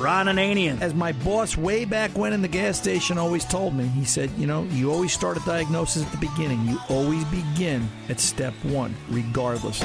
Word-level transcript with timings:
Ron 0.00 0.26
Ananian. 0.26 0.80
As 0.80 0.94
my 0.94 1.12
boss 1.12 1.56
way 1.56 1.84
back 1.84 2.10
when 2.16 2.32
in 2.32 2.40
the 2.40 2.48
gas 2.48 2.78
station 2.78 3.18
always 3.18 3.44
told 3.44 3.74
me, 3.74 3.86
he 3.86 4.04
said, 4.04 4.30
you 4.38 4.46
know, 4.46 4.64
you 4.70 4.90
always 4.90 5.12
start 5.12 5.36
a 5.36 5.40
diagnosis 5.40 6.04
at 6.04 6.10
the 6.10 6.18
beginning. 6.18 6.66
You 6.66 6.78
always 6.88 7.24
begin 7.26 7.86
at 8.08 8.18
step 8.18 8.54
one, 8.64 8.94
regardless. 9.10 9.80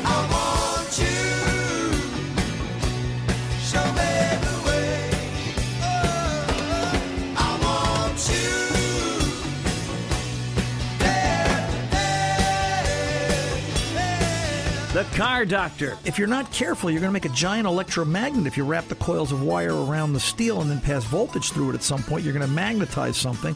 Car 15.15 15.45
Doctor. 15.45 15.97
If 16.03 16.19
you're 16.19 16.27
not 16.27 16.51
careful, 16.51 16.91
you're 16.91 16.99
going 16.99 17.07
to 17.07 17.13
make 17.13 17.23
a 17.23 17.29
giant 17.29 17.67
electromagnet 17.67 18.47
if 18.47 18.57
you 18.57 18.65
wrap 18.65 18.89
the 18.89 18.95
coils 18.95 19.31
of 19.31 19.41
wire 19.41 19.73
around 19.73 20.11
the 20.11 20.19
steel 20.19 20.59
and 20.59 20.69
then 20.69 20.81
pass 20.81 21.05
voltage 21.05 21.51
through 21.51 21.69
it 21.69 21.75
at 21.75 21.83
some 21.83 22.03
point. 22.03 22.25
You're 22.25 22.33
going 22.33 22.45
to 22.45 22.51
magnetize 22.51 23.15
something. 23.15 23.55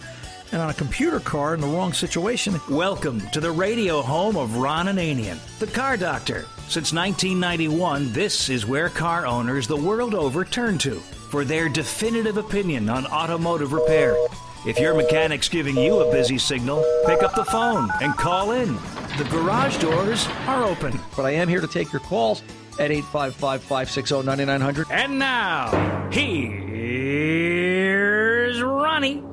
And 0.53 0.61
on 0.61 0.69
a 0.69 0.73
computer 0.73 1.19
car 1.19 1.53
in 1.55 1.59
the 1.59 1.67
wrong 1.67 1.91
situation, 1.91 2.57
Welcome 2.69 3.19
to 3.31 3.41
the 3.41 3.51
radio 3.51 4.01
home 4.01 4.37
of 4.37 4.55
Ron 4.55 4.85
Ananian, 4.85 5.37
the 5.59 5.67
Car 5.67 5.97
Doctor. 5.97 6.45
Since 6.69 6.93
1991, 6.93 8.13
this 8.13 8.47
is 8.47 8.65
where 8.65 8.87
car 8.87 9.27
owners 9.27 9.67
the 9.67 9.75
world 9.75 10.15
over 10.15 10.45
turn 10.45 10.77
to 10.77 10.95
for 11.29 11.43
their 11.43 11.67
definitive 11.67 12.37
opinion 12.37 12.89
on 12.89 13.05
automotive 13.05 13.73
repair. 13.73 14.15
If 14.65 14.77
your 14.77 14.93
mechanic's 14.93 15.47
giving 15.47 15.77
you 15.77 16.01
a 16.01 16.11
busy 16.11 16.37
signal, 16.37 16.83
pick 17.05 17.23
up 17.23 17.33
the 17.33 17.45
phone 17.45 17.89
and 18.01 18.13
call 18.17 18.51
in. 18.51 18.75
The 19.17 19.25
garage 19.31 19.77
doors 19.77 20.27
are 20.47 20.65
open. 20.65 20.99
But 21.15 21.25
I 21.25 21.31
am 21.31 21.47
here 21.47 21.61
to 21.61 21.67
take 21.67 21.93
your 21.93 22.01
calls 22.01 22.41
at 22.77 22.91
855 22.91 23.63
560 23.63 24.23
9900. 24.23 24.87
And 24.91 25.17
now, 25.17 26.09
here's 26.11 26.61
Ronnie. 28.61 29.23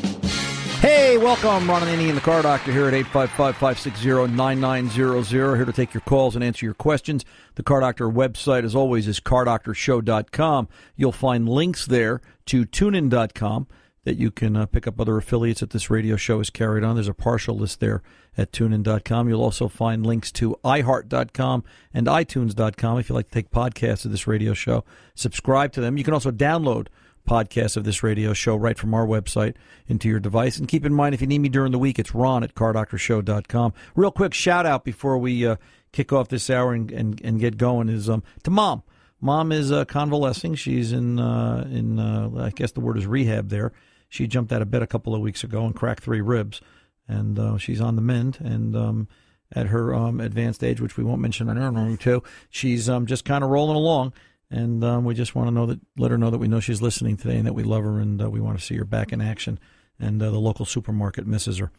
Hey, 0.80 1.18
welcome, 1.18 1.68
Ron 1.68 1.82
Ananian 1.82 2.10
and 2.10 2.18
the 2.18 2.20
Car 2.20 2.42
Doctor 2.42 2.70
here 2.70 2.86
at 2.86 2.94
855-560-9900. 3.06 5.56
Here 5.56 5.64
to 5.64 5.72
take 5.72 5.92
your 5.92 6.02
calls 6.02 6.36
and 6.36 6.44
answer 6.44 6.64
your 6.64 6.74
questions. 6.74 7.24
The 7.56 7.64
Car 7.64 7.80
Doctor 7.80 8.08
website, 8.08 8.62
as 8.62 8.76
always, 8.76 9.08
is 9.08 9.18
cardoctorshow.com. 9.18 10.68
You'll 10.94 11.10
find 11.10 11.48
links 11.48 11.86
there 11.86 12.20
to 12.46 12.64
tunein.com 12.66 13.66
that 14.06 14.16
you 14.16 14.30
can 14.30 14.56
uh, 14.56 14.66
pick 14.66 14.86
up 14.86 15.00
other 15.00 15.16
affiliates 15.16 15.58
that 15.58 15.70
this 15.70 15.90
radio 15.90 16.14
show 16.14 16.38
is 16.38 16.48
carried 16.48 16.84
on. 16.84 16.94
There's 16.94 17.08
a 17.08 17.12
partial 17.12 17.56
list 17.56 17.80
there 17.80 18.04
at 18.38 18.52
tunein.com. 18.52 19.28
You'll 19.28 19.42
also 19.42 19.66
find 19.66 20.06
links 20.06 20.30
to 20.32 20.56
iheart.com 20.64 21.64
and 21.92 22.06
itunes.com 22.06 23.00
if 23.00 23.08
you 23.08 23.16
like 23.16 23.26
to 23.30 23.34
take 23.34 23.50
podcasts 23.50 24.04
of 24.04 24.12
this 24.12 24.28
radio 24.28 24.54
show. 24.54 24.84
Subscribe 25.16 25.72
to 25.72 25.80
them. 25.80 25.98
You 25.98 26.04
can 26.04 26.14
also 26.14 26.30
download 26.30 26.86
podcasts 27.28 27.76
of 27.76 27.82
this 27.82 28.04
radio 28.04 28.32
show 28.32 28.54
right 28.54 28.78
from 28.78 28.94
our 28.94 29.04
website 29.04 29.56
into 29.88 30.08
your 30.08 30.20
device. 30.20 30.56
And 30.56 30.68
keep 30.68 30.86
in 30.86 30.94
mind, 30.94 31.12
if 31.12 31.20
you 31.20 31.26
need 31.26 31.40
me 31.40 31.48
during 31.48 31.72
the 31.72 31.78
week, 31.78 31.98
it's 31.98 32.14
ron 32.14 32.44
at 32.44 32.54
cardoctorshow.com. 32.54 33.74
Real 33.96 34.12
quick 34.12 34.34
shout 34.34 34.66
out 34.66 34.84
before 34.84 35.18
we 35.18 35.44
uh, 35.44 35.56
kick 35.90 36.12
off 36.12 36.28
this 36.28 36.48
hour 36.48 36.72
and, 36.72 36.92
and, 36.92 37.20
and 37.22 37.40
get 37.40 37.56
going 37.56 37.88
is 37.88 38.08
um, 38.08 38.22
to 38.44 38.52
mom. 38.52 38.84
Mom 39.20 39.50
is 39.50 39.72
uh, 39.72 39.84
convalescing. 39.84 40.54
She's 40.54 40.92
in, 40.92 41.18
uh, 41.18 41.66
in 41.68 41.98
uh, 41.98 42.30
I 42.38 42.50
guess 42.50 42.70
the 42.70 42.80
word 42.80 42.98
is 42.98 43.06
rehab 43.06 43.48
there. 43.48 43.72
She 44.08 44.26
jumped 44.26 44.52
out 44.52 44.62
of 44.62 44.70
bed 44.70 44.82
a 44.82 44.86
couple 44.86 45.14
of 45.14 45.20
weeks 45.20 45.44
ago 45.44 45.64
and 45.64 45.74
cracked 45.74 46.02
three 46.02 46.20
ribs. 46.20 46.60
And 47.08 47.38
uh, 47.38 47.58
she's 47.58 47.80
on 47.80 47.96
the 47.96 48.02
mend. 48.02 48.38
And 48.40 48.76
um, 48.76 49.08
at 49.52 49.66
her 49.68 49.94
um, 49.94 50.20
advanced 50.20 50.64
age, 50.64 50.80
which 50.80 50.96
we 50.96 51.04
won't 51.04 51.20
mention 51.20 51.48
on 51.48 51.58
air, 51.58 51.96
too, 51.96 52.22
she's 52.50 52.88
um, 52.88 53.06
just 53.06 53.24
kind 53.24 53.44
of 53.44 53.50
rolling 53.50 53.76
along. 53.76 54.12
And 54.50 54.84
um, 54.84 55.04
we 55.04 55.14
just 55.14 55.34
want 55.34 55.48
to 55.48 55.54
know 55.54 55.66
that, 55.66 55.80
let 55.96 56.10
her 56.10 56.18
know 56.18 56.30
that 56.30 56.38
we 56.38 56.48
know 56.48 56.60
she's 56.60 56.82
listening 56.82 57.16
today 57.16 57.36
and 57.36 57.46
that 57.46 57.54
we 57.54 57.64
love 57.64 57.82
her 57.82 57.98
and 57.98 58.22
uh, 58.22 58.30
we 58.30 58.40
want 58.40 58.58
to 58.58 58.64
see 58.64 58.76
her 58.76 58.84
back 58.84 59.12
in 59.12 59.20
action. 59.20 59.58
And 59.98 60.22
uh, 60.22 60.30
the 60.30 60.38
local 60.38 60.66
supermarket 60.66 61.26
misses 61.26 61.58
her. 61.58 61.72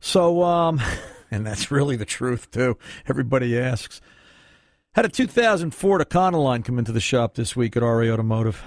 So, 0.00 0.42
um, 0.42 0.80
and 1.30 1.46
that's 1.46 1.70
really 1.70 1.96
the 1.96 2.04
truth 2.04 2.50
too. 2.50 2.76
Everybody 3.08 3.58
asks. 3.58 4.00
Had 4.94 5.06
a 5.06 5.08
2004 5.08 6.00
Econoline 6.00 6.64
come 6.64 6.78
into 6.78 6.92
the 6.92 7.00
shop 7.00 7.34
this 7.34 7.56
week 7.56 7.78
at 7.78 7.82
RA 7.82 8.12
Automotive, 8.12 8.62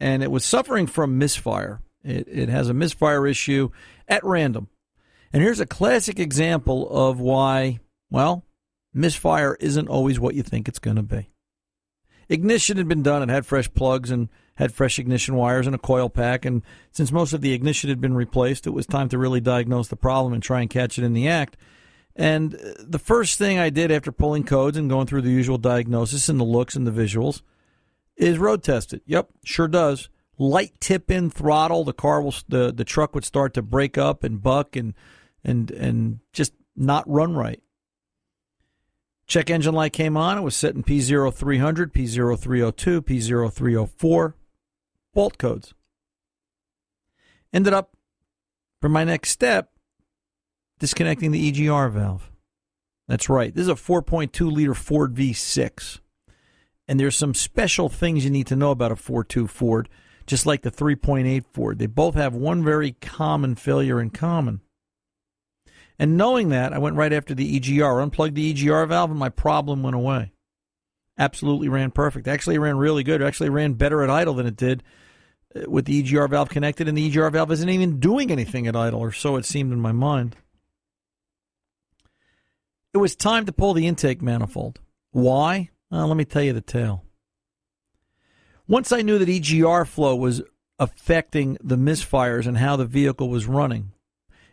and 0.00 0.20
it 0.20 0.32
was 0.32 0.44
suffering 0.44 0.88
from 0.88 1.16
misfire. 1.16 1.80
It, 2.06 2.28
it 2.30 2.48
has 2.48 2.68
a 2.68 2.74
misfire 2.74 3.26
issue 3.26 3.70
at 4.08 4.24
random. 4.24 4.68
And 5.32 5.42
here's 5.42 5.60
a 5.60 5.66
classic 5.66 6.18
example 6.18 6.88
of 6.88 7.20
why, 7.20 7.80
well, 8.10 8.44
misfire 8.94 9.56
isn't 9.60 9.88
always 9.88 10.20
what 10.20 10.34
you 10.34 10.42
think 10.42 10.68
it's 10.68 10.78
going 10.78 10.96
to 10.96 11.02
be. 11.02 11.30
Ignition 12.28 12.76
had 12.76 12.88
been 12.88 13.02
done. 13.02 13.22
It 13.22 13.28
had 13.28 13.46
fresh 13.46 13.72
plugs 13.72 14.10
and 14.10 14.28
had 14.56 14.72
fresh 14.72 14.98
ignition 14.98 15.34
wires 15.34 15.66
and 15.66 15.74
a 15.74 15.78
coil 15.78 16.08
pack. 16.08 16.44
And 16.44 16.62
since 16.90 17.12
most 17.12 17.32
of 17.32 17.40
the 17.40 17.52
ignition 17.52 17.90
had 17.90 18.00
been 18.00 18.14
replaced, 18.14 18.66
it 18.66 18.70
was 18.70 18.86
time 18.86 19.08
to 19.10 19.18
really 19.18 19.40
diagnose 19.40 19.88
the 19.88 19.96
problem 19.96 20.32
and 20.32 20.42
try 20.42 20.60
and 20.60 20.70
catch 20.70 20.98
it 20.98 21.04
in 21.04 21.12
the 21.12 21.28
act. 21.28 21.56
And 22.16 22.54
uh, 22.54 22.72
the 22.78 22.98
first 22.98 23.38
thing 23.38 23.58
I 23.58 23.70
did 23.70 23.92
after 23.92 24.10
pulling 24.10 24.44
codes 24.44 24.76
and 24.76 24.88
going 24.88 25.06
through 25.06 25.22
the 25.22 25.30
usual 25.30 25.58
diagnosis 25.58 26.28
and 26.28 26.40
the 26.40 26.44
looks 26.44 26.74
and 26.74 26.86
the 26.86 26.90
visuals 26.90 27.42
is 28.16 28.38
road 28.38 28.62
test 28.62 28.94
it. 28.94 29.02
Yep, 29.04 29.28
sure 29.44 29.68
does. 29.68 30.08
Light 30.38 30.72
tip 30.80 31.10
in 31.10 31.30
throttle, 31.30 31.84
the 31.84 31.92
car 31.92 32.20
will 32.20 32.34
the 32.48 32.72
the 32.72 32.84
truck 32.84 33.14
would 33.14 33.24
start 33.24 33.54
to 33.54 33.62
break 33.62 33.96
up 33.96 34.22
and 34.22 34.42
buck 34.42 34.76
and 34.76 34.94
and 35.42 35.70
and 35.70 36.20
just 36.32 36.52
not 36.76 37.08
run 37.08 37.34
right. 37.34 37.62
Check 39.26 39.50
engine 39.50 39.74
light 39.74 39.92
came 39.92 40.16
on. 40.16 40.38
It 40.38 40.42
was 40.42 40.54
set 40.54 40.74
in 40.74 40.84
P0300, 40.84 41.92
P0302, 41.92 43.00
P0304. 43.00 44.34
Bolt 45.12 45.38
codes. 45.38 45.74
Ended 47.52 47.72
up, 47.72 47.96
for 48.80 48.88
my 48.88 49.02
next 49.02 49.30
step, 49.30 49.72
disconnecting 50.78 51.32
the 51.32 51.50
EGR 51.50 51.90
valve. 51.90 52.30
That's 53.08 53.28
right. 53.28 53.54
This 53.54 53.62
is 53.62 53.68
a 53.68 53.74
4.2 53.74 54.52
liter 54.52 54.74
Ford 54.74 55.14
V6. 55.14 56.00
And 56.86 57.00
there's 57.00 57.16
some 57.16 57.34
special 57.34 57.88
things 57.88 58.24
you 58.24 58.30
need 58.30 58.46
to 58.48 58.56
know 58.56 58.70
about 58.70 58.92
a 58.92 58.96
4.2 58.96 59.48
Ford, 59.48 59.88
just 60.26 60.46
like 60.46 60.62
the 60.62 60.70
3.8 60.70 61.44
Ford. 61.52 61.78
They 61.78 61.86
both 61.86 62.14
have 62.14 62.34
one 62.34 62.64
very 62.64 62.92
common 63.00 63.54
failure 63.54 64.00
in 64.00 64.10
common. 64.10 64.60
And 65.98 66.16
knowing 66.16 66.50
that, 66.50 66.72
I 66.72 66.78
went 66.78 66.96
right 66.96 67.12
after 67.12 67.34
the 67.34 67.58
EGR, 67.58 68.02
unplugged 68.02 68.34
the 68.34 68.52
EGR 68.52 68.88
valve, 68.88 69.10
and 69.10 69.18
my 69.18 69.30
problem 69.30 69.82
went 69.82 69.96
away. 69.96 70.32
Absolutely 71.18 71.68
ran 71.68 71.90
perfect. 71.90 72.28
Actually, 72.28 72.58
ran 72.58 72.76
really 72.76 73.02
good. 73.02 73.22
Actually, 73.22 73.48
ran 73.48 73.72
better 73.74 74.02
at 74.02 74.10
idle 74.10 74.34
than 74.34 74.46
it 74.46 74.56
did 74.56 74.82
uh, 75.54 75.62
with 75.70 75.86
the 75.86 76.02
EGR 76.02 76.28
valve 76.28 76.50
connected, 76.50 76.88
and 76.88 76.98
the 76.98 77.10
EGR 77.10 77.32
valve 77.32 77.50
isn't 77.52 77.70
even 77.70 77.98
doing 77.98 78.30
anything 78.30 78.66
at 78.66 78.76
idle, 78.76 79.00
or 79.00 79.12
so 79.12 79.36
it 79.36 79.46
seemed 79.46 79.72
in 79.72 79.80
my 79.80 79.92
mind. 79.92 80.36
It 82.92 82.98
was 82.98 83.16
time 83.16 83.46
to 83.46 83.52
pull 83.52 83.72
the 83.72 83.86
intake 83.86 84.20
manifold. 84.20 84.80
Why? 85.12 85.70
Well, 85.90 86.08
let 86.08 86.16
me 86.16 86.24
tell 86.26 86.42
you 86.42 86.52
the 86.52 86.60
tale. 86.60 87.05
Once 88.68 88.90
I 88.90 89.02
knew 89.02 89.18
that 89.18 89.28
EGR 89.28 89.86
flow 89.86 90.16
was 90.16 90.42
affecting 90.78 91.56
the 91.62 91.76
misfires 91.76 92.46
and 92.46 92.58
how 92.58 92.76
the 92.76 92.84
vehicle 92.84 93.28
was 93.28 93.46
running, 93.46 93.92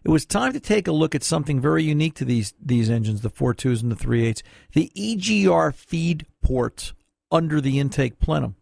it 0.04 0.10
was 0.10 0.26
time 0.26 0.54
to 0.54 0.60
take 0.60 0.88
a 0.88 0.92
look 0.92 1.16
at 1.16 1.24
something 1.24 1.60
very 1.60 1.84
unique 1.84 2.14
to 2.16 2.26
these 2.26 2.54
these 2.62 2.90
engines, 2.90 3.22
the 3.22 3.30
4.2s 3.30 3.82
and 3.82 3.92
the 3.92 3.96
3.8s, 3.96 4.44
the 4.74 4.92
EGR 4.96 5.74
feed 5.74 6.28
ports 6.44 6.94
under 7.32 7.60
the 7.60 7.80
intake 7.80 8.20
plenum. 8.20 8.56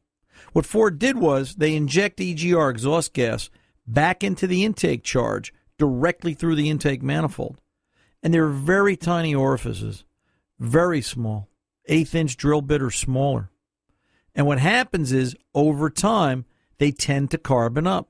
What 0.53 0.65
Ford 0.65 0.97
did 0.97 1.17
was 1.17 1.55
they 1.55 1.75
inject 1.75 2.19
EGR 2.19 2.69
exhaust 2.69 3.13
gas 3.13 3.49
back 3.85 4.23
into 4.23 4.47
the 4.47 4.63
intake 4.63 5.03
charge 5.03 5.53
directly 5.77 6.33
through 6.33 6.55
the 6.55 6.69
intake 6.69 7.01
manifold. 7.01 7.57
And 8.23 8.33
they're 8.33 8.47
very 8.47 8.95
tiny 8.95 9.35
orifices, 9.35 10.05
very 10.59 11.01
small, 11.01 11.49
eighth 11.87 12.15
inch 12.15 12.37
drill 12.37 12.61
bit 12.61 12.81
or 12.81 12.91
smaller. 12.91 13.50
And 14.35 14.45
what 14.45 14.59
happens 14.59 15.11
is 15.11 15.35
over 15.53 15.89
time, 15.89 16.45
they 16.77 16.91
tend 16.91 17.31
to 17.31 17.37
carbon 17.37 17.85
up. 17.85 18.09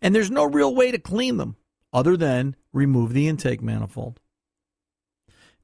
And 0.00 0.14
there's 0.14 0.30
no 0.30 0.44
real 0.44 0.74
way 0.74 0.90
to 0.90 0.98
clean 0.98 1.36
them 1.36 1.56
other 1.92 2.16
than 2.16 2.56
remove 2.72 3.12
the 3.12 3.28
intake 3.28 3.62
manifold. 3.62 4.20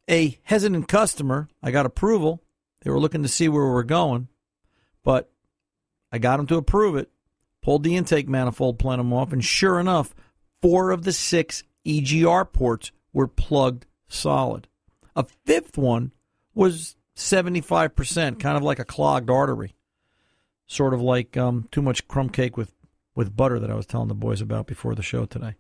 A 0.09 0.39
hesitant 0.43 0.89
customer, 0.89 1.49
I 1.63 1.71
got 1.71 1.87
approval. 1.87 2.43
They 2.83 2.91
were 2.91 3.01
looking 3.01 3.23
to 3.23 3.29
see 3.29 3.49
where 3.49 3.65
we 3.65 3.71
were 3.71 3.85
going, 3.85 4.29
but 5.03 5.31
I 6.13 6.19
got 6.19 6.37
them 6.37 6.47
to 6.49 6.57
approve 6.57 6.97
it. 6.97 7.11
Pulled 7.63 7.83
the 7.83 7.97
intake 7.97 8.29
manifold 8.29 8.79
plenum 8.79 9.13
off, 9.13 9.33
and 9.33 9.43
sure 9.43 9.81
enough, 9.81 10.15
four 10.61 10.91
of 10.91 11.05
the 11.05 11.13
six 11.13 11.63
EGR 11.87 12.53
ports 12.53 12.93
were 13.15 13.27
plugged 13.27 13.87
solid. 14.07 14.69
A 15.17 15.25
fifth 15.47 15.79
one 15.79 16.13
was 16.55 16.97
75%, 17.17 18.39
kind 18.39 18.57
of 18.57 18.63
like 18.63 18.79
a 18.79 18.85
clogged 18.85 19.31
artery. 19.31 19.75
Sort 20.67 20.95
of 20.95 21.01
like 21.01 21.37
um, 21.37 21.69
too 21.71 21.83
much 21.83 22.09
crumb 22.09 22.31
cake 22.31 22.57
with, 22.57 22.75
with 23.15 23.37
butter 23.37 23.59
that 23.59 23.71
I 23.71 23.75
was 23.75 23.87
telling 23.87 24.09
the 24.09 24.15
boys 24.15 24.41
about 24.41 24.67
before 24.67 24.95
the 24.95 25.03
show 25.03 25.27
today. 25.27 25.55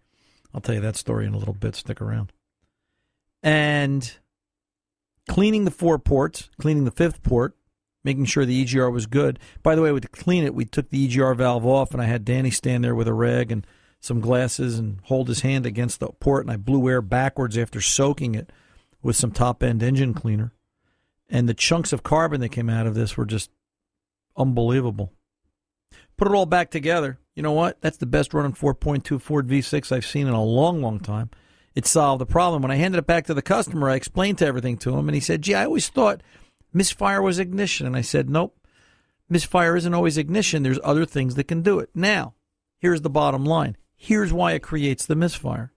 I'll 0.55 0.61
tell 0.61 0.75
you 0.75 0.81
that 0.81 0.97
story 0.97 1.27
in 1.27 1.35
a 1.35 1.39
little 1.39 1.55
bit. 1.55 1.75
Stick 1.75 2.01
around. 2.01 2.33
And 3.43 4.17
cleaning 5.29 5.65
the 5.65 5.71
four 5.71 5.99
ports, 5.99 6.49
cleaning 6.59 6.85
the 6.85 6.91
fifth 6.91 7.23
port, 7.23 7.57
making 8.05 8.27
sure 8.27 8.45
the 8.45 8.65
EGR 8.65 8.93
was 8.93 9.07
good. 9.07 9.39
By 9.63 9.75
the 9.75 9.83
way, 9.83 9.99
to 9.99 10.09
clean 10.09 10.45
it, 10.45 10.55
we 10.55 10.65
took 10.65 10.91
the 10.91 11.09
EGR 11.09 11.37
valve 11.37 11.67
off, 11.67 11.93
and 11.93 12.01
I 12.01 12.05
had 12.05 12.25
Danny 12.25 12.51
stand 12.51 12.85
there 12.85 12.95
with 12.95 13.09
a 13.09 13.15
rag 13.15 13.51
and 13.51 13.67
some 14.01 14.21
glasses 14.21 14.79
and 14.79 15.01
hold 15.05 15.29
his 15.29 15.41
hand 15.41 15.65
against 15.65 16.01
the 16.01 16.09
port, 16.09 16.45
and 16.45 16.53
I 16.53 16.57
blew 16.57 16.89
air 16.89 17.01
backwards 17.01 17.57
after 17.57 17.81
soaking 17.81 18.35
it 18.35 18.53
with 19.03 19.17
some 19.17 19.33
top 19.33 19.63
end 19.63 19.83
engine 19.83 20.15
cleaner. 20.15 20.53
And 21.29 21.49
the 21.49 21.55
chunks 21.55 21.93
of 21.93 22.03
carbon 22.03 22.41
that 22.43 22.51
came 22.51 22.69
out 22.69 22.87
of 22.87 22.95
this 22.95 23.17
were 23.17 23.25
just 23.25 23.51
unbelievable. 24.37 25.13
Put 26.17 26.29
it 26.29 26.35
all 26.35 26.47
back 26.47 26.71
together. 26.71 27.19
You 27.35 27.43
know 27.43 27.53
what? 27.53 27.81
That's 27.81 27.97
the 27.97 28.07
best 28.07 28.33
running 28.33 28.53
4.2 28.53 29.21
Ford 29.21 29.49
V6 29.49 29.91
I've 29.91 30.07
seen 30.07 30.27
in 30.27 30.33
a 30.35 30.45
long, 30.45 30.81
long 30.81 31.01
time. 31.01 31.31
It 31.75 31.87
solved 31.87 32.21
the 32.21 32.27
problem. 32.27 32.63
When 32.63 32.71
I 32.71 32.77
handed 32.77 32.99
it 32.99 33.07
back 33.07 33.27
to 33.27 33.35
the 33.35 33.43
customer, 33.43 33.91
I 33.91 33.97
explained 33.97 34.41
everything 34.41 34.77
to 34.79 34.97
him, 34.97 35.09
and 35.09 35.15
he 35.15 35.21
said, 35.21 35.43
Gee, 35.43 35.55
I 35.55 35.65
always 35.65 35.89
thought 35.89 36.23
misfire 36.73 37.21
was 37.21 37.41
ignition. 37.41 37.87
And 37.87 37.97
I 37.97 38.01
said, 38.01 38.31
Nope, 38.31 38.57
misfire 39.29 39.77
isn't 39.77 39.95
always 39.95 40.17
ignition. 40.17 40.63
There's 40.63 40.79
other 40.85 41.05
things 41.05 41.35
that 41.35 41.49
can 41.49 41.63
do 41.63 41.81
it. 41.81 41.91
Now, 41.95 42.35
here's 42.79 43.01
the 43.01 43.11
bottom 43.11 43.45
line 43.45 43.77
here's 43.97 44.33
why 44.33 44.53
it 44.53 44.63
creates 44.63 45.07
the 45.07 45.17
misfire. 45.17 45.73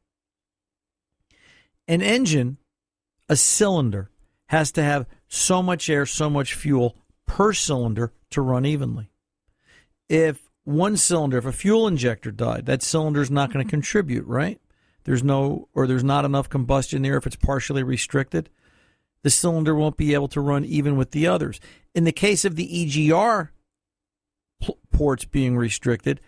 An 1.87 2.01
engine, 2.01 2.57
a 3.29 3.35
cylinder, 3.35 4.11
has 4.47 4.71
to 4.73 4.83
have 4.83 5.07
so 5.27 5.63
much 5.63 5.89
air, 5.89 6.05
so 6.05 6.29
much 6.29 6.53
fuel 6.53 6.97
per 7.25 7.53
cylinder 7.53 8.11
to 8.31 8.41
run 8.41 8.65
evenly. 8.65 9.09
If 10.09 10.49
one 10.63 10.97
cylinder, 10.97 11.37
if 11.37 11.45
a 11.45 11.51
fuel 11.51 11.87
injector 11.87 12.31
died, 12.31 12.65
that 12.65 12.83
cylinder 12.83 13.21
is 13.21 13.31
not 13.31 13.51
going 13.51 13.65
to 13.65 13.69
contribute, 13.69 14.25
right? 14.25 14.59
There's 15.05 15.23
no, 15.23 15.69
or 15.73 15.87
there's 15.87 16.03
not 16.03 16.25
enough 16.25 16.49
combustion 16.49 17.01
there 17.01 17.17
if 17.17 17.25
it's 17.25 17.37
partially 17.37 17.83
restricted. 17.83 18.49
The 19.23 19.29
cylinder 19.29 19.73
won't 19.73 19.97
be 19.97 20.13
able 20.13 20.27
to 20.29 20.41
run 20.41 20.65
even 20.65 20.97
with 20.97 21.11
the 21.11 21.27
others. 21.27 21.59
In 21.95 22.03
the 22.03 22.11
case 22.11 22.43
of 22.43 22.55
the 22.55 22.67
EGR 22.67 23.49
ports 24.91 25.25
being 25.25 25.55
restricted, 25.55 26.19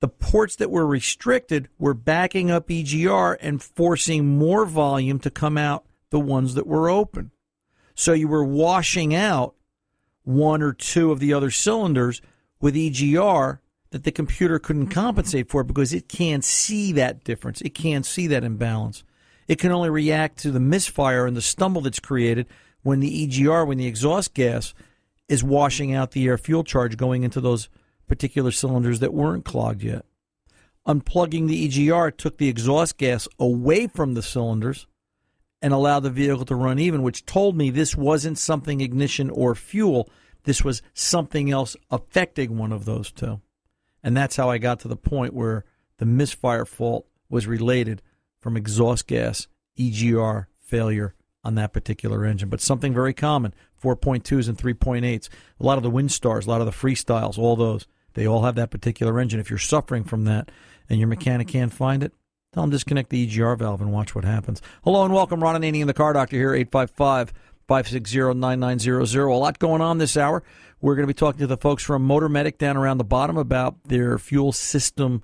the 0.00 0.08
ports 0.08 0.56
that 0.56 0.70
were 0.70 0.86
restricted 0.86 1.68
were 1.78 1.94
backing 1.94 2.50
up 2.50 2.68
EGR 2.68 3.36
and 3.40 3.62
forcing 3.62 4.38
more 4.38 4.66
volume 4.66 5.18
to 5.20 5.30
come 5.30 5.58
out 5.58 5.86
the 6.10 6.20
ones 6.20 6.54
that 6.54 6.66
were 6.66 6.88
open. 6.88 7.30
So 7.94 8.12
you 8.12 8.28
were 8.28 8.44
washing 8.44 9.14
out 9.14 9.54
one 10.24 10.62
or 10.62 10.72
two 10.72 11.10
of 11.10 11.18
the 11.18 11.32
other 11.32 11.50
cylinders 11.50 12.20
with 12.60 12.74
EGR 12.74 13.58
that 13.90 14.04
the 14.04 14.12
computer 14.12 14.58
couldn't 14.58 14.88
compensate 14.88 15.48
for 15.48 15.62
because 15.62 15.92
it 15.92 16.08
can't 16.08 16.44
see 16.44 16.92
that 16.92 17.24
difference. 17.24 17.60
It 17.60 17.74
can't 17.74 18.06
see 18.06 18.26
that 18.28 18.44
imbalance. 18.44 19.04
It 19.48 19.58
can 19.58 19.72
only 19.72 19.90
react 19.90 20.38
to 20.38 20.50
the 20.50 20.60
misfire 20.60 21.26
and 21.26 21.36
the 21.36 21.42
stumble 21.42 21.82
that's 21.82 22.00
created 22.00 22.46
when 22.82 23.00
the 23.00 23.28
EGR, 23.28 23.66
when 23.66 23.78
the 23.78 23.86
exhaust 23.86 24.34
gas 24.34 24.74
is 25.28 25.44
washing 25.44 25.94
out 25.94 26.12
the 26.12 26.26
air 26.26 26.38
fuel 26.38 26.64
charge 26.64 26.96
going 26.96 27.22
into 27.22 27.40
those 27.40 27.68
particular 28.06 28.50
cylinders 28.50 29.00
that 29.00 29.14
weren't 29.14 29.44
clogged 29.44 29.82
yet. 29.82 30.04
Unplugging 30.86 31.48
the 31.48 31.68
EGR 31.68 32.16
took 32.16 32.38
the 32.38 32.48
exhaust 32.48 32.96
gas 32.96 33.28
away 33.38 33.86
from 33.86 34.14
the 34.14 34.22
cylinders 34.22 34.86
and 35.62 35.72
allow 35.72 36.00
the 36.00 36.10
vehicle 36.10 36.44
to 36.44 36.56
run 36.56 36.78
even, 36.78 37.02
which 37.02 37.24
told 37.24 37.56
me 37.56 37.70
this 37.70 37.96
wasn't 37.96 38.36
something 38.36 38.80
ignition 38.80 39.30
or 39.30 39.54
fuel. 39.54 40.10
This 40.42 40.64
was 40.64 40.82
something 40.92 41.50
else 41.50 41.76
affecting 41.90 42.58
one 42.58 42.72
of 42.72 42.84
those 42.84 43.12
two. 43.12 43.40
And 44.02 44.16
that's 44.16 44.36
how 44.36 44.50
I 44.50 44.58
got 44.58 44.80
to 44.80 44.88
the 44.88 44.96
point 44.96 45.32
where 45.32 45.64
the 45.98 46.06
misfire 46.06 46.66
fault 46.66 47.06
was 47.30 47.46
related 47.46 48.02
from 48.40 48.56
exhaust 48.56 49.06
gas 49.06 49.46
EGR 49.78 50.46
failure 50.58 51.14
on 51.44 51.54
that 51.54 51.72
particular 51.72 52.24
engine. 52.24 52.48
But 52.48 52.60
something 52.60 52.92
very 52.92 53.14
common 53.14 53.54
4.2s 53.80 54.48
and 54.48 54.58
3.8s. 54.58 55.28
A 55.60 55.64
lot 55.64 55.76
of 55.76 55.84
the 55.84 55.90
Windstars, 55.90 56.46
a 56.46 56.50
lot 56.50 56.60
of 56.60 56.66
the 56.66 56.72
Freestyles, 56.72 57.38
all 57.38 57.56
those, 57.56 57.86
they 58.14 58.26
all 58.26 58.42
have 58.42 58.56
that 58.56 58.70
particular 58.70 59.20
engine. 59.20 59.40
If 59.40 59.48
you're 59.48 59.58
suffering 59.58 60.04
from 60.04 60.24
that 60.24 60.50
and 60.88 60.98
your 60.98 61.08
mechanic 61.08 61.48
can't 61.48 61.72
find 61.72 62.02
it, 62.02 62.12
tell 62.52 62.62
them 62.64 62.70
disconnect 62.70 63.08
the 63.08 63.26
EGR 63.26 63.58
valve 63.58 63.80
and 63.80 63.92
watch 63.92 64.14
what 64.14 64.24
happens. 64.24 64.60
Hello 64.84 65.04
and 65.04 65.14
welcome. 65.14 65.42
Ron 65.42 65.60
Ananian 65.60 65.86
the 65.86 65.94
Car 65.94 66.12
Doctor 66.12 66.36
here, 66.36 66.54
855 66.54 67.32
560 67.66 68.34
9900. 68.34 69.24
A 69.24 69.34
lot 69.34 69.58
going 69.58 69.80
on 69.80 69.98
this 69.98 70.16
hour. 70.18 70.42
We're 70.80 70.94
going 70.94 71.04
to 71.04 71.12
be 71.12 71.16
talking 71.16 71.38
to 71.40 71.46
the 71.46 71.56
folks 71.56 71.82
from 71.82 72.02
Motor 72.02 72.28
Medic 72.28 72.58
down 72.58 72.76
around 72.76 72.98
the 72.98 73.04
bottom 73.04 73.38
about 73.38 73.84
their 73.84 74.18
fuel 74.18 74.52
system 74.52 75.22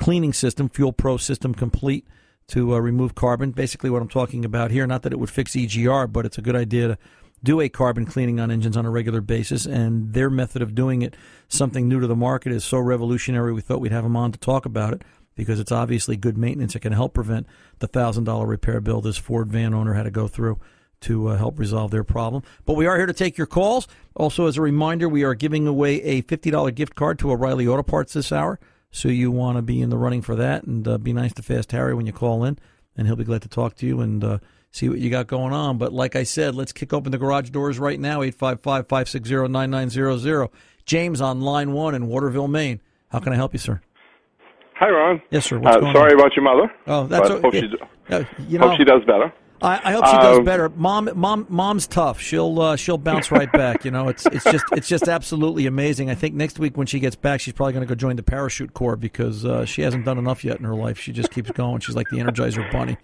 cleaning 0.00 0.32
system, 0.32 0.70
Fuel 0.70 0.92
Pro 0.92 1.18
System 1.18 1.54
Complete 1.54 2.06
to 2.48 2.74
uh, 2.74 2.78
remove 2.78 3.14
carbon. 3.14 3.50
Basically, 3.50 3.90
what 3.90 4.00
I'm 4.00 4.08
talking 4.08 4.44
about 4.44 4.70
here, 4.70 4.86
not 4.86 5.02
that 5.02 5.12
it 5.12 5.18
would 5.18 5.28
fix 5.28 5.52
EGR, 5.52 6.10
but 6.10 6.24
it's 6.24 6.38
a 6.38 6.42
good 6.42 6.56
idea 6.56 6.88
to 6.88 6.98
do 7.44 7.60
a 7.60 7.68
carbon 7.68 8.06
cleaning 8.06 8.40
on 8.40 8.50
engines 8.50 8.76
on 8.76 8.86
a 8.86 8.90
regular 8.90 9.20
basis. 9.20 9.66
And 9.66 10.14
their 10.14 10.30
method 10.30 10.62
of 10.62 10.74
doing 10.74 11.02
it, 11.02 11.14
something 11.48 11.86
new 11.86 12.00
to 12.00 12.06
the 12.06 12.16
market, 12.16 12.52
is 12.52 12.64
so 12.64 12.78
revolutionary. 12.78 13.52
We 13.52 13.60
thought 13.60 13.80
we'd 13.80 13.92
have 13.92 14.04
them 14.04 14.16
on 14.16 14.32
to 14.32 14.38
talk 14.38 14.64
about 14.64 14.94
it 14.94 15.02
because 15.36 15.60
it's 15.60 15.70
obviously 15.70 16.16
good 16.16 16.36
maintenance. 16.36 16.74
It 16.74 16.80
can 16.80 16.92
help 16.92 17.14
prevent 17.14 17.46
the 17.78 17.86
thousand 17.86 18.24
dollar 18.24 18.46
repair 18.46 18.80
bill 18.80 19.00
this 19.00 19.16
Ford 19.18 19.48
van 19.48 19.72
owner 19.72 19.94
had 19.94 20.04
to 20.04 20.10
go 20.10 20.26
through 20.26 20.58
to 21.02 21.28
uh, 21.28 21.36
help 21.36 21.58
resolve 21.58 21.90
their 21.90 22.02
problem. 22.02 22.42
But 22.64 22.74
we 22.74 22.86
are 22.86 22.96
here 22.96 23.06
to 23.06 23.12
take 23.12 23.36
your 23.36 23.46
calls. 23.46 23.86
Also, 24.14 24.46
as 24.46 24.56
a 24.56 24.62
reminder, 24.62 25.08
we 25.08 25.24
are 25.24 25.34
giving 25.34 25.66
away 25.66 26.02
a 26.02 26.22
$50 26.22 26.74
gift 26.74 26.94
card 26.94 27.18
to 27.20 27.30
O'Reilly 27.30 27.68
Auto 27.68 27.82
Parts 27.82 28.14
this 28.14 28.32
hour. 28.32 28.58
So 28.90 29.08
you 29.08 29.30
want 29.30 29.58
to 29.58 29.62
be 29.62 29.82
in 29.82 29.90
the 29.90 29.98
running 29.98 30.22
for 30.22 30.34
that 30.36 30.64
and 30.64 30.88
uh, 30.88 30.96
be 30.96 31.12
nice 31.12 31.34
to 31.34 31.42
Fast 31.42 31.72
Harry 31.72 31.94
when 31.94 32.06
you 32.06 32.12
call 32.12 32.44
in, 32.44 32.58
and 32.96 33.06
he'll 33.06 33.16
be 33.16 33.24
glad 33.24 33.42
to 33.42 33.48
talk 33.48 33.76
to 33.76 33.86
you 33.86 34.00
and 34.00 34.24
uh, 34.24 34.38
see 34.70 34.88
what 34.88 34.98
you 34.98 35.10
got 35.10 35.26
going 35.26 35.52
on. 35.52 35.76
But 35.76 35.92
like 35.92 36.16
I 36.16 36.22
said, 36.22 36.54
let's 36.54 36.72
kick 36.72 36.94
open 36.94 37.12
the 37.12 37.18
garage 37.18 37.50
doors 37.50 37.78
right 37.78 38.00
now 38.00 38.22
855 38.22 38.88
560 38.88 39.48
9900. 39.48 40.48
James 40.86 41.20
on 41.20 41.42
line 41.42 41.72
one 41.72 41.94
in 41.94 42.06
Waterville, 42.06 42.48
Maine. 42.48 42.80
How 43.10 43.18
can 43.18 43.32
I 43.32 43.36
help 43.36 43.52
you, 43.52 43.58
sir? 43.58 43.82
Hi, 44.78 44.90
Ron. 44.90 45.22
Yes, 45.30 45.46
sir. 45.46 45.58
Uh, 45.64 45.80
sorry 45.92 46.12
on? 46.12 46.20
about 46.20 46.36
your 46.36 46.44
mother. 46.44 46.70
Oh, 46.86 47.06
that's 47.06 47.30
okay. 47.30 47.42
Hope, 47.42 47.54
she, 47.54 48.14
uh, 48.14 48.24
you 48.46 48.58
know, 48.58 48.68
hope 48.68 48.76
she 48.76 48.84
does 48.84 49.02
better. 49.06 49.32
I, 49.62 49.80
I, 49.82 49.92
hope 49.92 50.06
she 50.06 50.16
does 50.16 50.38
um, 50.38 50.44
better. 50.44 50.68
Mom, 50.68 51.10
mom, 51.14 51.46
mom's 51.48 51.86
tough. 51.86 52.20
She'll 52.20 52.60
uh, 52.60 52.76
she'll 52.76 52.98
bounce 52.98 53.30
right 53.30 53.50
back. 53.52 53.84
You 53.84 53.90
know, 53.90 54.08
it's 54.08 54.26
it's 54.26 54.44
just 54.44 54.64
it's 54.72 54.88
just 54.88 55.08
absolutely 55.08 55.66
amazing. 55.66 56.10
I 56.10 56.14
think 56.14 56.34
next 56.34 56.58
week 56.58 56.76
when 56.76 56.86
she 56.86 57.00
gets 57.00 57.16
back, 57.16 57.40
she's 57.40 57.54
probably 57.54 57.72
going 57.72 57.86
to 57.86 57.88
go 57.88 57.94
join 57.94 58.16
the 58.16 58.22
parachute 58.22 58.74
corps 58.74 58.96
because 58.96 59.44
uh, 59.44 59.64
she 59.64 59.82
hasn't 59.82 60.04
done 60.04 60.18
enough 60.18 60.44
yet 60.44 60.58
in 60.58 60.64
her 60.64 60.74
life. 60.74 60.98
She 60.98 61.12
just 61.12 61.30
keeps 61.30 61.50
going. 61.50 61.80
She's 61.80 61.96
like 61.96 62.08
the 62.10 62.18
Energizer 62.18 62.70
Bunny. 62.70 62.96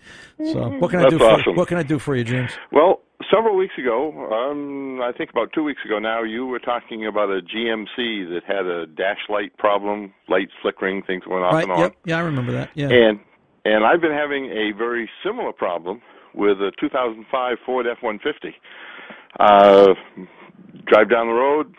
So 0.53 0.69
what 0.79 0.91
can 0.91 1.01
I 1.01 1.03
That's 1.05 1.17
do? 1.17 1.25
Awesome. 1.25 1.45
For, 1.45 1.53
what 1.55 1.69
can 1.69 1.79
I 1.79 1.83
do 1.83 1.99
for 1.99 2.17
you, 2.17 2.25
James? 2.25 2.51
Well, 2.71 3.01
several 3.33 3.57
weeks 3.57 3.75
ago, 3.79 4.11
um, 4.33 5.01
I 5.01 5.13
think 5.13 5.31
about 5.31 5.53
two 5.53 5.65
weeks 5.65 5.81
ago 5.85 5.99
now, 5.99 6.23
you 6.23 6.47
were 6.47 6.59
talking 6.59 7.07
about 7.07 7.31
a 7.31 7.41
GMC 7.41 8.29
that 8.29 8.43
had 8.47 8.67
a 8.67 8.87
dash 8.87 9.21
light 9.29 9.57
problem, 9.57 10.13
lights 10.29 10.53
flickering, 10.61 11.03
things 11.03 11.25
going 11.25 11.43
off 11.43 11.55
right, 11.55 11.65
and 11.65 11.73
on. 11.73 11.81
Yep. 11.81 11.97
Yeah, 12.07 12.19
I 12.19 12.21
remember 12.21 12.53
that. 12.53 12.71
Yeah. 12.75 12.89
And 12.89 13.21
and 13.65 13.85
I've 13.85 14.01
been 14.01 14.13
having 14.13 14.47
a 14.47 14.73
very 14.77 15.09
similar 15.25 15.53
problem 15.53 16.03
with 16.35 16.59
a 16.59 16.73
2005 16.81 17.57
Ford 17.65 17.87
F-150. 17.87 18.53
Uh, 19.41 19.95
drive 20.87 21.11
down 21.11 21.27
the 21.27 21.33
road, 21.33 21.75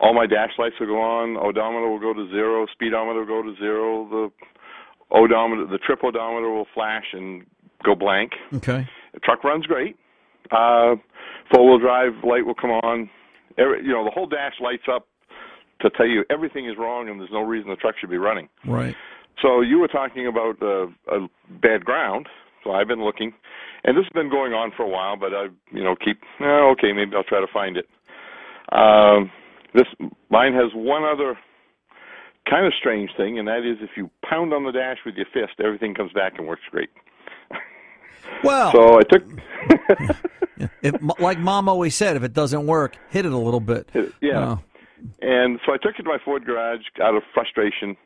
all 0.00 0.14
my 0.14 0.26
dash 0.26 0.50
lights 0.58 0.76
will 0.80 0.86
go 0.86 1.00
on, 1.00 1.36
odometer 1.36 1.88
will 1.88 2.00
go 2.00 2.12
to 2.12 2.28
zero, 2.30 2.66
speedometer 2.72 3.20
will 3.20 3.26
go 3.26 3.42
to 3.42 3.54
zero, 3.56 4.08
the 4.08 5.16
odometer, 5.16 5.66
the 5.66 5.78
trip 5.78 6.00
odometer 6.02 6.50
will 6.50 6.66
flash 6.74 7.04
and 7.12 7.44
go 7.84 7.94
blank. 7.94 8.32
Okay. 8.54 8.88
The 9.14 9.20
truck 9.20 9.44
runs 9.44 9.66
great. 9.66 9.96
Uh, 10.50 10.96
four-wheel 11.52 11.78
drive 11.78 12.12
light 12.24 12.44
will 12.44 12.54
come 12.54 12.70
on. 12.70 13.10
Every, 13.58 13.82
you 13.84 13.92
know, 13.92 14.04
the 14.04 14.10
whole 14.10 14.26
dash 14.26 14.54
lights 14.60 14.84
up 14.92 15.06
to 15.80 15.90
tell 15.90 16.06
you 16.06 16.24
everything 16.30 16.66
is 16.66 16.76
wrong 16.78 17.08
and 17.08 17.20
there's 17.20 17.32
no 17.32 17.42
reason 17.42 17.70
the 17.70 17.76
truck 17.76 17.94
should 18.00 18.10
be 18.10 18.18
running. 18.18 18.48
Right. 18.66 18.94
So 19.42 19.60
you 19.60 19.78
were 19.78 19.88
talking 19.88 20.26
about 20.26 20.62
uh, 20.62 20.86
a 21.14 21.28
bad 21.62 21.84
ground. 21.84 22.26
So 22.64 22.72
I've 22.72 22.88
been 22.88 23.04
looking, 23.04 23.32
and 23.84 23.96
this 23.96 24.04
has 24.04 24.12
been 24.12 24.30
going 24.30 24.52
on 24.52 24.72
for 24.76 24.82
a 24.82 24.88
while. 24.88 25.16
But 25.16 25.32
I, 25.32 25.46
you 25.72 25.82
know, 25.82 25.96
keep 25.96 26.20
oh, 26.40 26.74
okay. 26.76 26.92
Maybe 26.92 27.12
I'll 27.16 27.24
try 27.24 27.40
to 27.40 27.52
find 27.52 27.76
it. 27.76 27.88
Um, 28.72 29.30
this 29.74 29.86
mine 30.30 30.52
has 30.54 30.72
one 30.74 31.04
other 31.04 31.36
kind 32.48 32.66
of 32.66 32.72
strange 32.78 33.10
thing, 33.16 33.38
and 33.38 33.48
that 33.48 33.58
is 33.58 33.78
if 33.80 33.90
you 33.96 34.10
pound 34.28 34.52
on 34.52 34.64
the 34.64 34.72
dash 34.72 34.98
with 35.04 35.14
your 35.14 35.26
fist, 35.32 35.60
everything 35.62 35.94
comes 35.94 36.12
back 36.12 36.34
and 36.38 36.46
works 36.46 36.62
great. 36.70 36.90
Well, 38.44 38.70
so 38.70 38.98
I 38.98 39.02
took. 39.10 39.24
if, 40.82 40.94
like 41.18 41.38
Mom 41.38 41.68
always 41.68 41.94
said, 41.94 42.16
if 42.16 42.22
it 42.22 42.32
doesn't 42.32 42.66
work, 42.66 42.96
hit 43.08 43.24
it 43.24 43.32
a 43.32 43.36
little 43.36 43.60
bit. 43.60 43.88
Yeah. 44.20 44.58
And 45.20 45.58
so 45.64 45.72
I 45.72 45.78
took 45.78 45.98
it 45.98 46.02
to 46.02 46.08
my 46.08 46.18
Ford 46.24 46.44
garage 46.44 46.82
out 47.02 47.16
of 47.16 47.22
frustration, 47.34 47.96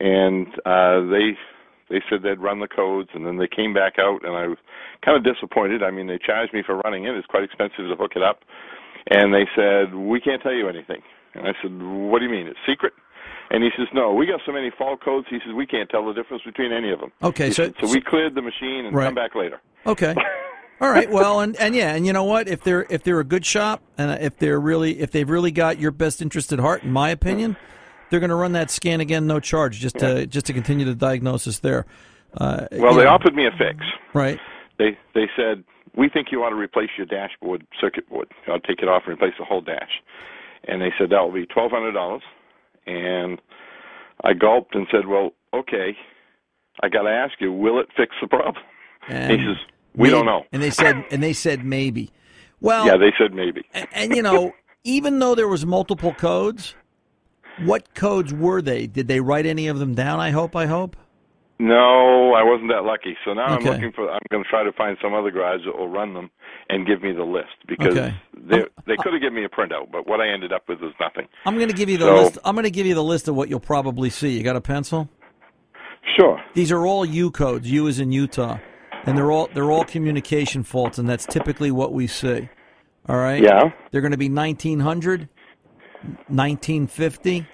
and 0.00 0.46
uh, 0.64 1.06
they 1.10 1.36
they 1.90 2.00
said 2.08 2.22
they'd 2.22 2.38
run 2.38 2.60
the 2.60 2.68
codes, 2.68 3.10
and 3.12 3.26
then 3.26 3.36
they 3.36 3.48
came 3.48 3.74
back 3.74 3.98
out, 3.98 4.24
and 4.24 4.34
I 4.36 4.46
was 4.46 4.58
kind 5.04 5.18
of 5.18 5.24
disappointed. 5.24 5.82
I 5.82 5.90
mean, 5.90 6.06
they 6.06 6.18
charged 6.18 6.54
me 6.54 6.62
for 6.64 6.78
running 6.78 7.04
it; 7.04 7.14
it's 7.14 7.26
quite 7.26 7.44
expensive 7.44 7.90
to 7.90 7.96
hook 7.98 8.12
it 8.16 8.22
up, 8.22 8.40
and 9.10 9.34
they 9.34 9.46
said 9.54 9.94
we 9.94 10.20
can't 10.20 10.40
tell 10.40 10.54
you 10.54 10.68
anything. 10.68 11.02
And 11.34 11.46
I 11.46 11.52
said, 11.62 11.70
what 11.80 12.18
do 12.18 12.24
you 12.24 12.30
mean? 12.30 12.46
It's 12.46 12.58
secret? 12.66 12.92
And 13.50 13.62
he 13.62 13.70
says, 13.76 13.88
no, 13.92 14.14
we 14.14 14.26
got 14.26 14.40
so 14.46 14.52
many 14.52 14.70
fault 14.76 15.02
codes. 15.02 15.26
He 15.28 15.38
says 15.44 15.54
we 15.54 15.66
can't 15.66 15.88
tell 15.90 16.06
the 16.06 16.12
difference 16.12 16.42
between 16.44 16.72
any 16.72 16.90
of 16.90 17.00
them. 17.00 17.12
Okay, 17.22 17.46
he 17.46 17.52
so 17.52 17.64
said, 17.64 17.74
so 17.80 17.90
we 17.90 18.00
cleared 18.00 18.34
the 18.34 18.42
machine 18.42 18.86
and 18.86 18.94
right. 18.94 19.06
come 19.06 19.14
back 19.14 19.34
later. 19.34 19.60
Okay. 19.86 20.14
All 20.80 20.90
right. 20.90 21.10
Well, 21.10 21.40
and, 21.40 21.56
and 21.56 21.74
yeah, 21.74 21.94
and 21.94 22.06
you 22.06 22.12
know 22.12 22.24
what? 22.24 22.48
If 22.48 22.64
they're 22.64 22.86
if 22.88 23.02
they're 23.02 23.20
a 23.20 23.24
good 23.24 23.44
shop, 23.44 23.82
and 23.98 24.10
if 24.22 24.38
they're 24.38 24.58
really 24.58 25.00
if 25.00 25.10
they've 25.10 25.28
really 25.28 25.50
got 25.50 25.78
your 25.78 25.90
best 25.90 26.22
interest 26.22 26.54
at 26.54 26.58
heart, 26.58 26.84
in 26.84 26.90
my 26.90 27.10
opinion, 27.10 27.58
they're 28.10 28.20
going 28.20 28.30
to 28.30 28.36
run 28.36 28.52
that 28.52 28.70
scan 28.70 29.00
again, 29.00 29.26
no 29.26 29.40
charge, 29.40 29.78
just 29.78 29.98
to 29.98 30.26
just 30.26 30.46
to 30.46 30.52
continue 30.52 30.84
the 30.84 30.94
diagnosis 30.94 31.60
there. 31.60 31.86
Uh, 32.36 32.66
well, 32.72 32.94
they 32.94 33.04
know, 33.04 33.10
offered 33.10 33.34
me 33.34 33.46
a 33.46 33.50
fix. 33.52 33.78
right. 34.14 34.38
They 34.78 34.96
they 35.14 35.28
said 35.36 35.64
we 35.96 36.08
think 36.08 36.28
you 36.30 36.42
ought 36.44 36.50
to 36.50 36.56
replace 36.56 36.90
your 36.96 37.06
dashboard 37.06 37.66
circuit 37.80 38.08
board. 38.08 38.28
I'll 38.48 38.60
take 38.60 38.80
it 38.80 38.88
off 38.88 39.02
and 39.06 39.14
replace 39.14 39.34
the 39.38 39.44
whole 39.44 39.60
dash. 39.60 39.90
And 40.68 40.80
they 40.80 40.92
said 40.98 41.10
that 41.10 41.20
will 41.20 41.32
be 41.32 41.46
twelve 41.46 41.70
hundred 41.72 41.92
dollars. 41.92 42.22
And 42.86 43.40
I 44.24 44.32
gulped 44.34 44.74
and 44.74 44.86
said, 44.90 45.06
well, 45.06 45.30
okay. 45.54 45.96
I 46.82 46.88
got 46.88 47.02
to 47.02 47.10
ask 47.10 47.34
you, 47.40 47.52
will 47.52 47.78
it 47.78 47.88
fix 47.96 48.14
the 48.22 48.26
problem? 48.28 48.62
And 49.08 49.32
he 49.32 49.46
says, 49.46 49.56
we 49.94 50.04
maybe- 50.04 50.10
don't 50.12 50.26
know. 50.26 50.44
And 50.52 50.62
they 50.62 50.70
said 50.70 51.04
and 51.10 51.22
they 51.22 51.32
said 51.32 51.64
maybe. 51.64 52.10
Well, 52.60 52.86
Yeah, 52.86 52.96
they 52.96 53.12
said 53.18 53.34
maybe. 53.34 53.62
and, 53.74 53.88
and 53.92 54.16
you 54.16 54.22
know, 54.22 54.52
even 54.84 55.18
though 55.18 55.34
there 55.34 55.48
was 55.48 55.66
multiple 55.66 56.14
codes, 56.14 56.74
what 57.64 57.94
codes 57.94 58.32
were 58.32 58.62
they? 58.62 58.86
Did 58.86 59.08
they 59.08 59.20
write 59.20 59.46
any 59.46 59.68
of 59.68 59.78
them 59.78 59.94
down? 59.94 60.20
I 60.20 60.30
hope. 60.30 60.54
I 60.56 60.66
hope. 60.66 60.96
No, 61.58 62.32
I 62.32 62.42
wasn't 62.42 62.70
that 62.70 62.84
lucky. 62.84 63.14
So 63.24 63.34
now 63.34 63.56
Okay. 63.56 63.68
I'm 63.68 63.74
looking 63.74 63.92
for. 63.92 64.10
I'm 64.10 64.18
going 64.30 64.42
to 64.42 64.48
try 64.48 64.64
to 64.64 64.72
find 64.72 64.96
some 65.02 65.12
other 65.12 65.30
garage 65.30 65.60
that 65.66 65.76
will 65.78 65.88
run 65.88 66.14
them 66.14 66.30
and 66.70 66.86
give 66.86 67.02
me 67.02 67.12
the 67.12 67.22
list 67.24 67.48
because 67.68 67.96
Okay. 67.96 68.14
they 68.34 68.62
they 68.86 68.96
could 68.96 69.12
have 69.12 69.20
given 69.20 69.34
me 69.34 69.44
a 69.44 69.48
printout, 69.48 69.90
but 69.92 70.06
what 70.08 70.20
I 70.22 70.28
ended 70.32 70.52
up 70.54 70.62
with 70.68 70.82
is 70.82 70.92
nothing. 70.98 71.26
I'm 71.44 71.56
going 71.56 71.68
to 71.68 71.74
give 71.74 71.90
you 71.90 71.98
the 71.98 72.06
So- 72.06 72.14
list. 72.22 72.38
I'm 72.44 72.54
going 72.54 72.64
to 72.64 72.70
give 72.70 72.86
you 72.86 72.94
the 72.94 73.04
list 73.04 73.28
of 73.28 73.34
what 73.36 73.50
you'll 73.50 73.60
probably 73.60 74.08
see. 74.08 74.30
You 74.38 74.42
got 74.42 74.56
a 74.56 74.60
pencil? 74.62 75.08
Sure. 76.16 76.40
These 76.54 76.72
are 76.72 76.86
all 76.86 77.04
U 77.04 77.30
codes. 77.30 77.70
U 77.70 77.86
is 77.86 78.00
in 78.00 78.10
Utah, 78.10 78.56
and 79.04 79.18
they're 79.18 79.30
all 79.30 79.50
they're 79.52 79.70
all 79.70 79.84
communication 79.84 80.62
faults, 80.62 80.98
and 80.98 81.06
that's 81.08 81.26
typically 81.26 81.70
what 81.70 81.92
we 81.92 82.06
see. 82.06 82.48
All 83.08 83.16
right. 83.16 83.42
Yeah. 83.42 83.70
They're 83.90 84.00
going 84.00 84.12
to 84.12 84.18
be 84.18 84.28
1900, 84.30 85.28
1950, 86.28 87.46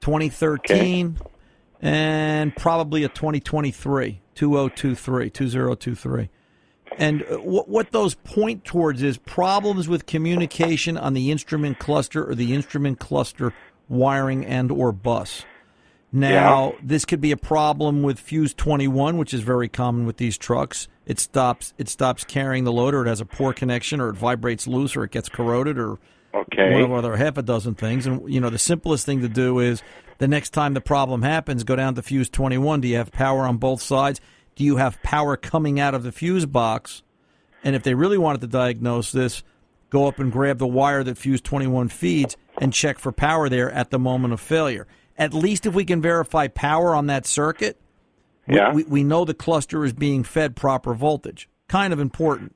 2013, 0.00 1.18
and 1.80 2.56
probably 2.56 3.04
a 3.04 3.08
2023, 3.08 4.20
2023, 4.34 5.30
2023. 5.30 6.30
And 6.98 7.22
uh, 7.22 7.36
what, 7.38 7.68
what 7.68 7.92
those 7.92 8.14
point 8.14 8.64
towards 8.64 9.02
is 9.02 9.16
problems 9.18 9.88
with 9.88 10.06
communication 10.06 10.96
on 10.96 11.14
the 11.14 11.30
instrument 11.30 11.78
cluster 11.78 12.28
or 12.28 12.34
the 12.34 12.54
instrument 12.54 12.98
cluster 12.98 13.52
wiring 13.88 14.44
and 14.44 14.70
or 14.70 14.92
bus. 14.92 15.44
Now, 16.14 16.74
this 16.82 17.06
could 17.06 17.22
be 17.22 17.30
a 17.32 17.38
problem 17.38 18.02
with 18.02 18.20
fuse 18.20 18.52
21, 18.52 19.16
which 19.16 19.32
is 19.32 19.40
very 19.40 19.68
common 19.68 20.04
with 20.04 20.18
these 20.18 20.36
trucks. 20.36 20.86
It 21.06 21.18
stops 21.18 21.72
it 21.78 21.88
stops 21.88 22.22
carrying 22.24 22.64
the 22.64 22.72
load, 22.72 22.94
or 22.94 23.06
it 23.06 23.08
has 23.08 23.22
a 23.22 23.24
poor 23.24 23.54
connection, 23.54 23.98
or 23.98 24.10
it 24.10 24.16
vibrates 24.16 24.66
loose, 24.66 24.94
or 24.94 25.04
it 25.04 25.10
gets 25.10 25.30
corroded, 25.30 25.78
or 25.78 25.98
Okay. 26.34 26.72
one 26.72 26.82
of 26.82 26.92
other 26.92 27.16
half 27.16 27.36
a 27.38 27.42
dozen 27.42 27.74
things. 27.74 28.06
And 28.06 28.32
you 28.32 28.40
know, 28.40 28.50
the 28.50 28.58
simplest 28.58 29.04
thing 29.06 29.20
to 29.20 29.28
do 29.28 29.58
is 29.58 29.82
the 30.18 30.28
next 30.28 30.50
time 30.50 30.74
the 30.74 30.80
problem 30.80 31.22
happens, 31.22 31.64
go 31.64 31.76
down 31.76 31.94
to 31.96 32.02
fuse 32.02 32.28
21. 32.30 32.80
Do 32.80 32.88
you 32.88 32.96
have 32.96 33.12
power 33.12 33.42
on 33.46 33.56
both 33.58 33.82
sides? 33.82 34.20
Do 34.56 34.64
you 34.64 34.76
have 34.76 35.02
power 35.02 35.36
coming 35.36 35.80
out 35.80 35.94
of 35.94 36.02
the 36.02 36.12
fuse 36.12 36.46
box? 36.46 37.02
And 37.64 37.76
if 37.76 37.82
they 37.82 37.94
really 37.94 38.18
wanted 38.18 38.40
to 38.42 38.46
diagnose 38.46 39.12
this, 39.12 39.42
go 39.90 40.06
up 40.06 40.18
and 40.18 40.32
grab 40.32 40.58
the 40.58 40.66
wire 40.66 41.04
that 41.04 41.18
fuse 41.18 41.40
21 41.40 41.88
feeds 41.88 42.36
and 42.60 42.72
check 42.72 42.98
for 42.98 43.12
power 43.12 43.48
there 43.48 43.70
at 43.70 43.90
the 43.90 43.98
moment 43.98 44.32
of 44.34 44.40
failure. 44.40 44.86
At 45.18 45.34
least 45.34 45.66
if 45.66 45.74
we 45.74 45.84
can 45.84 46.00
verify 46.02 46.48
power 46.48 46.94
on 46.94 47.06
that 47.06 47.26
circuit, 47.26 47.78
we, 48.46 48.56
Yeah. 48.56 48.72
we, 48.72 48.84
we 48.84 49.04
know 49.04 49.24
the 49.24 49.34
cluster 49.34 49.84
is 49.84 49.92
being 49.92 50.24
fed 50.24 50.56
proper 50.56 50.94
voltage. 50.94 51.48
Kind 51.68 51.92
of 51.92 52.00
important. 52.00 52.54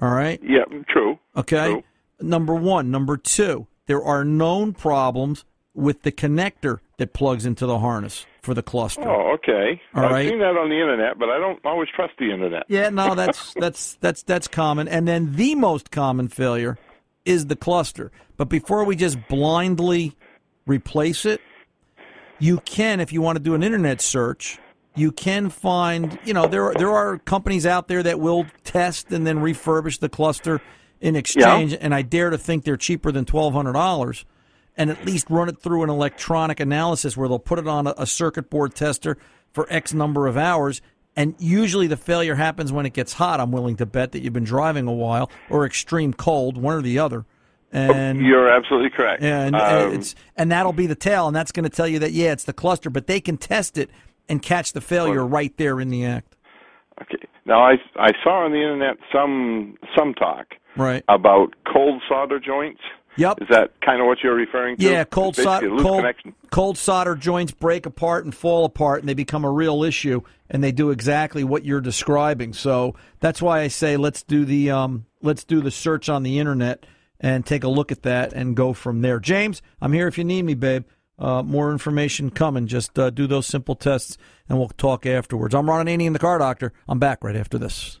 All 0.00 0.10
right. 0.10 0.40
Yeah. 0.42 0.64
True. 0.88 1.18
Okay. 1.36 1.72
True. 1.72 1.82
Number 2.20 2.54
one. 2.54 2.90
Number 2.90 3.16
two, 3.16 3.66
there 3.86 4.02
are 4.02 4.24
known 4.24 4.72
problems 4.72 5.44
with 5.74 6.02
the 6.02 6.12
connector 6.12 6.80
that 6.96 7.12
plugs 7.12 7.46
into 7.46 7.64
the 7.64 7.78
harness 7.78 8.26
for 8.42 8.52
the 8.52 8.62
cluster. 8.62 9.08
Oh, 9.08 9.34
okay. 9.34 9.80
All 9.94 10.04
I've 10.04 10.10
right. 10.10 10.28
seen 10.28 10.40
that 10.40 10.56
on 10.56 10.68
the 10.68 10.80
internet, 10.80 11.18
but 11.18 11.28
I 11.28 11.38
don't 11.38 11.64
always 11.64 11.88
trust 11.94 12.14
the 12.18 12.32
internet. 12.32 12.64
Yeah, 12.68 12.90
no, 12.90 13.14
that's 13.14 13.54
that's 13.60 13.94
that's 14.00 14.22
that's 14.22 14.48
common. 14.48 14.88
And 14.88 15.06
then 15.06 15.36
the 15.36 15.54
most 15.54 15.90
common 15.90 16.28
failure 16.28 16.78
is 17.24 17.46
the 17.46 17.56
cluster. 17.56 18.10
But 18.36 18.48
before 18.48 18.84
we 18.84 18.96
just 18.96 19.18
blindly 19.28 20.16
replace 20.66 21.24
it, 21.24 21.40
you 22.38 22.58
can, 22.60 23.00
if 23.00 23.12
you 23.12 23.20
want 23.20 23.36
to 23.36 23.42
do 23.42 23.54
an 23.54 23.62
internet 23.62 24.00
search, 24.00 24.58
you 24.94 25.12
can 25.12 25.50
find, 25.50 26.18
you 26.24 26.32
know, 26.34 26.46
there 26.46 26.64
are, 26.64 26.74
there 26.74 26.90
are 26.90 27.18
companies 27.18 27.66
out 27.66 27.88
there 27.88 28.02
that 28.02 28.18
will 28.18 28.46
test 28.64 29.12
and 29.12 29.26
then 29.26 29.38
refurbish 29.38 30.00
the 30.00 30.08
cluster 30.08 30.60
in 31.00 31.16
exchange, 31.16 31.76
and 31.80 31.94
I 31.94 32.02
dare 32.02 32.30
to 32.30 32.38
think 32.38 32.64
they're 32.64 32.76
cheaper 32.76 33.12
than 33.12 33.24
twelve 33.24 33.52
hundred 33.52 33.74
dollars, 33.74 34.24
and 34.76 34.90
at 34.90 35.04
least 35.04 35.28
run 35.30 35.48
it 35.48 35.58
through 35.60 35.82
an 35.82 35.90
electronic 35.90 36.60
analysis 36.60 37.16
where 37.16 37.28
they'll 37.28 37.38
put 37.38 37.58
it 37.58 37.68
on 37.68 37.86
a, 37.86 37.94
a 37.98 38.06
circuit 38.06 38.50
board 38.50 38.74
tester 38.74 39.16
for 39.52 39.66
X 39.70 39.94
number 39.94 40.26
of 40.26 40.36
hours. 40.36 40.80
And 41.16 41.34
usually 41.38 41.88
the 41.88 41.96
failure 41.96 42.36
happens 42.36 42.70
when 42.72 42.86
it 42.86 42.92
gets 42.92 43.14
hot. 43.14 43.40
I'm 43.40 43.50
willing 43.50 43.76
to 43.78 43.86
bet 43.86 44.12
that 44.12 44.22
you've 44.22 44.32
been 44.32 44.44
driving 44.44 44.86
a 44.86 44.92
while, 44.92 45.30
or 45.50 45.66
extreme 45.66 46.12
cold, 46.12 46.56
one 46.56 46.74
or 46.76 46.82
the 46.82 47.00
other. 47.00 47.24
And 47.72 48.24
You're 48.24 48.48
absolutely 48.48 48.90
correct. 48.90 49.22
and 49.22 49.54
Um, 49.54 49.94
it's 49.94 50.14
and 50.36 50.50
that'll 50.52 50.72
be 50.72 50.86
the 50.86 50.94
tell, 50.94 51.26
and 51.26 51.36
that's 51.36 51.52
going 51.52 51.64
to 51.64 51.74
tell 51.74 51.88
you 51.88 51.98
that 51.98 52.12
yeah, 52.12 52.32
it's 52.32 52.44
the 52.44 52.52
cluster, 52.52 52.88
but 52.88 53.06
they 53.08 53.20
can 53.20 53.36
test 53.36 53.76
it 53.76 53.90
and 54.28 54.40
catch 54.40 54.72
the 54.72 54.80
failure 54.80 55.26
right 55.26 55.54
there 55.56 55.80
in 55.80 55.88
the 55.90 56.04
act. 56.06 56.36
okay. 57.02 57.16
Now 57.44 57.60
I 57.66 57.74
I 57.96 58.12
saw 58.22 58.44
on 58.44 58.52
the 58.52 58.58
internet 58.62 58.96
some 59.12 59.76
some 59.96 60.14
talk 60.14 60.54
Right. 60.78 61.04
about 61.08 61.54
cold 61.70 62.02
solder 62.08 62.40
joints. 62.40 62.80
Yep. 63.16 63.42
Is 63.42 63.48
that 63.50 63.72
kind 63.80 64.00
of 64.00 64.06
what 64.06 64.18
you're 64.22 64.34
referring 64.34 64.76
to? 64.76 64.84
Yeah, 64.84 65.02
cold 65.02 65.34
solder, 65.34 65.68
cold, 65.80 66.04
cold 66.52 66.78
solder 66.78 67.16
joints 67.16 67.50
break 67.50 67.84
apart 67.84 68.24
and 68.24 68.32
fall 68.32 68.64
apart, 68.64 69.00
and 69.00 69.08
they 69.08 69.14
become 69.14 69.44
a 69.44 69.50
real 69.50 69.82
issue. 69.82 70.20
And 70.48 70.62
they 70.62 70.70
do 70.70 70.90
exactly 70.90 71.42
what 71.42 71.64
you're 71.64 71.80
describing. 71.80 72.52
So 72.52 72.94
that's 73.18 73.42
why 73.42 73.60
I 73.60 73.68
say 73.68 73.96
let's 73.96 74.22
do 74.22 74.44
the 74.44 74.70
um, 74.70 75.06
let's 75.20 75.42
do 75.42 75.60
the 75.60 75.72
search 75.72 76.08
on 76.08 76.22
the 76.22 76.38
internet 76.38 76.86
and 77.20 77.44
take 77.44 77.64
a 77.64 77.68
look 77.68 77.90
at 77.90 78.02
that 78.02 78.32
and 78.32 78.56
go 78.56 78.72
from 78.72 79.02
there. 79.02 79.18
James, 79.18 79.62
I'm 79.80 79.92
here 79.92 80.06
if 80.06 80.16
you 80.16 80.24
need 80.24 80.44
me, 80.44 80.54
babe. 80.54 80.84
Uh, 81.18 81.42
more 81.42 81.72
information 81.72 82.30
coming. 82.30 82.68
Just 82.68 82.96
uh, 82.96 83.10
do 83.10 83.26
those 83.26 83.46
simple 83.46 83.74
tests, 83.74 84.16
and 84.48 84.56
we'll 84.56 84.68
talk 84.68 85.04
afterwards. 85.04 85.54
I'm 85.54 85.68
Ron 85.68 85.86
Ananian, 85.86 86.12
the 86.12 86.20
car 86.20 86.38
doctor. 86.38 86.72
I'm 86.86 87.00
back 87.00 87.24
right 87.24 87.34
after 87.34 87.58
this. 87.58 87.98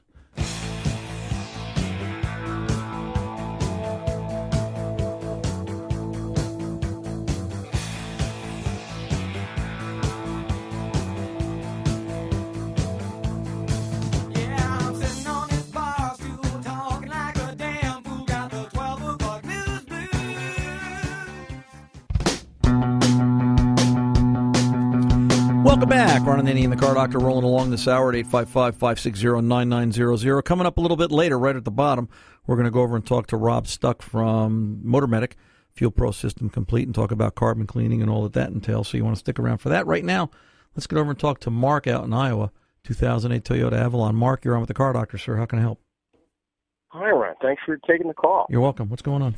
Welcome 25.78 25.90
back. 25.90 26.26
Ron 26.26 26.44
Ananian 26.44 26.64
and 26.64 26.72
the 26.72 26.76
Car 26.76 26.92
Doctor 26.92 27.20
rolling 27.20 27.44
along 27.44 27.70
this 27.70 27.86
hour 27.86 28.08
at 28.08 28.16
855 28.16 28.74
560 28.74 29.42
9900. 29.42 30.42
Coming 30.42 30.66
up 30.66 30.76
a 30.76 30.80
little 30.80 30.96
bit 30.96 31.12
later, 31.12 31.38
right 31.38 31.54
at 31.54 31.64
the 31.64 31.70
bottom, 31.70 32.08
we're 32.48 32.56
going 32.56 32.64
to 32.64 32.72
go 32.72 32.80
over 32.80 32.96
and 32.96 33.06
talk 33.06 33.28
to 33.28 33.36
Rob 33.36 33.68
Stuck 33.68 34.02
from 34.02 34.80
Motor 34.82 35.06
Medic, 35.06 35.36
Fuel 35.74 35.92
Pro 35.92 36.10
System 36.10 36.50
Complete, 36.50 36.88
and 36.88 36.94
talk 36.96 37.12
about 37.12 37.36
carbon 37.36 37.64
cleaning 37.64 38.02
and 38.02 38.10
all 38.10 38.24
that 38.24 38.32
that 38.32 38.50
entails. 38.50 38.88
So 38.88 38.96
you 38.96 39.04
want 39.04 39.14
to 39.14 39.20
stick 39.20 39.38
around 39.38 39.58
for 39.58 39.68
that. 39.68 39.86
Right 39.86 40.04
now, 40.04 40.30
let's 40.74 40.88
get 40.88 40.98
over 40.98 41.10
and 41.10 41.18
talk 41.18 41.38
to 41.42 41.50
Mark 41.50 41.86
out 41.86 42.02
in 42.02 42.12
Iowa, 42.12 42.50
2008 42.82 43.44
Toyota 43.44 43.74
Avalon. 43.74 44.16
Mark, 44.16 44.44
you're 44.44 44.54
on 44.54 44.60
with 44.62 44.68
the 44.68 44.74
Car 44.74 44.92
Doctor, 44.94 45.16
sir. 45.16 45.36
How 45.36 45.46
can 45.46 45.60
I 45.60 45.62
help? 45.62 45.80
Hi, 46.88 47.08
Ron. 47.08 47.36
Thanks 47.40 47.62
for 47.64 47.76
taking 47.88 48.08
the 48.08 48.14
call. 48.14 48.48
You're 48.50 48.62
welcome. 48.62 48.88
What's 48.88 49.02
going 49.02 49.22
on? 49.22 49.36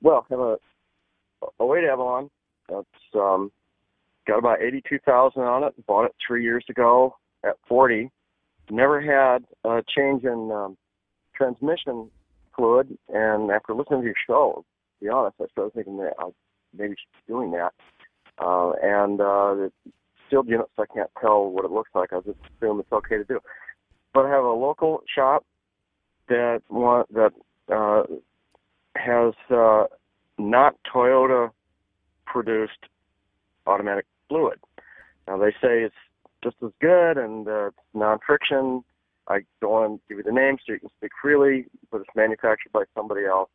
Well, 0.00 0.24
I 0.30 0.34
have 0.34 0.40
a, 0.40 0.56
a 1.62 1.76
08 1.76 1.84
Avalon. 1.90 2.30
That's 2.70 2.86
um, 3.14 3.52
got 4.30 4.38
about 4.38 4.62
82,000 4.62 5.42
on 5.42 5.64
it. 5.64 5.86
Bought 5.86 6.06
it 6.06 6.14
three 6.26 6.42
years 6.42 6.64
ago 6.68 7.16
at 7.44 7.56
40. 7.68 8.10
Never 8.70 9.00
had 9.00 9.44
a 9.64 9.82
change 9.96 10.24
in 10.24 10.50
um, 10.52 10.76
transmission 11.34 12.10
fluid, 12.56 12.96
and 13.08 13.50
after 13.50 13.74
listening 13.74 14.00
to 14.00 14.06
your 14.06 14.14
show, 14.26 14.64
to 14.98 15.04
be 15.04 15.10
honest, 15.10 15.36
I 15.40 15.46
started 15.50 15.74
thinking 15.74 15.96
that 15.98 16.12
I 16.18 16.30
maybe 16.76 16.92
should 16.92 17.26
be 17.26 17.32
doing 17.32 17.50
that. 17.52 17.72
Uh, 18.38 18.72
and 18.82 19.20
uh, 19.20 19.68
sealed 20.30 20.48
units, 20.48 20.70
I 20.78 20.84
can't 20.94 21.10
tell 21.20 21.50
what 21.50 21.64
it 21.64 21.72
looks 21.72 21.90
like. 21.94 22.12
I 22.12 22.20
just 22.20 22.38
assume 22.56 22.78
it's 22.78 22.92
okay 22.92 23.16
to 23.16 23.24
do. 23.24 23.40
But 24.14 24.26
I 24.26 24.30
have 24.30 24.44
a 24.44 24.52
local 24.52 25.02
shop 25.12 25.44
that 26.28 26.62
want 26.68 27.12
that 27.12 27.32
uh, 27.72 28.04
has 28.96 29.34
uh, 29.50 29.86
not 30.38 30.76
Toyota 30.92 31.50
produced 32.26 32.78
automatic 33.66 34.06
fluid. 34.30 34.58
Now 35.28 35.36
they 35.36 35.50
say 35.60 35.82
it's 35.82 35.94
just 36.42 36.56
as 36.64 36.70
good 36.80 37.18
and 37.18 37.46
uh, 37.46 37.66
it's 37.66 37.76
non-friction. 37.92 38.82
I 39.28 39.40
don't 39.60 39.70
want 39.70 39.92
to 39.94 40.08
give 40.08 40.18
you 40.18 40.24
the 40.24 40.32
name 40.32 40.56
so 40.66 40.72
you 40.72 40.80
can 40.80 40.88
speak 40.98 41.10
freely, 41.20 41.66
but 41.90 42.00
it's 42.00 42.10
manufactured 42.16 42.72
by 42.72 42.84
somebody 42.96 43.26
else, 43.26 43.50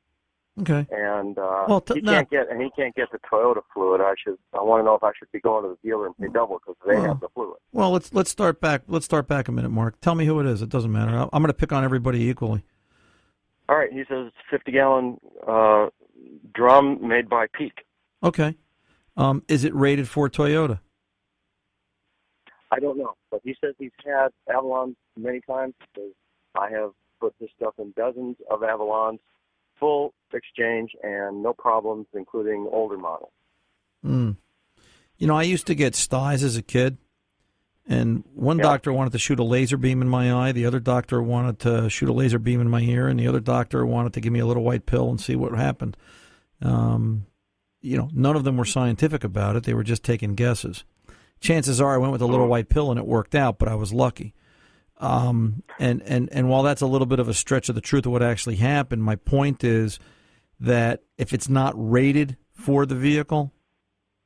Okay. 0.62 0.86
and 0.92 1.38
uh, 1.38 1.66
Well, 1.68 1.82
t- 1.82 1.96
he 1.96 2.02
can't 2.02 2.30
get 2.30 2.50
and 2.50 2.62
he 2.62 2.70
can't 2.78 2.96
get 2.96 3.12
the 3.12 3.18
Toyota 3.30 3.62
fluid. 3.74 4.00
I 4.00 4.14
should. 4.24 4.38
I 4.54 4.62
want 4.62 4.82
to 4.82 4.86
know 4.86 4.96
if 4.96 5.04
I 5.04 5.12
should 5.18 5.32
be 5.34 5.40
going 5.42 5.64
to 5.64 5.70
the 5.70 5.78
dealer 5.88 6.06
and 6.06 6.18
pay 6.18 6.28
double 6.32 6.60
because 6.60 6.76
they 6.88 6.94
Well. 6.96 7.06
have 7.08 7.20
the 7.20 7.28
fluid. 7.34 7.58
Well, 7.74 7.92
let's 7.92 8.14
let's 8.14 8.30
start 8.30 8.62
back. 8.62 8.84
Let's 8.88 9.04
start 9.06 9.28
back 9.28 9.48
a 9.50 9.52
minute, 9.52 9.70
Mark. 9.72 10.00
Tell 10.00 10.16
me 10.16 10.26
who 10.26 10.40
it 10.40 10.46
is. 10.46 10.62
It 10.62 10.70
doesn't 10.70 10.92
matter. 10.92 11.12
I'm 11.34 11.42
going 11.42 11.48
to 11.48 11.54
pick 11.54 11.74
on 11.74 11.84
everybody 11.84 12.22
equally. 12.30 12.64
All 13.68 13.76
right, 13.76 13.92
he 13.92 14.04
says 14.08 14.32
50 14.52 14.72
gallon 14.72 15.18
uh, 15.48 15.88
drum 16.54 17.06
made 17.06 17.28
by 17.28 17.48
Peak. 17.52 17.74
Okay. 18.24 18.56
Um, 19.18 19.44
is 19.48 19.64
it 19.64 19.74
rated 19.74 20.10
for 20.10 20.30
Toyota? 20.30 20.80
I 22.72 22.80
don't 22.80 22.98
know, 22.98 23.14
but 23.32 23.42
he 23.44 23.56
says 23.64 23.76
he's 23.78 23.92
had 24.06 24.30
Avalon 24.54 24.96
many 25.16 25.40
times 25.42 25.74
because 25.80 26.12
I 26.56 26.70
have 26.72 26.92
put 27.22 27.34
this 27.40 27.50
stuff 27.56 27.76
in 27.78 27.94
dozens 27.96 28.36
of 28.52 28.62
Avalons, 28.62 29.20
full 29.80 30.14
exchange 30.34 30.92
and 31.04 31.42
no 31.42 31.54
problems, 31.54 32.08
including 32.14 32.68
older 32.72 32.98
models. 32.98 33.32
Mm. 34.06 34.38
You 35.18 35.28
know, 35.28 35.36
I 35.38 35.44
used 35.44 35.68
to 35.68 35.76
get 35.76 35.96
styes 35.96 36.44
as 36.44 36.58
a 36.58 36.62
kid, 36.62 36.98
and 37.88 38.26
one 38.34 38.58
Yeah. 38.58 38.64
doctor 38.64 38.92
wanted 38.92 39.14
to 39.14 39.20
shoot 39.20 39.40
a 39.40 39.44
laser 39.44 39.78
beam 39.78 40.02
in 40.02 40.10
my 40.10 40.34
eye. 40.34 40.52
The 40.52 40.66
other 40.66 40.80
doctor 40.80 41.22
wanted 41.22 41.60
to 41.60 41.90
shoot 41.90 42.10
a 42.10 42.14
laser 42.14 42.40
beam 42.40 42.60
in 42.60 42.70
my 42.70 42.82
ear, 42.82 43.08
and 43.08 43.18
the 43.20 43.28
other 43.28 43.40
doctor 43.40 43.86
wanted 43.86 44.12
to 44.14 44.22
give 44.22 44.34
me 44.34 44.40
a 44.40 44.46
little 44.46 44.64
white 44.64 44.86
pill 44.86 45.10
and 45.10 45.22
see 45.22 45.36
what 45.36 45.54
happened. 45.54 45.96
Um, 46.62 47.28
you 47.86 47.98
know, 47.98 48.10
none 48.14 48.36
of 48.36 48.44
them 48.44 48.58
were 48.58 48.66
scientific 48.66 49.24
about 49.24 49.56
it. 49.56 49.64
They 49.64 49.74
were 49.74 49.84
just 49.84 50.04
taking 50.04 50.36
guesses. 50.36 50.84
Chances 51.40 51.80
are, 51.80 51.94
I 51.94 51.98
went 51.98 52.12
with 52.12 52.22
a 52.22 52.26
little 52.26 52.48
white 52.48 52.70
pill 52.70 52.90
and 52.90 53.00
it 53.00 53.06
worked 53.06 53.36
out, 53.36 53.60
but 53.60 53.68
I 53.68 53.76
was 53.76 53.94
lucky. 53.94 54.34
Um, 54.98 55.64
and 55.78 56.02
and 56.04 56.30
and 56.32 56.50
while 56.50 56.64
that's 56.64 56.82
a 56.82 56.88
little 56.88 57.06
bit 57.06 57.20
of 57.20 57.28
a 57.28 57.34
stretch 57.34 57.68
of 57.68 57.76
the 57.76 57.82
truth 57.82 58.06
of 58.06 58.14
what 58.14 58.24
actually 58.24 58.56
happened, 58.56 59.04
my 59.04 59.18
point 59.18 59.64
is 59.64 60.00
that 60.60 61.04
if 61.18 61.34
it's 61.34 61.50
not 61.50 61.74
rated 61.76 62.38
for 62.54 62.86
the 62.86 62.96
vehicle, 62.96 63.52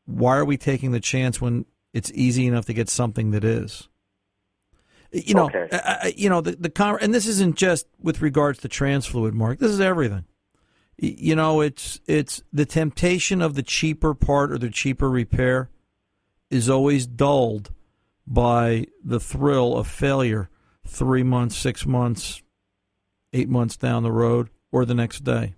why 0.06 0.38
are 0.38 0.46
we 0.46 0.58
taking 0.58 0.92
the 0.92 1.00
chance 1.00 1.42
when 1.42 1.66
it's 1.92 2.12
easy 2.13 2.46
enough 2.46 2.66
to 2.66 2.74
get 2.74 2.88
something 2.88 3.32
that 3.32 3.44
is? 3.44 3.89
You 5.12 5.34
know, 5.34 5.46
Okay. 5.48 5.68
I, 5.72 6.13
you 6.16 6.30
know 6.30 6.39
the 6.42 6.51
the 6.56 6.70
con- 6.70 7.00
and 7.01 7.16
this 7.16 7.25
isn't 7.25 7.56
just 7.56 7.88
with 8.00 8.22
regards 8.22 8.60
to 8.60 8.68
trans 8.68 9.08
fluid, 9.08 9.34
Mark. 9.34 9.58
This 9.58 9.72
is 9.72 9.82
everything. 9.82 10.25
You 11.01 11.36
know, 11.36 11.62
it's 11.62 12.01
it's 12.08 12.44
the 12.51 12.65
temptation 12.65 13.41
of 13.41 13.56
the 13.56 13.63
cheaper 13.63 14.13
part 14.13 14.51
or 14.51 14.58
the 14.58 14.70
cheaper 14.70 15.10
repair 15.10 15.70
is 16.50 16.70
always 16.70 17.08
dulled 17.08 17.72
by 18.27 18.86
the 19.03 19.20
thrill 19.20 19.77
of 19.77 19.88
failure 19.88 20.50
three 20.86 21.24
months, 21.24 21.56
six 21.56 21.86
months, 21.86 22.41
eight 23.32 23.48
months 23.48 23.77
down 23.77 24.03
the 24.03 24.12
road, 24.12 24.50
or 24.72 24.84
the 24.84 24.94
next 24.94 25.24
day. 25.24 25.56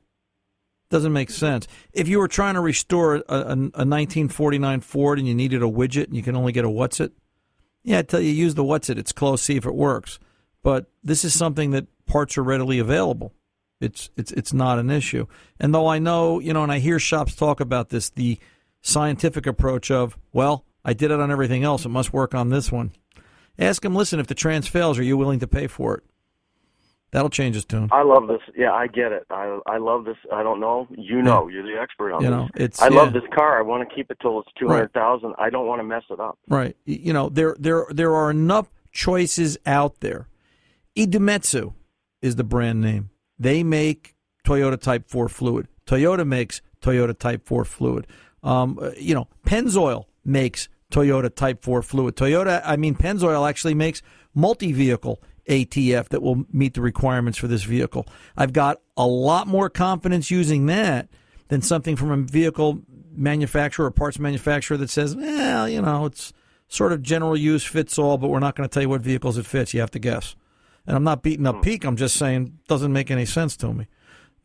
Doesn't 0.90 1.14
make 1.14 1.32
sense. 1.32 1.68
If 1.94 2.08
you 2.08 2.20
were 2.20 2.28
trying 2.28 2.56
to 2.56 2.62
restore 2.62 3.16
a, 3.16 3.24
a, 3.28 3.44
a 3.44 3.88
1949 3.88 4.82
Ford 4.82 5.20
and 5.20 5.28
you 5.28 5.34
needed 5.34 5.64
a 5.64 5.68
widget 5.68 6.06
and 6.06 6.16
you 6.16 6.22
can 6.22 6.36
only 6.36 6.52
get 6.52 6.66
a 6.66 6.70
what's 6.70 7.00
it, 7.00 7.14
yeah, 7.84 8.00
I 8.00 8.02
tell 8.04 8.20
you, 8.20 8.32
use 8.32 8.56
the 8.56 8.64
what's 8.64 8.90
it. 8.90 9.00
It's 9.00 9.14
close, 9.14 9.42
see 9.42 9.56
if 9.56 9.66
it 9.66 9.74
works. 9.74 10.20
But 10.62 10.86
this 11.04 11.26
is 11.26 11.34
something 11.34 11.72
that 11.72 11.88
parts 12.06 12.38
are 12.38 12.44
readily 12.44 12.78
available. 12.78 13.34
It's 13.82 14.10
it's 14.16 14.32
it's 14.32 14.54
not 14.54 14.80
an 14.80 14.90
issue. 14.90 15.26
And 15.60 15.74
though 15.74 15.88
I 15.88 16.00
know, 16.00 16.40
you 16.40 16.54
know, 16.54 16.64
and 16.64 16.72
I 16.72 16.80
hear 16.80 17.00
shops 17.00 17.36
talk 17.36 17.60
about 17.60 17.90
this, 17.90 18.10
the 18.10 18.40
scientific 18.82 19.46
approach 19.46 19.92
of, 19.92 20.18
well, 20.32 20.66
I 20.86 20.94
did 20.94 21.12
it 21.12 21.20
on 21.20 21.32
everything 21.32 21.64
else, 21.64 21.86
it 21.86 21.90
must 21.90 22.14
work 22.14 22.34
on 22.34 22.50
this 22.50 22.72
one. 22.72 22.92
Ask 23.60 23.82
them, 23.84 23.96
listen, 23.96 24.20
if 24.20 24.28
the 24.28 24.34
trans 24.36 24.68
fails, 24.68 24.98
are 24.98 25.04
you 25.04 25.18
willing 25.18 25.40
to 25.40 25.48
pay 25.48 25.68
for 25.68 25.96
it? 25.96 26.04
That'll 27.12 27.30
change 27.30 27.56
his 27.56 27.66
tune. 27.66 27.90
I 27.92 28.04
love 28.04 28.28
this. 28.28 28.40
Yeah, 28.58 28.72
I 28.72 28.88
get 28.88 29.12
it. 29.12 29.26
I 29.30 29.60
I 29.68 29.78
love 29.78 30.06
this. 30.06 30.16
I 30.32 30.44
don't 30.44 30.62
know. 30.62 30.88
You 30.92 31.22
know, 31.22 31.50
you're 31.50 31.62
the 31.64 31.80
expert 31.80 32.14
on 32.14 32.24
You 32.24 32.30
this. 32.30 32.38
know, 32.38 32.50
it's 32.56 32.82
I 32.82 32.88
love 32.88 33.12
this 33.12 33.24
car. 33.36 33.60
I 33.60 33.62
want 33.62 33.88
to 33.88 33.94
keep 33.94 34.10
it 34.10 34.18
till 34.22 34.40
it's 34.40 34.50
two 34.58 34.68
hundred 34.68 34.94
thousand. 34.94 35.36
I 35.38 35.50
don't 35.50 35.68
want 35.68 35.80
to 35.80 35.84
mess 35.84 36.04
it 36.10 36.20
up. 36.22 36.40
Right. 36.48 36.76
You 36.86 37.12
know, 37.12 37.28
there 37.28 37.56
there 37.60 37.86
there 37.90 38.16
are 38.16 38.32
enough 38.32 38.72
choices 38.94 39.58
out 39.66 40.00
there. 40.00 40.30
Idemitsu 40.98 41.74
is 42.22 42.38
the 42.38 42.44
brand 42.46 42.82
name. 42.82 43.11
They 43.42 43.64
make 43.64 44.14
Toyota 44.46 44.80
Type 44.80 45.10
4 45.10 45.28
fluid. 45.28 45.68
Toyota 45.88 46.28
makes 46.28 46.62
Toyota 46.80 47.18
Type 47.18 47.44
4 47.48 47.66
fluid. 47.66 48.06
Um, 48.44 48.78
uh, 48.80 48.92
you 48.98 49.16
know, 49.16 49.28
Pennzoil 49.48 50.06
makes 50.24 50.70
Toyota 50.92 51.34
Type 51.34 51.64
4 51.64 51.82
fluid. 51.82 52.16
Toyota, 52.16 52.62
I 52.64 52.76
mean, 52.76 52.94
Pennzoil 52.94 53.50
actually 53.50 53.74
makes 53.74 54.04
multi-vehicle 54.36 55.24
ATF 55.50 56.10
that 56.10 56.22
will 56.22 56.46
meet 56.54 56.76
the 56.76 56.82
requirements 56.82 57.40
for 57.40 57.48
this 57.48 57.64
vehicle. 57.64 58.06
I've 58.38 58.54
got 58.54 58.80
a 58.96 59.08
lot 59.08 59.48
more 59.48 59.72
confidence 59.72 60.30
using 60.30 60.68
that 60.68 61.10
than 61.48 61.64
something 61.64 61.96
from 61.96 62.12
a 62.12 62.18
vehicle 62.18 62.84
manufacturer 63.12 63.88
or 63.88 63.92
parts 63.92 64.20
manufacturer 64.20 64.78
that 64.78 64.92
says, 64.92 65.16
well, 65.16 65.68
you 65.68 65.82
know, 65.82 66.06
it's 66.06 66.32
sort 66.68 66.94
of 66.94 67.02
general 67.02 67.36
use 67.36 67.64
fits 67.64 67.98
all, 67.98 68.20
but 68.20 68.28
we're 68.28 68.40
not 68.40 68.56
going 68.56 68.70
to 68.70 68.72
tell 68.72 68.84
you 68.84 68.90
what 68.90 69.02
vehicles 69.02 69.40
it 69.40 69.48
fits. 69.48 69.74
You 69.74 69.80
have 69.80 69.92
to 69.92 70.00
guess. 70.00 70.36
And 70.88 70.96
I'm 70.96 71.04
not 71.04 71.22
beating 71.22 71.46
up 71.48 71.62
Peak. 71.62 71.86
I'm 71.86 71.96
just 71.96 72.16
saying 72.16 72.58
doesn't 72.68 72.92
make 72.92 73.12
any 73.12 73.26
sense 73.26 73.56
to 73.58 73.74
me. 73.74 73.88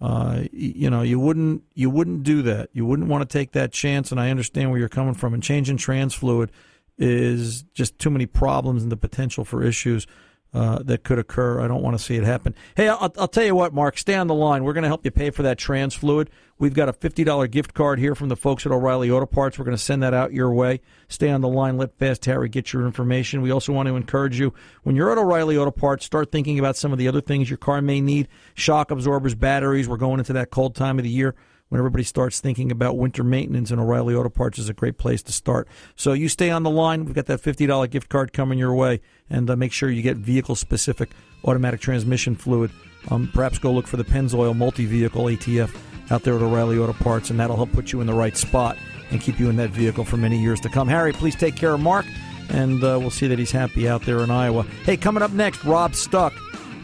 Uh, 0.00 0.42
you 0.52 0.90
know, 0.90 1.02
you 1.02 1.18
wouldn't 1.18 1.62
you 1.74 1.88
wouldn't 1.88 2.22
do 2.22 2.42
that. 2.42 2.68
You 2.72 2.84
wouldn't 2.84 3.08
want 3.08 3.28
to 3.28 3.38
take 3.38 3.52
that 3.52 3.72
chance. 3.72 4.10
And 4.10 4.20
I 4.20 4.30
understand 4.30 4.70
where 4.70 4.78
you're 4.78 4.88
coming 4.88 5.14
from. 5.14 5.32
And 5.32 5.42
changing 5.42 5.78
trans 5.78 6.14
fluid 6.14 6.52
is 6.98 7.62
just 7.74 7.98
too 7.98 8.10
many 8.10 8.26
problems 8.26 8.82
and 8.82 8.92
the 8.92 8.96
potential 8.96 9.44
for 9.44 9.62
issues 9.62 10.06
uh, 10.54 10.78
that 10.84 11.04
could 11.04 11.18
occur. 11.18 11.60
I 11.60 11.68
don't 11.68 11.82
want 11.82 11.98
to 11.98 12.02
see 12.02 12.16
it 12.16 12.24
happen. 12.24 12.54
Hey, 12.76 12.88
I'll, 12.88 13.12
I'll 13.18 13.28
tell 13.28 13.44
you 13.44 13.54
what, 13.54 13.74
Mark, 13.74 13.98
stay 13.98 14.14
on 14.14 14.26
the 14.26 14.34
line. 14.34 14.64
We're 14.64 14.72
going 14.72 14.82
to 14.82 14.88
help 14.88 15.04
you 15.04 15.10
pay 15.10 15.30
for 15.30 15.42
that 15.42 15.58
trans 15.58 15.94
fluid. 15.94 16.30
We've 16.58 16.72
got 16.72 16.88
a 16.88 16.94
$50 16.94 17.50
gift 17.50 17.74
card 17.74 17.98
here 17.98 18.14
from 18.14 18.30
the 18.30 18.36
folks 18.36 18.64
at 18.64 18.72
O'Reilly 18.72 19.10
Auto 19.10 19.26
Parts. 19.26 19.58
We're 19.58 19.66
going 19.66 19.76
to 19.76 19.82
send 19.82 20.02
that 20.02 20.14
out 20.14 20.32
your 20.32 20.52
way. 20.54 20.80
Stay 21.08 21.28
on 21.28 21.42
the 21.42 21.48
line. 21.48 21.76
Let 21.76 21.98
Fast 21.98 22.24
Harry 22.24 22.48
get 22.48 22.72
your 22.72 22.86
information. 22.86 23.42
We 23.42 23.50
also 23.50 23.74
want 23.74 23.88
to 23.88 23.96
encourage 23.96 24.40
you 24.40 24.54
when 24.82 24.96
you're 24.96 25.12
at 25.12 25.18
O'Reilly 25.18 25.58
Auto 25.58 25.70
Parts, 25.70 26.06
start 26.06 26.32
thinking 26.32 26.58
about 26.58 26.76
some 26.76 26.92
of 26.92 26.98
the 26.98 27.08
other 27.08 27.20
things 27.20 27.50
your 27.50 27.58
car 27.58 27.82
may 27.82 28.00
need 28.00 28.28
shock 28.54 28.90
absorbers, 28.90 29.34
batteries. 29.34 29.88
We're 29.88 29.98
going 29.98 30.20
into 30.20 30.32
that 30.32 30.50
cold 30.50 30.74
time 30.74 30.98
of 30.98 31.02
the 31.02 31.10
year 31.10 31.34
when 31.68 31.78
everybody 31.78 32.04
starts 32.04 32.40
thinking 32.40 32.70
about 32.70 32.96
winter 32.96 33.24
maintenance, 33.24 33.70
and 33.70 33.80
O'Reilly 33.80 34.14
Auto 34.14 34.28
Parts 34.28 34.58
is 34.58 34.68
a 34.68 34.74
great 34.74 34.98
place 34.98 35.22
to 35.24 35.32
start. 35.32 35.66
So 35.96 36.12
you 36.12 36.28
stay 36.28 36.50
on 36.50 36.62
the 36.62 36.70
line. 36.70 37.04
We've 37.04 37.14
got 37.14 37.26
that 37.26 37.42
$50 37.42 37.90
gift 37.90 38.08
card 38.08 38.32
coming 38.32 38.58
your 38.58 38.74
way, 38.74 39.00
and 39.28 39.48
uh, 39.50 39.56
make 39.56 39.72
sure 39.72 39.90
you 39.90 40.02
get 40.02 40.16
vehicle 40.16 40.54
specific 40.54 41.10
automatic 41.44 41.80
transmission 41.80 42.36
fluid. 42.36 42.70
Um, 43.10 43.30
perhaps 43.32 43.58
go 43.58 43.72
look 43.72 43.86
for 43.86 43.96
the 43.96 44.04
Pennzoil 44.04 44.56
multi 44.56 44.86
vehicle 44.86 45.24
ATF 45.24 45.76
out 46.10 46.22
there 46.22 46.34
at 46.34 46.42
O'Reilly 46.42 46.78
Auto 46.78 46.92
Parts, 46.92 47.30
and 47.30 47.40
that'll 47.40 47.56
help 47.56 47.72
put 47.72 47.92
you 47.92 48.00
in 48.00 48.06
the 48.06 48.14
right 48.14 48.36
spot 48.36 48.76
and 49.10 49.20
keep 49.20 49.38
you 49.38 49.48
in 49.48 49.56
that 49.56 49.70
vehicle 49.70 50.04
for 50.04 50.16
many 50.16 50.40
years 50.40 50.60
to 50.60 50.68
come. 50.68 50.88
Harry, 50.88 51.12
please 51.12 51.34
take 51.34 51.56
care 51.56 51.74
of 51.74 51.80
Mark, 51.80 52.06
and 52.48 52.82
uh, 52.82 52.96
we'll 53.00 53.10
see 53.10 53.26
that 53.28 53.38
he's 53.38 53.50
happy 53.52 53.88
out 53.88 54.02
there 54.02 54.20
in 54.20 54.30
Iowa. 54.30 54.62
Hey, 54.84 54.96
coming 54.96 55.22
up 55.22 55.32
next, 55.32 55.64
Rob 55.64 55.94
Stuck 55.94 56.32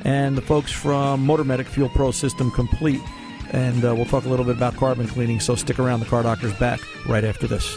and 0.04 0.36
the 0.36 0.42
folks 0.42 0.72
from 0.72 1.24
Motor 1.24 1.44
Medic 1.44 1.68
Fuel 1.68 1.88
Pro 1.88 2.10
System 2.10 2.50
Complete. 2.50 3.00
And 3.52 3.84
uh, 3.84 3.94
we'll 3.94 4.06
talk 4.06 4.24
a 4.24 4.28
little 4.28 4.46
bit 4.46 4.56
about 4.56 4.76
carbon 4.76 5.06
cleaning, 5.06 5.38
so 5.38 5.54
stick 5.54 5.78
around. 5.78 6.00
The 6.00 6.06
Car 6.06 6.22
Doctor's 6.22 6.54
back 6.54 6.80
right 7.06 7.22
after 7.22 7.46
this. 7.46 7.76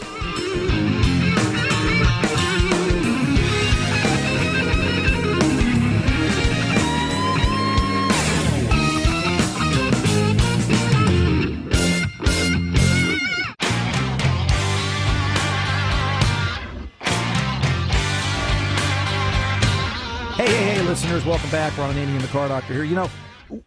Hey, 20.35 20.47
hey, 20.47 20.75
hey, 20.75 20.81
listeners, 20.83 21.25
welcome 21.25 21.49
back. 21.49 21.77
Ron 21.77 21.95
Ananian, 21.95 22.21
the 22.21 22.27
Car 22.27 22.47
Doctor 22.47 22.73
here. 22.73 22.83
You 22.83 22.95
know, 22.95 23.09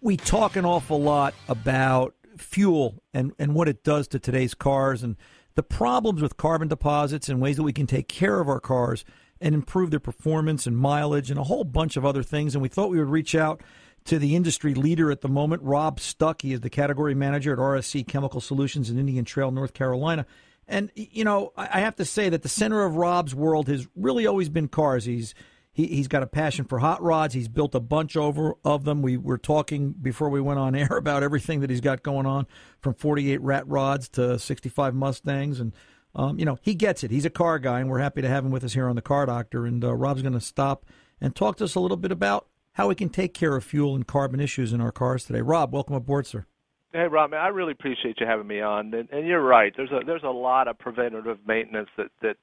we 0.01 0.17
talk 0.17 0.57
an 0.57 0.65
awful 0.65 1.01
lot 1.01 1.35
about 1.49 2.15
fuel 2.37 3.03
and, 3.13 3.33
and 3.39 3.55
what 3.55 3.69
it 3.69 3.83
does 3.85 4.09
to 4.09 4.19
today's 4.19 4.55
cars 4.55 5.03
and 5.03 5.17
the 5.55 5.63
problems 5.63 6.23
with 6.23 6.37
carbon 6.37 6.69
deposits 6.69 7.29
and 7.29 7.41
ways 7.41 7.57
that 7.57 7.65
we 7.65 7.73
can 7.73 7.87
take 7.87 8.09
care 8.09 8.41
of 8.41 8.49
our 8.49 8.61
cars 8.61 9.05
and 9.41 9.55
improve 9.55 9.91
their 9.91 10.01
performance 10.01 10.67
and 10.67 10.77
mileage 10.77 11.31
and 11.31 11.39
a 11.39 11.45
whole 11.45 11.65
bunch 11.65 11.97
of 11.97 12.05
other 12.05 12.23
things. 12.23 12.55
And 12.55 12.63
we 12.63 12.69
thought 12.69 12.91
we 12.91 12.99
would 12.99 13.11
reach 13.11 13.35
out 13.35 13.63
to 14.05 14.19
the 14.19 14.37
industry 14.37 14.75
leader 14.75 15.11
at 15.11 15.21
the 15.21 15.29
moment, 15.29 15.63
Rob 15.63 16.01
Stuck. 16.01 16.43
He 16.43 16.53
is 16.53 16.61
the 16.61 16.71
category 16.71 17.15
manager 17.15 17.53
at 17.53 17.59
RSC 17.59 18.07
Chemical 18.07 18.41
Solutions 18.41 18.91
in 18.91 18.99
Indian 18.99 19.25
Trail, 19.25 19.51
North 19.51 19.75
Carolina. 19.75 20.27
And, 20.67 20.91
you 20.95 21.25
know, 21.25 21.53
I 21.57 21.81
have 21.81 21.97
to 21.97 22.05
say 22.05 22.29
that 22.29 22.43
the 22.43 22.49
center 22.49 22.85
of 22.85 22.97
Rob's 22.97 23.35
world 23.35 23.69
has 23.69 23.89
really 23.97 24.27
always 24.27 24.49
been 24.49 24.69
cars. 24.69 25.07
He's 25.07 25.35
he, 25.79 25.87
he's 25.87 26.09
got 26.09 26.25
a 26.25 26.27
passion 26.27 26.65
for 26.65 26.81
hot 26.81 27.01
rods. 27.01 27.35
He's 27.35 27.47
built 27.47 27.73
a 27.73 27.81
bunch 27.81 28.17
over 28.17 28.55
of 28.65 28.85
them. 28.85 29.01
We 29.01 29.17
were 29.17 29.39
talking 29.39 29.93
before 29.93 30.29
we 30.29 30.41
went 30.41 30.59
on 30.59 30.75
air 30.75 30.89
about 30.97 31.23
everything 31.23 31.61
that 31.61 31.71
he's 31.71 31.81
got 31.81 32.03
going 32.03 32.27
on, 32.27 32.47
from 32.81 32.95
48 32.95 33.41
rat 33.41 33.67
rods 33.69 34.09
to 34.11 34.41
65 34.41 34.95
Mustangs, 34.95 35.61
and 35.61 35.73
um, 36.17 36.37
you 36.37 36.45
know 36.45 36.59
he 36.61 36.75
gets 36.75 37.05
it. 37.05 37.13
He's 37.13 37.25
a 37.25 37.31
car 37.31 37.61
guy, 37.61 37.79
and 37.79 37.89
we're 37.89 38.01
happy 38.01 38.21
to 38.23 38.29
have 38.29 38.45
him 38.45 38.51
with 38.51 38.65
us 38.65 38.75
here 38.75 38.89
on 38.89 38.97
the 38.97 39.03
Car 39.03 39.25
Doctor. 39.27 39.65
And 39.67 39.85
uh, 39.85 39.95
Rob's 39.95 40.23
going 40.23 40.33
to 40.35 40.41
stop 40.41 40.85
and 41.21 41.35
talk 41.35 41.57
to 41.59 41.65
us 41.65 41.77
a 41.77 41.81
little 41.81 41.97
bit 41.97 42.11
about 42.11 42.49
how 42.73 42.89
we 42.89 42.97
can 42.97 43.09
take 43.09 43.33
care 43.33 43.55
of 43.55 43.63
fuel 43.63 43.95
and 43.95 44.05
carbon 44.05 44.41
issues 44.41 44.73
in 44.73 44.81
our 44.81 44.93
cars 44.93 45.25
today. 45.25 45.43
Rob, 45.43 45.73
welcome 45.73 45.95
aboard, 45.95 46.27
sir. 46.27 46.45
Hey, 46.93 47.07
Rob, 47.07 47.35
I 47.35 47.49
really 47.49 47.73
appreciate 47.73 48.19
you 48.19 48.27
having 48.27 48.47
me 48.47 48.61
on. 48.61 48.93
And, 48.95 49.09
and 49.11 49.27
you're 49.29 49.43
right. 49.43 49.73
There's 49.77 49.93
a 49.93 50.01
there's 50.05 50.25
a 50.25 50.31
lot 50.31 50.67
of 50.67 50.77
preventative 50.77 51.39
maintenance 51.47 51.91
that 51.97 52.11
that 52.23 52.37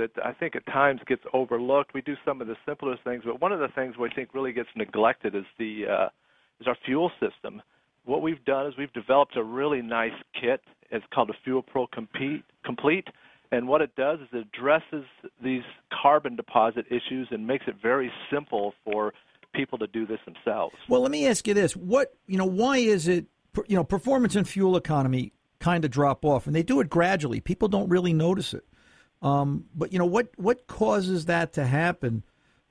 that 0.00 0.24
I 0.24 0.32
think 0.32 0.56
at 0.56 0.66
times 0.66 1.00
gets 1.06 1.22
overlooked. 1.32 1.94
We 1.94 2.00
do 2.00 2.16
some 2.24 2.40
of 2.40 2.46
the 2.46 2.56
simplest 2.66 3.04
things, 3.04 3.22
but 3.24 3.40
one 3.40 3.52
of 3.52 3.60
the 3.60 3.68
things 3.68 3.96
we 3.98 4.10
think 4.14 4.34
really 4.34 4.52
gets 4.52 4.68
neglected 4.74 5.34
is 5.34 5.44
the 5.58 5.84
uh, 5.86 6.08
is 6.60 6.66
our 6.66 6.76
fuel 6.84 7.10
system. 7.20 7.62
What 8.04 8.22
we've 8.22 8.44
done 8.44 8.66
is 8.66 8.74
we've 8.78 8.92
developed 8.92 9.36
a 9.36 9.44
really 9.44 9.82
nice 9.82 10.18
kit. 10.40 10.62
It's 10.90 11.04
called 11.14 11.30
a 11.30 11.34
Fuel 11.44 11.62
Pro 11.62 11.86
Compete, 11.86 12.42
Complete, 12.64 13.06
and 13.52 13.68
what 13.68 13.82
it 13.82 13.94
does 13.94 14.20
is 14.20 14.28
it 14.32 14.46
addresses 14.54 15.04
these 15.42 15.62
carbon 16.02 16.34
deposit 16.34 16.86
issues 16.88 17.28
and 17.30 17.46
makes 17.46 17.66
it 17.68 17.76
very 17.80 18.10
simple 18.32 18.74
for 18.84 19.12
people 19.54 19.78
to 19.78 19.86
do 19.86 20.06
this 20.06 20.18
themselves. 20.24 20.74
Well, 20.88 21.02
let 21.02 21.10
me 21.10 21.26
ask 21.26 21.46
you 21.46 21.54
this: 21.54 21.76
what 21.76 22.14
you 22.26 22.38
know, 22.38 22.46
why 22.46 22.78
is 22.78 23.06
it 23.06 23.26
you 23.68 23.76
know 23.76 23.84
performance 23.84 24.34
and 24.34 24.48
fuel 24.48 24.76
economy 24.76 25.32
kind 25.58 25.84
of 25.84 25.90
drop 25.90 26.24
off, 26.24 26.46
and 26.46 26.56
they 26.56 26.62
do 26.62 26.80
it 26.80 26.88
gradually. 26.88 27.40
People 27.40 27.68
don't 27.68 27.88
really 27.88 28.12
notice 28.12 28.54
it. 28.54 28.64
Um, 29.22 29.66
but 29.74 29.92
you 29.92 29.98
know 29.98 30.06
what 30.06 30.28
what 30.36 30.66
causes 30.66 31.26
that 31.26 31.52
to 31.54 31.66
happen? 31.66 32.24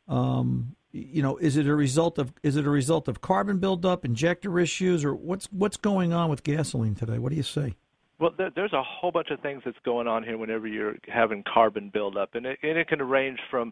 Um, 0.07 0.75
you 0.91 1.21
know, 1.21 1.37
is 1.37 1.55
it 1.55 1.67
a 1.67 1.75
result 1.75 2.17
of 2.17 2.33
is 2.41 2.55
it 2.55 2.65
a 2.65 2.69
result 2.69 3.07
of 3.07 3.21
carbon 3.21 3.59
buildup, 3.59 4.03
injector 4.03 4.59
issues, 4.59 5.05
or 5.05 5.13
what's 5.13 5.45
what's 5.51 5.77
going 5.77 6.13
on 6.13 6.29
with 6.29 6.43
gasoline 6.43 6.95
today? 6.95 7.19
What 7.19 7.29
do 7.29 7.35
you 7.35 7.43
say? 7.43 7.75
Well, 8.19 8.31
there, 8.37 8.49
there's 8.53 8.73
a 8.73 8.83
whole 8.83 9.11
bunch 9.11 9.29
of 9.29 9.39
things 9.39 9.61
that's 9.63 9.77
going 9.85 10.07
on 10.07 10.23
here 10.23 10.37
whenever 10.37 10.67
you're 10.67 10.95
having 11.07 11.43
carbon 11.43 11.89
buildup, 11.93 12.35
and 12.35 12.45
it, 12.45 12.59
and 12.63 12.77
it 12.77 12.87
can 12.87 13.01
range 13.01 13.39
from 13.49 13.71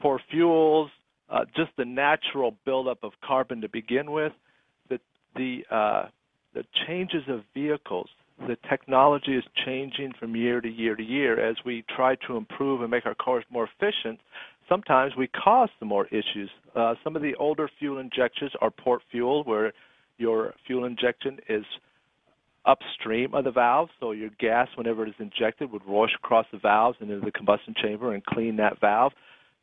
poor 0.00 0.20
fuels, 0.30 0.90
uh, 1.30 1.44
just 1.54 1.70
the 1.76 1.84
natural 1.84 2.56
buildup 2.64 3.04
of 3.04 3.12
carbon 3.22 3.60
to 3.60 3.68
begin 3.68 4.10
with, 4.10 4.32
the 4.88 4.98
the 5.36 5.64
uh, 5.70 6.06
the 6.54 6.64
changes 6.86 7.22
of 7.28 7.42
vehicles. 7.52 8.08
The 8.46 8.56
technology 8.68 9.36
is 9.36 9.44
changing 9.64 10.12
from 10.18 10.36
year 10.36 10.60
to 10.60 10.68
year 10.68 10.94
to 10.94 11.02
year 11.02 11.40
as 11.40 11.56
we 11.66 11.84
try 11.94 12.14
to 12.26 12.36
improve 12.36 12.82
and 12.82 12.90
make 12.90 13.04
our 13.04 13.14
cars 13.14 13.44
more 13.50 13.68
efficient. 13.68 14.20
Sometimes 14.68 15.14
we 15.16 15.28
cause 15.28 15.68
some 15.78 15.88
more 15.88 16.06
issues. 16.06 16.50
Uh, 16.76 16.94
some 17.02 17.16
of 17.16 17.22
the 17.22 17.34
older 17.36 17.68
fuel 17.78 17.98
injectors 17.98 18.52
are 18.60 18.70
port 18.70 19.02
fuel, 19.10 19.42
where 19.44 19.72
your 20.18 20.54
fuel 20.66 20.84
injection 20.84 21.38
is 21.48 21.64
upstream 22.64 23.34
of 23.34 23.44
the 23.44 23.50
valve, 23.50 23.88
so 23.98 24.12
your 24.12 24.30
gas, 24.38 24.68
whenever 24.76 25.04
it 25.04 25.08
is 25.08 25.14
injected, 25.18 25.72
would 25.72 25.82
rush 25.86 26.10
across 26.14 26.46
the 26.52 26.58
valves 26.58 26.98
and 27.00 27.10
into 27.10 27.24
the 27.24 27.32
combustion 27.32 27.74
chamber 27.82 28.12
and 28.12 28.24
clean 28.24 28.56
that 28.56 28.80
valve. 28.80 29.12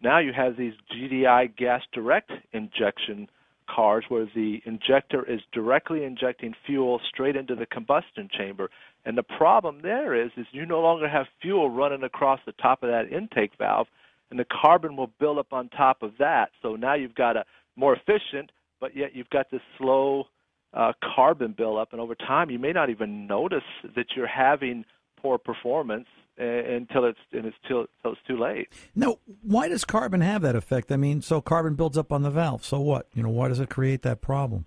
Now 0.02 0.20
you 0.20 0.34
have 0.34 0.58
these 0.58 0.74
GDI 0.92 1.56
gas 1.56 1.82
direct 1.94 2.32
injection 2.52 3.30
cars 3.68 4.06
where 4.10 4.26
the 4.36 4.62
injector 4.66 5.30
is 5.30 5.42
directly 5.52 6.04
injecting 6.04 6.54
fuel 6.66 7.00
straight 7.08 7.36
into 7.36 7.56
the 7.56 7.66
combustion 7.66 8.30
chamber. 8.32 8.70
And 9.06 9.18
the 9.18 9.24
problem 9.24 9.82
there 9.82 10.14
is 10.16 10.32
is 10.38 10.46
you 10.52 10.66
no 10.66 10.82
longer 10.82 11.08
have 11.08 11.28
fuel 11.42 11.70
running 11.70 12.04
across 12.04 12.40
the 12.46 12.54
top 12.54 12.84
of 12.84 12.90
that 12.90 13.12
intake 13.12 13.52
valve 13.58 13.88
and 14.32 14.40
the 14.40 14.46
carbon 14.46 14.96
will 14.96 15.12
build 15.20 15.38
up 15.38 15.54
on 15.54 15.70
top 15.70 16.02
of 16.02 16.14
that. 16.20 16.50
So 16.62 16.76
now 16.76 16.96
you've 16.96 17.16
got 17.16 17.38
a 17.38 17.46
more 17.76 17.96
efficient 17.96 18.52
but 18.80 18.96
yet 18.96 19.16
you've 19.16 19.30
got 19.30 19.50
this 19.52 19.62
slow 19.78 20.26
uh, 20.74 20.92
carbon 21.16 21.54
buildup, 21.58 21.92
and 21.92 22.02
over 22.02 22.16
time 22.16 22.50
you 22.50 22.60
may 22.60 22.72
not 22.72 22.90
even 22.90 23.28
notice 23.28 23.64
that 23.96 24.08
you're 24.16 24.28
having 24.28 24.86
poor 25.22 25.38
performance 25.38 26.08
until 26.38 27.06
it's 27.06 27.20
and 27.32 27.46
it's 27.46 27.58
till, 27.68 27.86
till 28.02 28.14
it's 28.14 28.22
too 28.28 28.38
late. 28.38 28.70
Now, 28.96 29.18
why 29.42 29.68
does 29.68 29.86
carbon 29.86 30.22
have 30.22 30.42
that 30.42 30.56
effect? 30.56 30.92
I 30.92 30.98
mean, 30.98 31.22
so 31.22 31.42
carbon 31.42 31.76
builds 31.76 31.98
up 31.98 32.12
on 32.12 32.24
the 32.24 32.32
valve. 32.32 32.66
So 32.66 32.80
what? 32.80 33.08
You 33.14 33.24
know, 33.24 33.30
why 33.30 33.48
does 33.48 33.60
it 33.60 33.70
create 33.70 34.02
that 34.04 34.22
problem? 34.22 34.66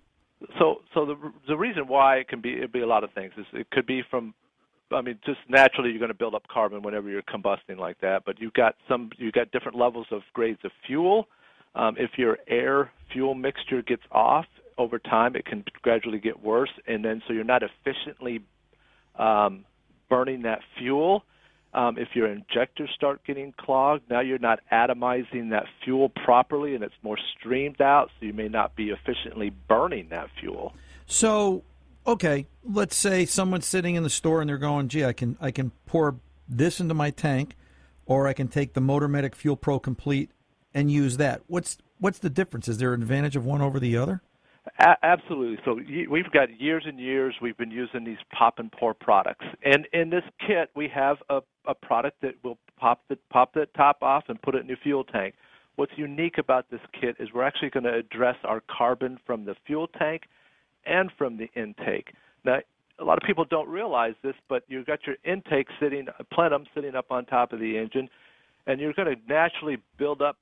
So, 0.57 0.81
so 0.93 1.05
the 1.05 1.15
the 1.47 1.57
reason 1.57 1.87
why 1.87 2.17
it 2.17 2.27
can 2.27 2.41
be 2.41 2.53
it 2.53 2.71
be 2.71 2.81
a 2.81 2.87
lot 2.87 3.03
of 3.03 3.11
things 3.13 3.33
is 3.37 3.45
it 3.53 3.69
could 3.71 3.85
be 3.85 4.01
from 4.09 4.33
I 4.91 5.01
mean, 5.01 5.19
just 5.25 5.39
naturally 5.47 5.89
you're 5.89 5.99
going 5.99 6.09
to 6.09 6.17
build 6.17 6.35
up 6.35 6.47
carbon 6.47 6.81
whenever 6.81 7.09
you're 7.09 7.21
combusting 7.21 7.77
like 7.77 8.01
that. 8.01 8.23
But 8.25 8.39
you've 8.39 8.53
got 8.53 8.75
some, 8.87 9.11
you've 9.17 9.33
got 9.33 9.51
different 9.51 9.77
levels 9.77 10.07
of 10.11 10.21
grades 10.33 10.59
of 10.63 10.71
fuel. 10.85 11.27
Um, 11.75 11.95
if 11.99 12.11
your 12.17 12.39
air 12.47 12.91
fuel 13.13 13.35
mixture 13.35 13.81
gets 13.81 14.01
off 14.11 14.45
over 14.77 14.97
time, 14.97 15.35
it 15.35 15.45
can 15.45 15.63
gradually 15.81 16.19
get 16.19 16.41
worse, 16.41 16.71
and 16.87 17.05
then 17.05 17.21
so 17.27 17.33
you're 17.33 17.43
not 17.43 17.61
efficiently 17.61 18.41
um, 19.17 19.65
burning 20.09 20.41
that 20.43 20.61
fuel. 20.77 21.23
Um, 21.73 21.99
if 21.99 22.09
your 22.15 22.27
injectors 22.27 22.89
start 22.95 23.23
getting 23.25 23.53
clogged, 23.55 24.09
now 24.09 24.21
you're 24.21 24.39
not 24.39 24.59
atomizing 24.71 25.51
that 25.51 25.65
fuel 25.83 26.09
properly, 26.09 26.73
and 26.73 26.83
it's 26.83 26.95
more 27.03 27.17
streamed 27.37 27.79
out, 27.79 28.09
so 28.19 28.25
you 28.25 28.33
may 28.33 28.47
not 28.47 28.75
be 28.75 28.89
efficiently 28.89 29.51
burning 29.67 30.09
that 30.09 30.29
fuel. 30.39 30.73
So, 31.05 31.63
okay, 32.07 32.47
let's 32.63 32.95
say 32.95 33.25
someone's 33.25 33.67
sitting 33.67 33.93
in 33.93 34.01
the 34.01 34.09
store 34.09 34.41
and 34.41 34.49
they're 34.49 34.57
going, 34.57 34.87
"Gee, 34.87 35.05
I 35.05 35.13
can 35.13 35.37
I 35.39 35.51
can 35.51 35.71
pour 35.85 36.19
this 36.47 36.79
into 36.79 36.95
my 36.95 37.11
tank, 37.11 37.55
or 38.07 38.27
I 38.27 38.33
can 38.33 38.47
take 38.47 38.73
the 38.73 38.81
Motor 38.81 39.07
Medic 39.07 39.35
Fuel 39.35 39.55
Pro 39.55 39.79
Complete 39.79 40.31
and 40.73 40.91
use 40.91 41.17
that." 41.17 41.43
What's 41.45 41.77
what's 41.99 42.17
the 42.17 42.31
difference? 42.31 42.67
Is 42.67 42.79
there 42.79 42.95
an 42.95 43.03
advantage 43.03 43.35
of 43.35 43.45
one 43.45 43.61
over 43.61 43.79
the 43.79 43.95
other? 43.95 44.23
A- 44.77 45.05
absolutely. 45.05 45.57
So 45.65 45.79
we've 46.09 46.31
got 46.31 46.59
years 46.59 46.83
and 46.85 46.99
years 46.99 47.35
we've 47.41 47.57
been 47.57 47.71
using 47.71 48.03
these 48.03 48.17
pop 48.31 48.59
and 48.59 48.71
pour 48.71 48.93
products, 48.93 49.45
and 49.63 49.87
in 49.93 50.09
this 50.09 50.23
kit 50.45 50.69
we 50.75 50.87
have 50.93 51.17
a, 51.29 51.41
a 51.65 51.73
product 51.73 52.21
that 52.21 52.35
will 52.43 52.57
pop 52.77 53.01
the 53.09 53.17
pop 53.29 53.53
the 53.53 53.67
top 53.75 54.01
off 54.01 54.25
and 54.27 54.41
put 54.41 54.55
it 54.55 54.61
in 54.61 54.67
your 54.67 54.77
fuel 54.77 55.03
tank. 55.03 55.35
What's 55.75 55.93
unique 55.95 56.37
about 56.37 56.69
this 56.69 56.81
kit 56.99 57.15
is 57.19 57.29
we're 57.33 57.43
actually 57.43 57.69
going 57.69 57.85
to 57.85 57.93
address 57.93 58.35
our 58.43 58.61
carbon 58.69 59.17
from 59.25 59.45
the 59.45 59.55
fuel 59.65 59.87
tank 59.87 60.23
and 60.85 61.09
from 61.17 61.37
the 61.37 61.49
intake. 61.55 62.13
Now, 62.43 62.59
a 62.99 63.03
lot 63.03 63.17
of 63.17 63.25
people 63.25 63.45
don't 63.45 63.69
realize 63.69 64.13
this, 64.21 64.35
but 64.49 64.63
you've 64.67 64.85
got 64.85 64.99
your 65.07 65.15
intake 65.23 65.67
sitting, 65.79 66.07
plenum 66.33 66.65
sitting 66.75 66.95
up 66.95 67.11
on 67.11 67.25
top 67.25 67.53
of 67.53 67.59
the 67.59 67.77
engine, 67.77 68.09
and 68.67 68.81
you're 68.81 68.91
going 68.93 69.15
to 69.15 69.21
naturally 69.27 69.77
build 69.97 70.21
up 70.21 70.37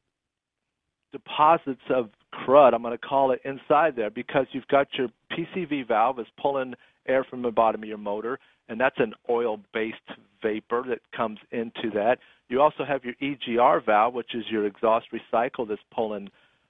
deposits 1.12 1.82
of 1.90 2.10
crud, 2.46 2.74
I'm 2.74 2.82
going 2.82 2.98
to 2.98 2.98
call 2.98 3.32
it, 3.32 3.42
inside 3.46 3.96
there 3.96 4.10
because 4.10 4.46
you've 4.52 4.68
got 4.68 4.88
your 4.98 5.10
PCV 5.32 5.88
valve 5.88 6.20
is 6.20 6.28
pulling 6.42 6.74
air 7.08 7.24
from 7.24 7.42
the 7.42 7.52
bottom 7.52 7.84
of 7.84 7.90
your 7.90 7.98
motor, 7.98 8.40
and 8.70 8.80
that's 8.80 9.00
an 9.00 9.14
oil-based 9.30 9.98
vapor 10.42 10.84
that 10.90 11.00
comes 11.16 11.40
into 11.52 11.90
that. 11.94 12.18
You 12.50 12.62
also 12.62 12.86
have 12.86 13.02
your 13.04 13.16
EGR 13.22 13.86
valve, 13.86 14.14
which 14.14 14.36
is 14.36 14.44
your 14.50 14.66
exhaust 14.66 15.08
recycle 15.12 15.68
that's 15.68 15.82
pulling 15.94 16.30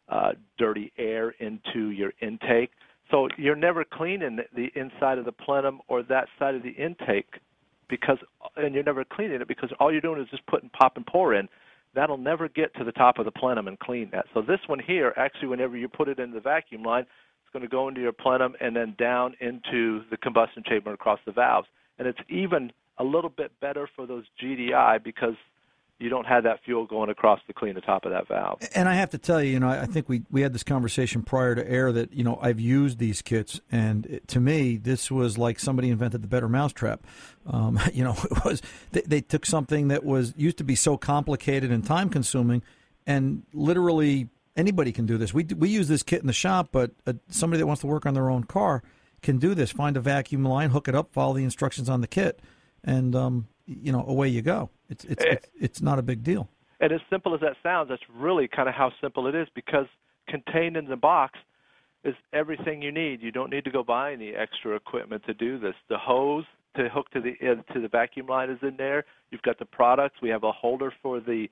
uh, 0.10 0.32
dirty 0.58 0.92
air 0.98 1.34
into 1.40 1.90
your 1.90 2.14
intake. 2.22 2.72
So 3.12 3.28
you're 3.38 3.56
never 3.56 3.84
cleaning 3.84 4.40
the 4.56 4.70
inside 4.76 5.18
of 5.18 5.26
the 5.26 5.32
plenum 5.32 5.82
or 5.88 6.04
that 6.04 6.28
side 6.40 6.56
of 6.56 6.64
the 6.64 6.72
intake 6.72 7.40
because, 7.90 8.18
and 8.58 8.74
you're 8.74 8.84
never 8.84 9.06
cleaning 9.06 9.42
it 9.42 9.48
because 9.48 9.72
all 9.80 9.92
you're 9.92 10.02
doing 10.02 10.22
is 10.22 10.28
just 10.30 10.46
putting 10.48 10.70
pop 10.70 10.98
and 10.98 11.06
pour 11.06 11.34
in 11.34 11.48
that'll 11.98 12.18
never 12.18 12.48
get 12.48 12.74
to 12.76 12.84
the 12.84 12.92
top 12.92 13.18
of 13.18 13.26
the 13.26 13.32
plenum 13.32 13.68
and 13.68 13.80
clean 13.80 14.10
that. 14.12 14.26
So 14.34 14.42
this 14.42 14.60
one 14.68 14.80
here, 14.80 15.14
actually, 15.18 15.48
whenever 15.48 15.76
you 15.76 15.88
put 15.88 16.08
it 16.08 16.20
in 16.20 16.32
the 16.32 16.40
vacuum 16.40 16.84
line, 16.84 17.04
it's 17.04 17.52
going 17.52 17.64
to 17.64 17.70
go 17.70 17.88
into 17.88 18.02
your 18.02 18.14
plenum 18.14 18.56
and 18.62 18.76
then 18.76 18.96
down 19.00 19.36
into 19.42 20.02
the 20.12 20.18
combustion 20.18 20.64
chamber 20.68 20.94
across 20.94 21.20
the 21.26 21.32
valves. 21.32 21.68
And 21.98 22.08
it's 22.08 22.20
even 22.30 22.72
a 23.00 23.04
little 23.04 23.32
bit 23.32 23.52
better 23.60 23.90
for 23.96 24.06
those 24.06 24.26
GDI 24.42 25.04
because 25.04 25.34
you 26.00 26.10
don't 26.10 26.26
have 26.26 26.44
that 26.44 26.64
fuel 26.64 26.86
going 26.86 27.10
across 27.10 27.40
to 27.48 27.54
clean 27.54 27.74
the 27.74 27.82
top 27.82 28.06
of 28.06 28.12
that 28.12 28.28
valve. 28.28 28.60
And 28.76 28.88
I 28.88 28.94
have 28.94 29.10
to 29.12 29.18
tell 29.18 29.42
you, 29.42 29.54
you 29.54 29.60
know, 29.60 29.70
I 29.70 29.86
think 29.86 30.08
we, 30.08 30.22
we 30.30 30.42
had 30.42 30.54
this 30.54 30.64
conversation 30.64 31.24
prior 31.24 31.56
to 31.56 31.68
air 31.68 31.92
that, 31.92 32.14
you 32.14 32.24
know, 32.24 32.38
I've 32.42 32.60
used 32.60 33.00
these 33.00 33.22
kits, 33.22 33.60
and 33.72 34.06
it, 34.06 34.28
to 34.30 34.40
me, 34.40 34.78
this 34.78 35.10
was 35.10 35.38
like 35.38 35.60
somebody 35.60 35.90
invented 35.90 36.22
the 36.22 36.28
better 36.28 36.48
mousetrap. 36.48 37.06
Um, 37.48 37.80
you 37.94 38.04
know, 38.04 38.16
it 38.32 38.46
was 38.46 38.62
they, 38.92 39.02
they 39.02 39.22
took 39.22 39.46
something 39.46 39.88
that 39.88 40.04
was 40.04 40.34
used 40.38 40.58
to 40.60 40.64
be 40.64 40.76
so 40.76 40.98
complicated 40.98 41.72
and 41.72 41.84
time 41.84 42.10
consuming, 42.10 42.62
and 43.08 43.44
literally 43.54 44.30
anybody 44.56 44.92
can 44.92 45.06
do 45.06 45.18
this. 45.18 45.34
We 45.34 45.46
we 45.46 45.70
use 45.70 45.88
this 45.88 46.04
kit 46.04 46.22
in 46.22 46.28
the 46.28 46.34
shop, 46.34 46.70
but 46.72 46.92
uh, 47.08 47.14
somebody 47.30 47.60
that 47.60 47.68
wants 47.68 47.82
to 47.82 47.88
work 47.88 48.06
on 48.06 48.14
their 48.14 48.30
own 48.30 48.44
car 48.44 48.84
can 49.24 49.40
do 49.40 49.56
this. 49.56 49.72
Find 49.72 49.98
a 49.98 50.02
vacuum 50.02 50.44
line, 50.44 50.70
hook 50.70 50.88
it 50.88 50.94
up, 50.94 51.12
follow 51.12 51.34
the 51.34 51.44
instructions 51.44 51.90
on 51.90 52.02
the 52.02 52.08
kit, 52.08 52.40
and 52.84 53.16
um, 53.16 53.48
you 53.68 53.92
know, 53.92 54.04
away 54.08 54.30
you 54.30 54.42
go. 54.42 54.70
It's 54.90 55.04
it's 55.04 55.24
it's, 55.24 55.48
it's 55.60 55.82
not 55.82 56.00
a 56.00 56.02
big 56.02 56.24
deal. 56.24 56.50
And 56.80 56.92
as 56.92 57.02
simple 57.10 57.34
as 57.34 57.42
that 57.42 57.56
sounds, 57.62 57.90
that's 57.90 58.04
really 58.14 58.48
kind 58.48 58.70
of 58.70 58.76
how 58.76 58.92
simple 59.02 59.28
it 59.28 59.36
is 59.36 59.48
because 59.54 59.88
contained 60.28 60.78
in 60.78 60.88
the 60.88 60.96
box 60.96 61.38
is 62.04 62.16
everything 62.34 62.82
you 62.82 62.92
need. 62.92 63.22
You 63.22 63.32
don't 63.32 63.50
need 63.50 63.66
to 63.66 63.72
go 63.72 63.84
buy 63.84 64.14
any 64.14 64.34
extra 64.34 64.76
equipment 64.76 65.24
to 65.26 65.34
do 65.34 65.60
this. 65.60 65.74
The 65.90 65.98
hose 65.98 66.46
to 66.76 66.88
hook 66.90 67.10
to 67.12 67.22
the 67.22 67.34
uh, 67.42 67.74
to 67.74 67.82
the 67.82 67.88
vacuum 67.88 68.28
line 68.28 68.50
is 68.50 68.60
in 68.62 68.78
there. 68.78 69.06
You've 69.32 69.42
got 69.42 69.60
the 69.60 69.66
products. 69.66 70.16
We 70.22 70.30
have 70.30 70.44
a 70.44 70.52
holder 70.52 70.94
for 71.02 71.20
the 71.20 71.48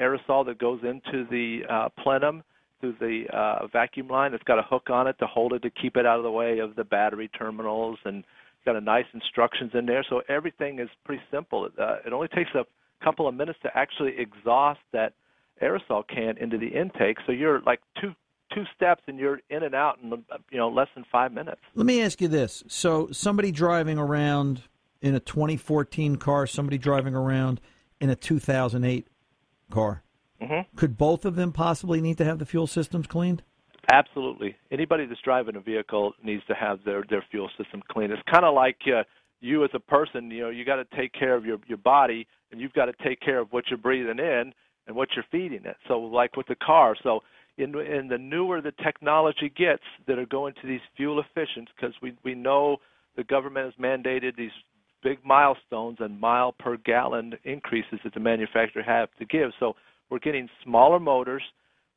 aerosol 0.00 0.46
that 0.46 0.58
goes 0.58 0.80
into 0.82 1.26
the 1.30 1.60
uh, 1.68 1.88
plenum 2.02 2.42
through 2.80 2.96
the 2.98 3.24
uh, 3.32 3.66
vacuum 3.66 4.08
line. 4.08 4.32
It's 4.32 4.44
got 4.44 4.58
a 4.58 4.62
hook 4.62 4.88
on 4.90 5.06
it 5.06 5.18
to 5.18 5.26
hold 5.26 5.52
it 5.52 5.62
to 5.62 5.70
keep 5.70 5.96
it 5.96 6.06
out 6.06 6.16
of 6.16 6.24
the 6.24 6.30
way 6.30 6.58
of 6.58 6.74
the 6.76 6.84
battery 6.84 7.28
terminals 7.28 7.98
and 8.04 8.24
got 8.64 8.76
a 8.76 8.80
nice 8.80 9.06
instructions 9.14 9.72
in 9.74 9.86
there. 9.86 10.04
So 10.08 10.22
everything 10.28 10.78
is 10.78 10.88
pretty 11.04 11.22
simple. 11.30 11.68
Uh, 11.78 11.96
it 12.06 12.12
only 12.12 12.28
takes 12.28 12.50
a 12.54 12.64
couple 13.04 13.26
of 13.26 13.34
minutes 13.34 13.58
to 13.62 13.70
actually 13.76 14.14
exhaust 14.18 14.80
that 14.92 15.14
aerosol 15.62 16.06
can 16.06 16.36
into 16.38 16.58
the 16.58 16.68
intake. 16.68 17.18
So 17.26 17.32
you're 17.32 17.60
like 17.62 17.80
two 18.00 18.14
two 18.54 18.64
steps 18.74 19.02
and 19.06 19.18
you're 19.18 19.40
in 19.48 19.62
and 19.62 19.74
out 19.74 19.98
in 20.02 20.10
you 20.50 20.58
know 20.58 20.68
less 20.68 20.88
than 20.94 21.04
five 21.10 21.32
minutes. 21.32 21.60
Let 21.74 21.86
me 21.86 22.02
ask 22.02 22.20
you 22.20 22.28
this: 22.28 22.64
so 22.68 23.08
somebody 23.12 23.52
driving 23.52 23.98
around 23.98 24.62
in 25.00 25.14
a 25.14 25.20
2014 25.20 26.16
car, 26.16 26.46
somebody 26.46 26.78
driving 26.78 27.14
around 27.14 27.60
in 28.00 28.10
a 28.10 28.16
2008 28.16 29.06
car, 29.70 30.02
Mm-hmm. 30.40 30.74
could 30.74 30.96
both 30.96 31.26
of 31.26 31.36
them 31.36 31.52
possibly 31.52 32.00
need 32.00 32.16
to 32.16 32.24
have 32.24 32.38
the 32.38 32.46
fuel 32.46 32.66
systems 32.66 33.06
cleaned? 33.06 33.42
Absolutely. 33.90 34.56
Anybody 34.70 35.06
that's 35.06 35.20
driving 35.22 35.56
a 35.56 35.60
vehicle 35.60 36.12
needs 36.22 36.42
to 36.48 36.54
have 36.54 36.80
their 36.84 37.04
their 37.08 37.24
fuel 37.30 37.50
system 37.58 37.82
clean. 37.90 38.10
It's 38.10 38.22
kind 38.30 38.44
of 38.44 38.54
like 38.54 38.78
uh, 38.86 39.04
you 39.40 39.64
as 39.64 39.70
a 39.74 39.80
person. 39.80 40.30
You 40.30 40.42
know, 40.42 40.50
you 40.50 40.64
got 40.64 40.76
to 40.76 40.96
take 40.96 41.12
care 41.12 41.34
of 41.34 41.44
your 41.44 41.58
your 41.66 41.78
body, 41.78 42.26
and 42.52 42.60
you've 42.60 42.72
got 42.72 42.86
to 42.86 42.94
take 43.04 43.20
care 43.20 43.38
of 43.38 43.48
what 43.52 43.64
you're 43.68 43.78
breathing 43.78 44.18
in 44.18 44.52
and 44.86 44.96
what 44.96 45.08
you're 45.14 45.24
feeding 45.30 45.64
it. 45.64 45.76
So, 45.88 45.98
like 45.98 46.36
with 46.36 46.46
the 46.46 46.56
car, 46.56 46.94
so 47.02 47.20
in 47.58 47.76
in 47.78 48.08
the 48.08 48.18
newer 48.18 48.60
the 48.60 48.72
technology 48.82 49.50
gets 49.56 49.82
that 50.06 50.18
are 50.18 50.26
going 50.26 50.54
to 50.60 50.66
these 50.66 50.80
fuel 50.96 51.20
efficient, 51.20 51.68
because 51.74 51.94
we 52.02 52.14
we 52.24 52.34
know 52.34 52.76
the 53.16 53.24
government 53.24 53.66
has 53.66 53.74
mandated 53.82 54.36
these 54.36 54.52
big 55.02 55.18
milestones 55.24 55.96
and 56.00 56.20
mile 56.20 56.52
per 56.52 56.76
gallon 56.76 57.34
increases 57.44 57.98
that 58.04 58.14
the 58.14 58.20
manufacturer 58.20 58.82
have 58.82 59.08
to 59.18 59.24
give. 59.24 59.50
So 59.58 59.74
we're 60.10 60.18
getting 60.18 60.48
smaller 60.62 61.00
motors. 61.00 61.42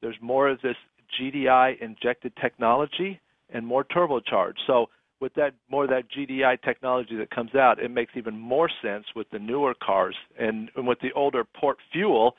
There's 0.01 0.15
more 0.21 0.49
of 0.49 0.61
this 0.61 0.75
GDI 1.19 1.81
injected 1.81 2.33
technology 2.41 3.19
and 3.49 3.65
more 3.65 3.83
turbocharged. 3.83 4.57
So 4.65 4.87
with 5.19 5.33
that 5.35 5.53
more 5.69 5.87
that 5.87 6.03
GDI 6.11 6.61
technology 6.61 7.15
that 7.17 7.29
comes 7.31 7.55
out, 7.55 7.79
it 7.79 7.89
makes 7.89 8.13
even 8.15 8.37
more 8.37 8.69
sense 8.81 9.05
with 9.15 9.29
the 9.31 9.39
newer 9.39 9.73
cars 9.73 10.15
and, 10.37 10.69
and 10.75 10.87
with 10.87 10.99
the 11.01 11.11
older 11.13 11.43
port 11.43 11.77
fuel, 11.91 12.35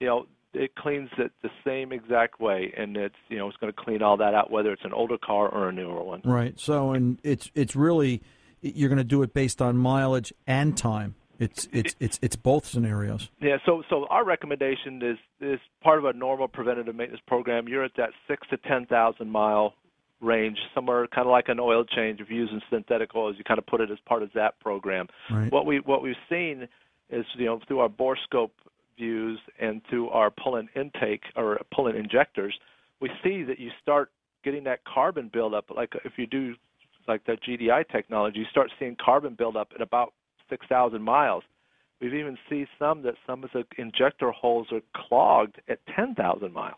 you 0.00 0.06
know, 0.06 0.26
it 0.52 0.74
cleans 0.76 1.10
it 1.18 1.32
the 1.42 1.50
same 1.64 1.92
exact 1.92 2.40
way 2.40 2.72
and 2.76 2.96
it's 2.96 3.16
you 3.28 3.36
know 3.36 3.48
it's 3.48 3.56
going 3.56 3.72
to 3.72 3.80
clean 3.80 4.02
all 4.02 4.16
that 4.16 4.34
out 4.34 4.52
whether 4.52 4.72
it's 4.72 4.84
an 4.84 4.92
older 4.92 5.18
car 5.18 5.48
or 5.48 5.68
a 5.68 5.72
newer 5.72 6.02
one. 6.02 6.22
Right. 6.24 6.58
So, 6.58 6.92
and 6.92 7.18
it's 7.22 7.50
it's 7.54 7.74
really 7.76 8.22
you're 8.60 8.88
going 8.88 8.98
to 8.98 9.04
do 9.04 9.22
it 9.22 9.34
based 9.34 9.60
on 9.60 9.76
mileage 9.76 10.32
and 10.46 10.76
time. 10.76 11.16
It's 11.38 11.68
it's 11.72 11.96
it's 11.98 12.18
it's 12.22 12.36
both 12.36 12.64
scenarios. 12.64 13.30
Yeah, 13.40 13.56
so 13.66 13.82
so 13.90 14.06
our 14.08 14.24
recommendation 14.24 15.02
is 15.02 15.18
is 15.40 15.60
part 15.82 15.98
of 15.98 16.04
a 16.04 16.12
normal 16.12 16.48
preventative 16.48 16.94
maintenance 16.94 17.22
program. 17.26 17.68
You're 17.68 17.84
at 17.84 17.96
that 17.96 18.10
six 18.28 18.46
to 18.50 18.56
ten 18.56 18.86
thousand 18.86 19.30
mile 19.30 19.74
range, 20.20 20.58
somewhere 20.74 21.06
kind 21.08 21.26
of 21.26 21.32
like 21.32 21.48
an 21.48 21.58
oil 21.60 21.84
change. 21.84 22.20
If 22.20 22.30
you're 22.30 22.38
using 22.38 22.60
synthetic 22.70 23.14
oils, 23.14 23.36
you 23.36 23.44
kind 23.44 23.58
of 23.58 23.66
put 23.66 23.80
it 23.80 23.90
as 23.90 23.98
part 24.06 24.22
of 24.22 24.30
that 24.34 24.58
program. 24.60 25.08
Right. 25.30 25.50
What 25.52 25.66
we 25.66 25.80
what 25.80 26.02
we've 26.02 26.14
seen 26.28 26.68
is 27.10 27.24
you 27.36 27.46
know 27.46 27.60
through 27.66 27.80
our 27.80 27.88
bore 27.88 28.16
scope 28.24 28.52
views 28.96 29.40
and 29.60 29.82
through 29.90 30.08
our 30.10 30.30
pull-in 30.30 30.68
intake 30.76 31.22
or 31.34 31.60
pull-in 31.74 31.96
injectors, 31.96 32.56
we 33.00 33.10
see 33.24 33.42
that 33.42 33.58
you 33.58 33.70
start 33.82 34.10
getting 34.44 34.64
that 34.64 34.80
carbon 34.84 35.30
buildup. 35.32 35.70
Like 35.74 35.92
if 36.04 36.12
you 36.16 36.26
do 36.26 36.54
like 37.08 37.24
that 37.26 37.42
GDI 37.42 37.88
technology, 37.90 38.38
you 38.38 38.46
start 38.50 38.70
seeing 38.78 38.96
carbon 39.04 39.34
buildup 39.34 39.72
at 39.74 39.80
about 39.80 40.12
6,000 40.50 41.02
miles. 41.02 41.44
We've 42.00 42.14
even 42.14 42.36
seen 42.50 42.66
some 42.78 43.02
that 43.02 43.14
some 43.26 43.44
of 43.44 43.50
the 43.52 43.64
injector 43.78 44.30
holes 44.30 44.68
are 44.72 44.82
clogged 44.94 45.60
at 45.68 45.78
10,000 45.94 46.52
miles. 46.52 46.74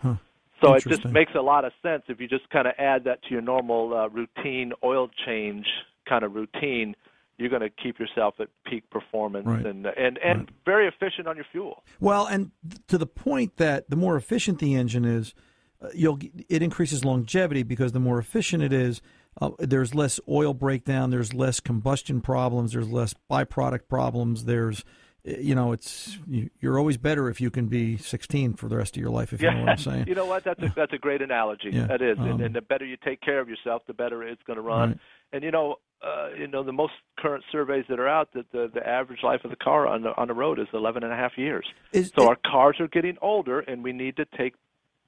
Huh. 0.00 0.14
So 0.62 0.74
it 0.74 0.84
just 0.86 1.04
makes 1.06 1.32
a 1.34 1.40
lot 1.40 1.64
of 1.64 1.72
sense 1.82 2.04
if 2.08 2.20
you 2.20 2.28
just 2.28 2.48
kind 2.50 2.68
of 2.68 2.74
add 2.78 3.04
that 3.04 3.22
to 3.24 3.30
your 3.30 3.40
normal 3.40 3.92
uh, 3.94 4.08
routine 4.08 4.72
oil 4.84 5.08
change 5.26 5.66
kind 6.08 6.22
of 6.22 6.34
routine. 6.34 6.94
You're 7.38 7.48
going 7.48 7.62
to 7.62 7.70
keep 7.70 7.98
yourself 7.98 8.34
at 8.38 8.48
peak 8.64 8.88
performance 8.90 9.46
Right. 9.46 9.66
and 9.66 9.86
and 9.86 10.18
and 10.18 10.38
Right. 10.40 10.48
very 10.64 10.86
efficient 10.86 11.26
on 11.26 11.34
your 11.34 11.46
fuel. 11.50 11.82
Well, 11.98 12.26
and 12.26 12.52
to 12.86 12.98
the 12.98 13.06
point 13.06 13.56
that 13.56 13.90
the 13.90 13.96
more 13.96 14.14
efficient 14.16 14.60
the 14.60 14.74
engine 14.74 15.04
is, 15.04 15.34
uh, 15.82 15.88
you'll 15.94 16.20
it 16.48 16.62
increases 16.62 17.04
longevity 17.04 17.64
because 17.64 17.90
the 17.90 17.98
more 18.00 18.18
efficient 18.20 18.62
it 18.62 18.72
is, 18.72 19.02
uh, 19.40 19.50
there's 19.58 19.94
less 19.94 20.20
oil 20.28 20.54
breakdown, 20.54 21.10
there's 21.10 21.32
less 21.34 21.60
combustion 21.60 22.20
problems, 22.20 22.72
there's 22.72 22.88
less 22.90 23.14
byproduct 23.30 23.88
problems. 23.88 24.44
There's, 24.44 24.84
uh, 25.26 25.32
you 25.38 25.54
know, 25.54 25.72
it's 25.72 26.18
you- 26.28 26.50
you're 26.60 26.78
always 26.78 26.96
better 26.98 27.28
if 27.28 27.40
you 27.40 27.50
can 27.50 27.66
be 27.68 27.96
16 27.96 28.54
for 28.54 28.68
the 28.68 28.76
rest 28.76 28.96
of 28.96 29.00
your 29.00 29.10
life. 29.10 29.32
If 29.32 29.40
you 29.42 29.50
know 29.50 29.60
what 29.60 29.68
I'm 29.70 29.76
saying. 29.78 30.04
you 30.08 30.14
know 30.14 30.26
what? 30.26 30.44
That's 30.44 30.62
a 30.62 30.72
that's 30.76 30.92
a 30.92 30.98
great 30.98 31.22
analogy. 31.22 31.70
Yeah. 31.72 31.86
That 31.86 32.02
is, 32.02 32.18
Um, 32.18 32.26
and, 32.28 32.40
and 32.42 32.54
the 32.54 32.60
better 32.60 32.84
you 32.84 32.96
take 33.02 33.20
care 33.20 33.40
of 33.40 33.48
yourself, 33.48 33.82
the 33.86 33.94
better 33.94 34.22
it's 34.22 34.42
going 34.42 34.56
to 34.58 34.62
run. 34.62 34.88
Right. 34.90 34.98
And 35.32 35.42
you 35.44 35.50
know, 35.50 35.76
uh, 36.04 36.28
you 36.36 36.46
know, 36.48 36.62
the 36.62 36.72
most 36.72 36.92
current 37.18 37.44
surveys 37.50 37.84
that 37.88 37.98
are 37.98 38.08
out 38.08 38.32
that 38.34 38.50
the 38.52 38.70
the 38.74 38.86
average 38.86 39.22
life 39.22 39.44
of 39.44 39.50
the 39.50 39.56
car 39.56 39.86
on 39.86 40.02
the 40.02 40.14
on 40.16 40.28
the 40.28 40.34
road 40.34 40.58
is 40.58 40.66
11 40.74 41.04
and 41.04 41.12
a 41.12 41.16
half 41.16 41.38
years. 41.38 41.64
Is- 41.92 42.12
so 42.14 42.28
our 42.28 42.36
cars 42.44 42.76
are 42.80 42.88
getting 42.88 43.16
older, 43.22 43.60
and 43.60 43.82
we 43.82 43.92
need 43.92 44.16
to 44.16 44.26
take 44.36 44.54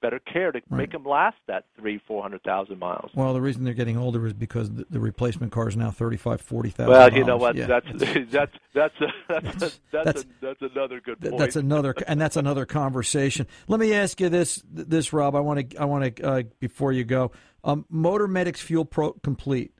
better 0.02 0.18
care 0.18 0.52
to 0.52 0.60
Right. 0.68 0.78
make 0.78 0.92
them 0.92 1.04
last 1.04 1.36
that 1.46 1.64
three 1.78 1.98
four 2.06 2.22
hundred 2.22 2.42
thousand 2.42 2.78
miles. 2.78 3.10
Well, 3.14 3.32
the 3.32 3.40
reason 3.40 3.64
they're 3.64 3.72
getting 3.74 3.96
older 3.96 4.26
is 4.26 4.32
because 4.34 4.70
the, 4.70 4.86
the 4.90 5.00
replacement 5.00 5.50
car 5.52 5.68
is 5.68 5.76
now 5.76 5.90
35, 5.90 6.40
40,000 6.40 6.90
Well, 6.90 7.12
you 7.12 7.24
know 7.24 7.36
what? 7.36 7.56
Yeah. 7.56 7.66
That's 7.66 7.86
that's 7.96 8.14
that's 8.30 8.52
that's 8.74 9.00
a, 9.00 9.06
that's 9.28 9.80
That's- 9.92 10.22
a, 10.22 10.26
that's 10.40 10.62
another 10.62 11.00
good 11.00 11.20
point. 11.20 11.38
That's 11.38 11.56
another, 11.56 11.94
and 12.06 12.20
that's 12.20 12.36
another 12.36 12.66
conversation. 12.66 13.46
Let 13.68 13.80
me 13.80 13.94
ask 13.94 14.20
you 14.20 14.28
this, 14.28 14.62
this 14.70 15.12
Rob. 15.12 15.34
I 15.34 15.40
want 15.40 15.70
to, 15.70 15.76
I 15.78 15.84
want 15.86 16.16
to, 16.16 16.22
uh, 16.26 16.42
before 16.60 16.92
you 16.92 17.04
go, 17.04 17.32
um, 17.62 17.86
Motor 17.88 18.28
Medics 18.28 18.60
Fuel 18.60 18.84
Pro 18.84 19.12
Complete, 19.12 19.72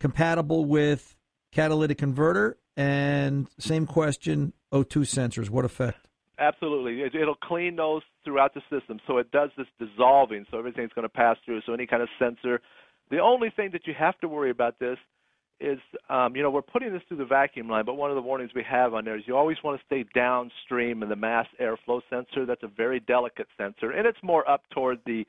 compatible 0.00 0.64
with 0.64 1.16
catalytic 1.52 1.98
converter, 1.98 2.56
and 2.76 3.48
same 3.58 3.86
question, 3.86 4.52
O2 4.72 5.02
sensors. 5.02 5.50
What 5.50 5.64
effect? 5.64 6.08
Absolutely. 6.42 7.02
It, 7.02 7.14
it'll 7.14 7.36
clean 7.36 7.76
those 7.76 8.02
throughout 8.24 8.52
the 8.52 8.62
system. 8.68 8.98
So 9.06 9.18
it 9.18 9.30
does 9.30 9.50
this 9.56 9.68
dissolving, 9.78 10.44
so 10.50 10.58
everything's 10.58 10.92
going 10.92 11.04
to 11.04 11.08
pass 11.08 11.36
through. 11.44 11.60
So 11.64 11.72
any 11.72 11.86
kind 11.86 12.02
of 12.02 12.08
sensor. 12.18 12.60
The 13.10 13.18
only 13.18 13.50
thing 13.50 13.70
that 13.72 13.86
you 13.86 13.94
have 13.96 14.18
to 14.20 14.28
worry 14.28 14.50
about 14.50 14.80
this 14.80 14.98
is, 15.60 15.78
um, 16.10 16.34
you 16.34 16.42
know, 16.42 16.50
we're 16.50 16.62
putting 16.62 16.92
this 16.92 17.02
through 17.06 17.18
the 17.18 17.24
vacuum 17.24 17.68
line, 17.68 17.84
but 17.84 17.94
one 17.94 18.10
of 18.10 18.16
the 18.16 18.22
warnings 18.22 18.50
we 18.54 18.64
have 18.68 18.92
on 18.94 19.04
there 19.04 19.16
is 19.16 19.22
you 19.26 19.36
always 19.36 19.58
want 19.62 19.78
to 19.78 19.86
stay 19.86 20.04
downstream 20.12 21.04
in 21.04 21.08
the 21.08 21.16
mass 21.16 21.46
airflow 21.60 22.00
sensor. 22.10 22.44
That's 22.44 22.64
a 22.64 22.68
very 22.68 22.98
delicate 22.98 23.46
sensor, 23.56 23.92
and 23.92 24.04
it's 24.04 24.18
more 24.24 24.48
up 24.50 24.62
toward 24.70 24.98
the 25.06 25.24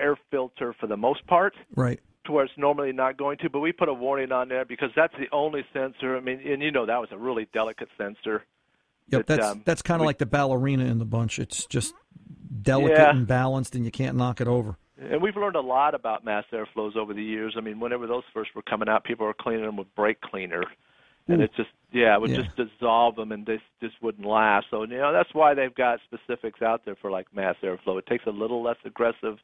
air 0.00 0.16
filter 0.30 0.74
for 0.80 0.88
the 0.88 0.96
most 0.96 1.24
part 1.28 1.54
Right. 1.76 2.00
to 2.24 2.32
where 2.32 2.44
it's 2.44 2.54
normally 2.56 2.92
not 2.92 3.16
going 3.16 3.38
to, 3.38 3.50
but 3.50 3.60
we 3.60 3.70
put 3.70 3.88
a 3.88 3.94
warning 3.94 4.32
on 4.32 4.48
there 4.48 4.64
because 4.64 4.90
that's 4.96 5.14
the 5.18 5.28
only 5.30 5.64
sensor. 5.72 6.16
I 6.16 6.20
mean, 6.20 6.40
and 6.44 6.60
you 6.60 6.72
know 6.72 6.86
that 6.86 6.98
was 6.98 7.10
a 7.12 7.18
really 7.18 7.46
delicate 7.52 7.88
sensor. 7.96 8.44
Yep. 9.10 9.26
that, 9.26 9.36
That's 9.40 9.52
um, 9.52 9.62
that's 9.64 9.82
kind 9.82 10.00
of 10.00 10.06
like 10.06 10.18
the 10.18 10.26
ballerina 10.26 10.84
in 10.84 10.98
the 10.98 11.04
bunch. 11.04 11.38
It's 11.38 11.64
just 11.66 11.94
delicate 12.62 12.98
Yeah. 12.98 13.10
and 13.10 13.26
balanced, 13.26 13.74
and 13.74 13.84
you 13.84 13.90
can't 13.90 14.16
knock 14.16 14.40
it 14.40 14.48
over. 14.48 14.76
And 15.00 15.22
we've 15.22 15.36
learned 15.36 15.56
a 15.56 15.60
lot 15.60 15.94
about 15.94 16.24
mass 16.24 16.44
airflows 16.52 16.96
over 16.96 17.14
the 17.14 17.22
years. 17.22 17.54
I 17.56 17.60
mean, 17.60 17.78
whenever 17.80 18.06
those 18.06 18.24
first 18.34 18.50
were 18.54 18.62
coming 18.62 18.88
out, 18.88 19.04
people 19.04 19.26
were 19.26 19.34
cleaning 19.34 19.64
them 19.64 19.76
with 19.76 19.94
brake 19.94 20.20
cleaner, 20.20 20.64
and 21.28 21.40
Ooh. 21.40 21.44
it 21.44 21.50
just 21.56 21.70
yeah, 21.92 22.14
it 22.14 22.20
would 22.20 22.30
Yeah. 22.30 22.42
just 22.42 22.56
dissolve 22.56 23.16
them, 23.16 23.32
and 23.32 23.46
this 23.46 23.60
just 23.80 23.94
wouldn't 24.02 24.26
last. 24.26 24.66
So 24.70 24.82
you 24.82 24.98
know 24.98 25.12
that's 25.12 25.32
why 25.34 25.54
they've 25.54 25.74
got 25.74 26.00
specifics 26.04 26.60
out 26.62 26.84
there 26.84 26.96
for 26.96 27.10
like 27.10 27.26
mass 27.34 27.56
airflow. 27.62 27.98
It 27.98 28.06
takes 28.06 28.26
a 28.26 28.30
little 28.30 28.62
less 28.62 28.76
aggressive, 28.84 29.38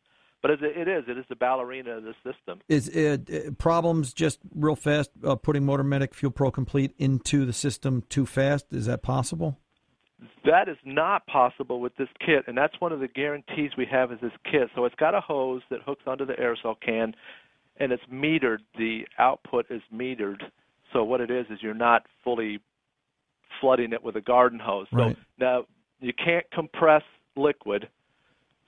but 0.45 0.51
it, 0.51 0.63
it 0.63 0.89
is 0.89 1.05
it 1.09 1.17
is 1.17 1.25
the 1.31 1.37
ballerina 1.37 1.93
of 1.93 2.05
the 2.05 2.13
system. 2.23 2.61
Is 2.69 2.89
it, 2.89 3.31
uh, 3.31 3.51
problems 3.53 4.13
just 4.13 4.41
real 4.55 4.77
fast 4.77 5.09
uh, 5.25 5.37
putting 5.37 5.65
Motor 5.65 5.85
Medic 5.85 6.15
Fuel 6.15 6.31
Pro 6.31 6.51
Complete 6.51 6.95
into 6.99 7.47
the 7.47 7.53
system 7.55 8.05
too 8.11 8.27
fast? 8.27 8.67
Is 8.71 8.85
that 8.85 9.03
possible? 9.03 9.59
That 10.45 10.69
is 10.69 10.77
not 10.85 11.27
possible 11.27 11.81
with 11.81 11.97
this 11.97 12.11
kit, 12.21 12.45
and 12.47 12.59
that's 12.59 12.79
one 12.79 12.93
of 12.93 13.01
the 13.01 13.09
guarantees 13.09 13.71
we 13.79 13.87
have 13.91 14.13
is 14.13 14.19
this 14.21 14.33
kit. 14.45 14.69
So 14.75 14.85
it's 14.85 14.95
got 14.97 15.15
a 15.15 15.21
hose 15.23 15.63
that 15.71 15.81
hooks 15.81 16.03
onto 16.07 16.27
the 16.27 16.35
aerosol 16.35 16.75
can, 16.79 17.15
and 17.79 17.91
it's 17.91 18.05
metered. 18.13 18.59
The 18.77 19.07
output 19.19 19.65
is 19.71 19.81
metered. 19.91 20.43
So 20.93 21.05
what 21.05 21.23
it 21.23 21.31
is 21.31 21.47
is 21.49 21.61
you're 21.63 21.73
not 21.73 22.03
fully 22.23 22.61
flooding 23.63 23.95
it 23.95 24.05
with 24.05 24.17
a 24.17 24.21
garden 24.21 24.59
hose. 24.59 24.89
Right. 24.93 25.17
So 25.17 25.23
now 25.39 25.65
you 26.01 26.13
can't 26.13 26.45
compress 26.53 27.03
liquid. 27.35 27.89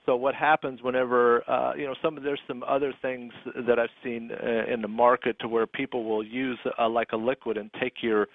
So 0.07 0.15
what 0.15 0.33
happens 0.33 0.81
whenever 0.81 1.47
uh, 1.49 1.73
you 1.75 1.85
know 1.85 1.93
some 2.01 2.17
there's 2.23 2.39
some 2.47 2.63
other 2.63 2.93
things 3.01 3.33
that 3.67 3.77
I've 3.77 3.89
seen 4.01 4.31
uh, 4.31 4.71
in 4.73 4.81
the 4.81 4.87
market 4.87 5.37
to 5.39 5.49
where 5.49 5.67
people 5.67 6.05
will 6.05 6.23
use 6.23 6.57
uh, 6.79 6.87
like 6.89 7.11
a 7.11 7.17
liquid 7.17 7.57
and 7.57 7.69
take 7.79 7.95
your 8.01 8.27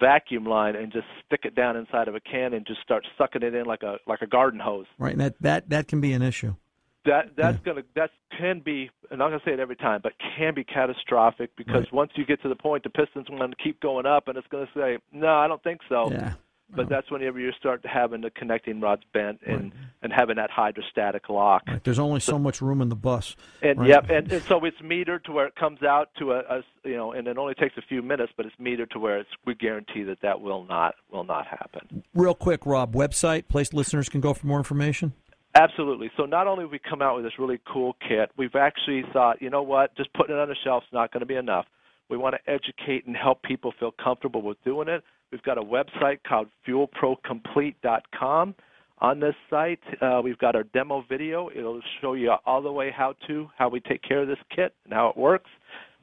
vacuum 0.00 0.44
line 0.44 0.74
and 0.74 0.92
just 0.92 1.06
stick 1.24 1.40
it 1.44 1.54
down 1.54 1.76
inside 1.76 2.08
of 2.08 2.16
a 2.16 2.20
can 2.20 2.54
and 2.54 2.66
just 2.66 2.80
start 2.82 3.06
sucking 3.16 3.42
it 3.42 3.54
in 3.54 3.66
like 3.66 3.84
a 3.84 3.98
like 4.06 4.20
a 4.20 4.26
garden 4.26 4.58
hose. 4.58 4.86
Right, 4.98 5.12
and 5.12 5.20
that 5.20 5.40
that, 5.40 5.70
that 5.70 5.86
can 5.86 6.00
be 6.00 6.12
an 6.12 6.22
issue. 6.22 6.56
That 7.04 7.36
that's 7.36 7.58
gonna 7.64 7.82
that 7.94 8.10
can 8.36 8.60
be 8.60 8.90
I'm 9.12 9.18
not 9.18 9.28
gonna 9.28 9.42
say 9.44 9.52
it 9.52 9.60
every 9.60 9.76
time, 9.76 10.00
but 10.02 10.14
can 10.36 10.54
be 10.54 10.64
catastrophic 10.64 11.50
because 11.56 11.84
Right. 11.84 11.92
once 11.92 12.12
you 12.16 12.26
get 12.26 12.42
to 12.42 12.48
the 12.48 12.56
point 12.56 12.82
the 12.82 12.90
piston's 12.90 13.28
going 13.28 13.48
to 13.48 13.56
keep 13.62 13.80
going 13.80 14.06
up 14.06 14.26
and 14.26 14.36
it's 14.36 14.46
going 14.48 14.66
to 14.66 14.72
say 14.72 14.98
no, 15.12 15.36
I 15.36 15.46
don't 15.46 15.62
think 15.62 15.82
so. 15.88 16.10
Yeah. 16.10 16.34
But 16.74 16.86
oh. 16.86 16.88
that's 16.88 17.10
whenever 17.10 17.38
you 17.38 17.52
start 17.52 17.84
having 17.84 18.22
the 18.22 18.30
connecting 18.30 18.80
rods 18.80 19.02
bent 19.12 19.40
and 19.46 19.72
and 20.02 20.12
having 20.12 20.36
that 20.36 20.50
hydrostatic 20.50 21.28
lock. 21.28 21.62
Right. 21.68 21.82
There's 21.84 21.98
only 21.98 22.20
so 22.20 22.38
much 22.38 22.60
room 22.60 22.80
in 22.80 22.88
the 22.88 22.96
bus. 22.96 23.36
And 23.62 23.78
Right. 23.78 23.88
yep, 23.90 24.10
and, 24.10 24.30
and 24.32 24.42
so 24.44 24.64
it's 24.64 24.80
metered 24.80 25.22
to 25.24 25.32
where 25.32 25.46
it 25.46 25.54
comes 25.54 25.82
out 25.82 26.08
to 26.18 26.32
a, 26.32 26.38
a 26.40 26.62
you 26.84 26.96
know, 26.96 27.12
and 27.12 27.28
it 27.28 27.38
only 27.38 27.54
takes 27.54 27.76
a 27.76 27.82
few 27.82 28.02
minutes, 28.02 28.32
but 28.36 28.46
it's 28.46 28.56
metered 28.56 28.90
to 28.90 28.98
where 28.98 29.18
it's 29.18 29.30
we 29.46 29.54
guarantee 29.54 30.02
that 30.04 30.20
that 30.22 30.40
will 30.40 30.64
not 30.64 30.94
will 31.10 31.24
not 31.24 31.46
happen. 31.46 32.02
Real 32.14 32.34
quick, 32.34 32.66
Rob, 32.66 32.94
website, 32.94 33.48
place 33.48 33.72
listeners 33.72 34.08
can 34.08 34.20
go 34.20 34.34
for 34.34 34.46
more 34.46 34.58
information. 34.58 35.12
Absolutely. 35.54 36.10
So 36.16 36.24
not 36.24 36.46
only 36.46 36.64
have 36.64 36.70
we 36.70 36.78
come 36.78 37.02
out 37.02 37.16
with 37.16 37.24
this 37.24 37.38
really 37.38 37.60
cool 37.70 37.94
kit, 38.08 38.30
we've 38.38 38.54
actually 38.54 39.04
thought, 39.12 39.42
you 39.42 39.50
know 39.50 39.62
what, 39.62 39.94
just 39.96 40.12
putting 40.14 40.34
it 40.34 40.38
on 40.38 40.48
the 40.48 40.56
shelf 40.64 40.82
is 40.84 40.92
not 40.92 41.12
going 41.12 41.20
to 41.20 41.26
be 41.26 41.36
enough. 41.36 41.66
We 42.08 42.16
want 42.16 42.34
to 42.34 42.50
educate 42.50 43.06
and 43.06 43.14
help 43.14 43.42
people 43.42 43.72
feel 43.78 43.90
comfortable 43.90 44.42
with 44.42 44.62
doing 44.64 44.88
it. 44.88 45.04
We've 45.32 45.42
got 45.42 45.56
a 45.56 45.62
website 45.62 46.18
called 46.28 46.48
fuelprocomplete.com. 46.68 48.54
On 48.98 49.18
this 49.18 49.34
site, 49.50 49.80
uh, 50.00 50.20
we've 50.22 50.38
got 50.38 50.54
our 50.54 50.62
demo 50.62 51.02
video. 51.08 51.48
It'll 51.56 51.80
show 52.00 52.12
you 52.12 52.34
all 52.44 52.62
the 52.62 52.70
way 52.70 52.92
how 52.94 53.14
to, 53.26 53.48
how 53.58 53.70
we 53.70 53.80
take 53.80 54.02
care 54.02 54.20
of 54.20 54.28
this 54.28 54.38
kit 54.54 54.74
and 54.84 54.92
how 54.92 55.08
it 55.08 55.16
works. 55.16 55.50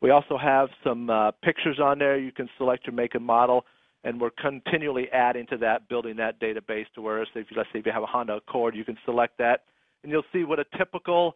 We 0.01 0.09
also 0.09 0.37
have 0.37 0.69
some 0.83 1.09
uh, 1.09 1.31
pictures 1.43 1.79
on 1.79 1.99
there. 1.99 2.17
You 2.17 2.31
can 2.31 2.49
select 2.57 2.87
your 2.87 2.95
make 2.95 3.15
and 3.15 3.23
model, 3.23 3.65
and 4.03 4.19
we're 4.19 4.31
continually 4.31 5.07
adding 5.13 5.45
to 5.47 5.57
that, 5.57 5.87
building 5.87 6.17
that 6.17 6.41
database 6.41 6.85
to 6.95 7.01
where, 7.01 7.21
if 7.21 7.29
you, 7.35 7.45
let's 7.55 7.69
say 7.71 7.79
if 7.79 7.85
you 7.85 7.91
have 7.91 8.03
a 8.03 8.07
Honda 8.07 8.37
Accord, 8.37 8.75
you 8.75 8.83
can 8.83 8.97
select 9.05 9.37
that, 9.37 9.63
and 10.03 10.11
you'll 10.11 10.23
see 10.33 10.43
what 10.43 10.59
a 10.59 10.65
typical 10.77 11.35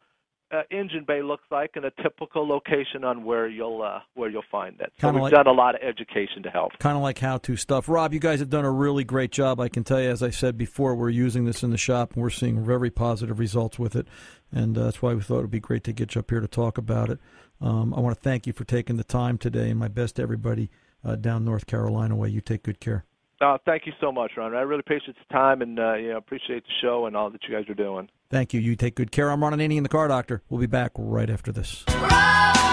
uh, 0.53 0.61
engine 0.71 1.03
bay 1.05 1.21
looks 1.21 1.43
like 1.51 1.71
and 1.75 1.83
a 1.85 1.91
typical 2.03 2.47
location 2.47 3.03
on 3.03 3.23
where 3.25 3.47
you'll 3.47 3.81
uh, 3.81 3.99
where 4.13 4.29
you'll 4.29 4.43
find 4.51 4.79
it. 4.79 4.93
So 4.99 5.07
Kinda 5.07 5.13
we've 5.15 5.23
like- 5.23 5.33
done 5.33 5.47
a 5.47 5.51
lot 5.51 5.75
of 5.75 5.81
education 5.81 6.43
to 6.43 6.49
help. 6.49 6.77
kind 6.79 6.95
of 6.95 7.01
like 7.03 7.19
how 7.19 7.37
to 7.39 7.55
stuff. 7.55 7.89
Rob, 7.89 8.13
you 8.13 8.19
guys 8.19 8.39
have 8.39 8.49
done 8.49 8.65
a 8.65 8.71
really 8.71 9.03
great 9.03 9.31
job. 9.31 9.59
I 9.59 9.67
can 9.69 9.83
tell 9.83 9.99
you, 10.01 10.09
as 10.09 10.21
I 10.21 10.29
said 10.29 10.57
before, 10.57 10.95
we're 10.95 11.09
using 11.09 11.45
this 11.45 11.63
in 11.63 11.71
the 11.71 11.77
shop 11.77 12.13
and 12.13 12.21
we're 12.21 12.29
seeing 12.29 12.63
very 12.63 12.89
positive 12.91 13.39
results 13.39 13.79
with 13.79 13.95
it. 13.95 14.07
And 14.51 14.77
uh, 14.77 14.83
that's 14.85 15.01
why 15.01 15.13
we 15.15 15.21
thought 15.21 15.39
it 15.39 15.41
would 15.41 15.51
be 15.51 15.59
great 15.59 15.83
to 15.85 15.93
get 15.93 16.13
you 16.15 16.19
up 16.19 16.29
here 16.29 16.39
to 16.39 16.47
talk 16.47 16.77
about 16.77 17.09
it. 17.09 17.19
Um, 17.59 17.93
I 17.93 17.99
want 17.99 18.15
to 18.15 18.21
thank 18.21 18.45
you 18.45 18.53
for 18.53 18.65
taking 18.65 18.97
the 18.97 19.03
time 19.03 19.37
today, 19.37 19.69
and 19.69 19.79
my 19.79 19.87
best 19.87 20.17
to 20.17 20.21
everybody 20.21 20.69
uh, 21.03 21.15
down 21.15 21.45
North 21.45 21.65
Carolina 21.65 22.15
way. 22.15 22.29
You 22.29 22.41
take 22.41 22.63
good 22.63 22.79
care. 22.79 23.05
Uh, 23.41 23.57
thank 23.65 23.85
you 23.85 23.93
so 23.99 24.11
much, 24.11 24.31
Ron. 24.37 24.55
I 24.55 24.61
really 24.61 24.79
appreciate 24.81 25.17
the 25.27 25.33
time 25.33 25.61
and 25.61 25.77
uh, 25.79 25.95
you 25.95 26.09
know, 26.11 26.17
appreciate 26.17 26.63
the 26.63 26.71
show 26.81 27.07
and 27.07 27.15
all 27.15 27.29
that 27.31 27.41
you 27.47 27.53
guys 27.55 27.67
are 27.69 27.73
doing. 27.73 28.09
Thank 28.33 28.51
you. 28.51 28.59
You 28.59 28.75
take 28.75 28.95
good 28.95 29.11
care. 29.11 29.29
I'm 29.29 29.43
Ron 29.43 29.53
Ananian, 29.53 29.83
the 29.83 29.89
car 29.89 30.07
doctor. 30.07 30.41
We'll 30.49 30.59
be 30.59 30.65
back 30.65 30.91
right 30.97 31.29
after 31.29 31.51
this. 31.51 31.83
Welcome 31.87 32.72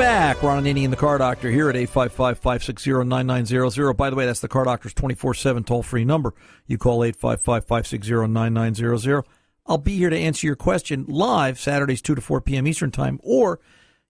back. 0.00 0.42
Ron 0.42 0.64
Ananian, 0.64 0.88
the 0.88 0.96
car 0.96 1.18
doctor, 1.18 1.50
here 1.50 1.68
at 1.68 1.76
855 1.76 2.38
560 2.38 3.04
9900. 3.04 3.92
By 3.92 4.08
the 4.08 4.16
way, 4.16 4.24
that's 4.24 4.40
the 4.40 4.48
car 4.48 4.64
doctor's 4.64 4.94
24 4.94 5.34
7 5.34 5.62
toll 5.62 5.82
free 5.82 6.06
number. 6.06 6.32
You 6.66 6.78
call 6.78 7.04
855 7.04 7.66
560 7.66 8.26
9900. 8.28 9.24
I'll 9.66 9.76
be 9.76 9.98
here 9.98 10.08
to 10.08 10.16
answer 10.16 10.46
your 10.46 10.56
question 10.56 11.04
live 11.06 11.60
Saturdays 11.60 12.00
2 12.00 12.14
to 12.14 12.20
4 12.22 12.40
p.m. 12.40 12.66
Eastern 12.66 12.90
Time, 12.90 13.20
or 13.22 13.60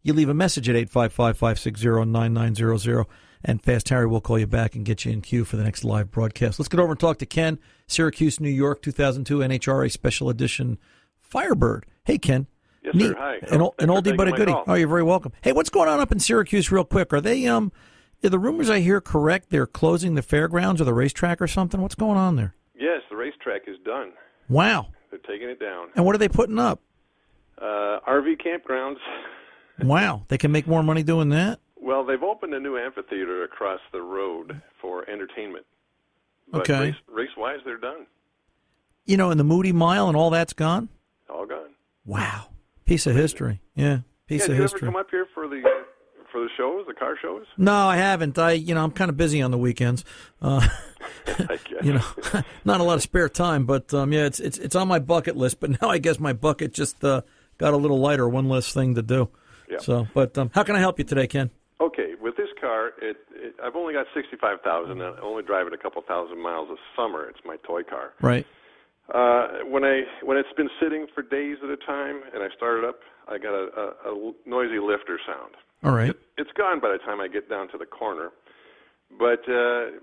you 0.00 0.12
leave 0.12 0.28
a 0.28 0.34
message 0.34 0.68
at 0.68 0.76
855 0.76 1.36
560 1.36 2.04
9900, 2.04 3.06
and 3.42 3.60
Fast 3.60 3.88
Harry 3.88 4.06
will 4.06 4.20
call 4.20 4.38
you 4.38 4.46
back 4.46 4.76
and 4.76 4.84
get 4.84 5.04
you 5.04 5.10
in 5.10 5.22
queue 5.22 5.44
for 5.44 5.56
the 5.56 5.64
next 5.64 5.82
live 5.82 6.12
broadcast. 6.12 6.60
Let's 6.60 6.68
get 6.68 6.78
over 6.78 6.92
and 6.92 7.00
talk 7.00 7.18
to 7.18 7.26
Ken, 7.26 7.58
Syracuse, 7.88 8.38
New 8.38 8.48
York, 8.48 8.80
2002 8.82 9.38
NHRA 9.38 9.90
Special 9.90 10.30
Edition 10.30 10.78
Firebird. 11.18 11.84
Hey, 12.04 12.18
Ken. 12.18 12.46
Yes, 12.82 12.94
Neat. 12.94 13.06
sir. 13.08 13.14
Hi. 13.18 13.34
An, 13.50 13.60
an 13.60 13.88
oldie 13.88 14.16
but 14.16 14.28
a 14.28 14.32
goodie. 14.32 14.54
Oh, 14.66 14.74
you're 14.74 14.88
very 14.88 15.02
welcome. 15.02 15.32
Hey, 15.42 15.52
what's 15.52 15.70
going 15.70 15.88
on 15.88 16.00
up 16.00 16.12
in 16.12 16.18
Syracuse, 16.18 16.70
real 16.72 16.84
quick? 16.84 17.12
Are 17.12 17.20
they 17.20 17.46
um, 17.46 17.72
are 18.24 18.30
the 18.30 18.38
rumors 18.38 18.70
I 18.70 18.80
hear 18.80 19.00
correct? 19.00 19.50
They're 19.50 19.66
closing 19.66 20.14
the 20.14 20.22
fairgrounds 20.22 20.80
or 20.80 20.84
the 20.84 20.94
racetrack 20.94 21.40
or 21.42 21.46
something. 21.46 21.80
What's 21.80 21.94
going 21.94 22.16
on 22.16 22.36
there? 22.36 22.54
Yes, 22.74 23.02
the 23.10 23.16
racetrack 23.16 23.62
is 23.66 23.76
done. 23.84 24.12
Wow. 24.48 24.88
They're 25.10 25.18
taking 25.20 25.48
it 25.48 25.60
down. 25.60 25.88
And 25.96 26.04
what 26.06 26.14
are 26.14 26.18
they 26.18 26.28
putting 26.28 26.58
up? 26.58 26.80
Uh, 27.60 28.00
RV 28.08 28.40
campgrounds. 28.40 28.96
Wow, 29.82 30.24
they 30.28 30.38
can 30.38 30.52
make 30.52 30.66
more 30.66 30.82
money 30.82 31.02
doing 31.02 31.30
that. 31.30 31.58
Well, 31.76 32.04
they've 32.04 32.22
opened 32.22 32.52
a 32.54 32.60
new 32.60 32.76
amphitheater 32.78 33.44
across 33.44 33.80
the 33.92 34.02
road 34.02 34.60
for 34.80 35.08
entertainment. 35.08 35.64
But 36.52 36.62
Okay. 36.62 36.80
Race, 36.80 36.94
race-wise, 37.08 37.58
they're 37.64 37.78
done. 37.78 38.06
You 39.06 39.16
know, 39.16 39.30
and 39.30 39.40
the 39.40 39.44
Moody 39.44 39.72
Mile 39.72 40.08
and 40.08 40.16
all 40.16 40.30
that's 40.30 40.52
gone. 40.52 40.88
All 41.30 41.46
gone. 41.46 41.70
Wow, 42.04 42.48
piece 42.90 43.06
of 43.06 43.14
history. 43.14 43.60
Yeah, 43.76 44.00
piece 44.26 44.40
yeah, 44.40 44.52
of 44.52 44.56
you 44.56 44.62
history. 44.62 44.78
ever 44.88 44.92
come 44.92 45.00
up 45.00 45.10
here 45.12 45.26
for 45.32 45.46
the 45.46 45.62
for 46.32 46.40
the 46.40 46.48
shows, 46.56 46.86
the 46.88 46.94
car 46.94 47.16
shows? 47.20 47.46
No, 47.56 47.72
I 47.72 47.96
haven't. 47.96 48.36
I, 48.36 48.52
you 48.52 48.74
know, 48.74 48.82
I'm 48.82 48.90
kind 48.90 49.08
of 49.08 49.16
busy 49.16 49.40
on 49.42 49.52
the 49.52 49.58
weekends. 49.58 50.04
Uh, 50.42 50.66
you 51.82 51.94
know, 51.94 52.04
not 52.64 52.80
a 52.80 52.82
lot 52.82 52.94
of 52.94 53.02
spare 53.02 53.28
time, 53.28 53.64
but 53.64 53.94
um, 53.94 54.12
yeah, 54.12 54.26
it's 54.26 54.40
it's 54.40 54.58
it's 54.58 54.74
on 54.74 54.88
my 54.88 54.98
bucket 54.98 55.36
list. 55.36 55.60
But 55.60 55.80
now 55.80 55.88
I 55.88 55.98
guess 55.98 56.18
my 56.18 56.32
bucket 56.32 56.74
just 56.74 57.04
uh, 57.04 57.22
got 57.58 57.74
a 57.74 57.76
little 57.76 58.00
lighter. 58.00 58.28
One 58.28 58.48
less 58.48 58.72
thing 58.72 58.96
to 58.96 59.02
do. 59.02 59.28
Yeah. 59.70 59.78
So, 59.78 60.08
but 60.12 60.36
um, 60.36 60.50
how 60.52 60.64
can 60.64 60.74
I 60.74 60.80
help 60.80 60.98
you 60.98 61.04
today, 61.04 61.28
Ken? 61.28 61.50
Okay, 61.80 62.14
with 62.20 62.36
this 62.36 62.48
car, 62.60 62.88
it, 63.00 63.18
it 63.30 63.54
I've 63.62 63.76
only 63.76 63.94
got 63.94 64.06
sixty-five 64.14 64.62
thousand. 64.62 65.00
I 65.00 65.16
only 65.20 65.44
drive 65.44 65.68
it 65.68 65.72
a 65.72 65.78
couple 65.78 66.02
thousand 66.02 66.42
miles 66.42 66.68
a 66.70 66.76
summer. 67.00 67.28
It's 67.28 67.38
my 67.44 67.56
toy 67.64 67.84
car. 67.84 68.14
Right. 68.20 68.46
Uh, 69.14 69.64
when 69.68 69.84
I 69.84 70.02
when 70.22 70.36
it's 70.36 70.52
been 70.56 70.70
sitting 70.80 71.06
for 71.14 71.22
days 71.22 71.56
at 71.64 71.70
a 71.70 71.76
time, 71.76 72.20
and 72.32 72.42
I 72.42 72.48
start 72.56 72.78
it 72.78 72.84
up, 72.84 73.00
I 73.28 73.38
got 73.38 73.54
a, 73.54 73.68
a, 74.06 74.12
a 74.14 74.32
noisy 74.46 74.78
lifter 74.78 75.18
sound. 75.26 75.54
All 75.82 75.92
right. 75.92 76.14
It's 76.38 76.50
gone 76.56 76.80
by 76.80 76.92
the 76.92 76.98
time 76.98 77.20
I 77.20 77.28
get 77.28 77.48
down 77.48 77.68
to 77.70 77.78
the 77.78 77.86
corner, 77.86 78.30
but 79.18 79.40
uh, 79.48 79.98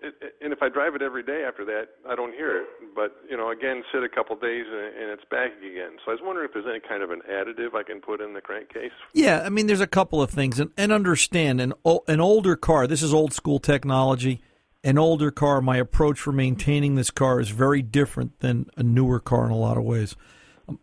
it, 0.00 0.14
it- 0.20 0.34
and 0.42 0.52
if 0.52 0.60
I 0.60 0.68
drive 0.68 0.96
it 0.96 1.02
every 1.02 1.22
day 1.22 1.44
after 1.46 1.64
that, 1.66 1.84
I 2.08 2.16
don't 2.16 2.32
hear 2.34 2.56
it. 2.62 2.66
But 2.96 3.14
you 3.30 3.36
know, 3.36 3.50
again, 3.50 3.84
sit 3.92 4.02
a 4.02 4.08
couple 4.08 4.34
days 4.34 4.64
and, 4.68 5.02
and 5.02 5.10
it's 5.12 5.24
back 5.30 5.52
again. 5.58 5.98
So 6.04 6.10
I 6.10 6.14
was 6.14 6.20
wondering 6.24 6.48
if 6.48 6.52
there's 6.54 6.66
any 6.68 6.80
kind 6.80 7.02
of 7.04 7.10
an 7.12 7.20
additive 7.30 7.74
I 7.76 7.84
can 7.84 8.00
put 8.00 8.20
in 8.20 8.34
the 8.34 8.40
crankcase. 8.40 8.90
Yeah, 9.12 9.42
I 9.46 9.50
mean, 9.50 9.68
there's 9.68 9.80
a 9.80 9.86
couple 9.86 10.20
of 10.20 10.30
things, 10.30 10.58
and, 10.58 10.70
and 10.76 10.90
understand 10.90 11.60
an 11.60 11.74
an 12.08 12.20
older 12.20 12.56
car. 12.56 12.88
This 12.88 13.02
is 13.02 13.14
old 13.14 13.32
school 13.32 13.60
technology. 13.60 14.40
An 14.84 14.98
older 14.98 15.30
car, 15.30 15.60
my 15.60 15.76
approach 15.76 16.18
for 16.18 16.32
maintaining 16.32 16.96
this 16.96 17.10
car 17.10 17.40
is 17.40 17.50
very 17.50 17.82
different 17.82 18.40
than 18.40 18.66
a 18.76 18.82
newer 18.82 19.20
car 19.20 19.46
in 19.46 19.52
a 19.52 19.56
lot 19.56 19.76
of 19.76 19.84
ways. 19.84 20.16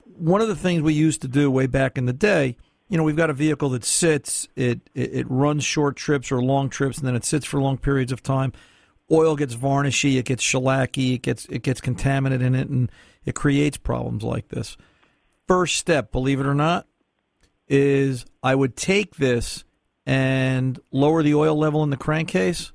One 0.06 0.42
of 0.42 0.48
the 0.48 0.56
things 0.56 0.82
we 0.82 0.94
used 0.94 1.22
to 1.22 1.28
do 1.28 1.52
way 1.52 1.68
back 1.68 1.98
in 1.98 2.06
the 2.06 2.14
day, 2.14 2.56
you 2.88 2.98
know, 2.98 3.04
we've 3.04 3.16
got 3.16 3.30
a 3.30 3.34
vehicle 3.34 3.70
that 3.70 3.84
sits, 3.84 4.48
it, 4.56 4.82
it 4.96 5.14
it 5.14 5.28
runs 5.30 5.64
short 5.64 5.96
trips 5.96 6.32
or 6.32 6.42
long 6.42 6.70
trips, 6.70 6.98
and 6.98 7.08
then 7.08 7.16
it 7.16 7.26
sits 7.26 7.46
for 7.46 7.62
long 7.62 7.78
periods 7.78 8.12
of 8.12 8.24
time. 8.24 8.54
Oil 9.12 9.36
gets 9.36 9.56
varnishy, 9.56 10.18
it 10.18 10.26
gets 10.26 10.44
shellacky, 10.44 11.16
it 11.16 11.22
gets 11.22 11.46
it 11.46 11.62
gets 11.62 11.82
contaminated 11.82 12.46
in 12.46 12.56
it, 12.56 12.70
and 12.70 12.92
it 13.26 13.36
creates 13.36 13.78
problems 13.78 14.24
like 14.24 14.48
this. 14.48 14.78
First 15.48 15.78
step, 15.78 16.12
believe 16.12 16.40
it 16.40 16.46
or 16.46 16.56
not, 16.56 16.88
is 17.68 18.26
I 18.42 18.56
would 18.56 18.76
take 18.76 19.16
this 19.18 19.66
and 20.06 20.80
lower 20.92 21.22
the 21.22 21.36
oil 21.36 21.56
level 21.56 21.84
in 21.84 21.90
the 21.92 21.98
crankcase, 21.98 22.72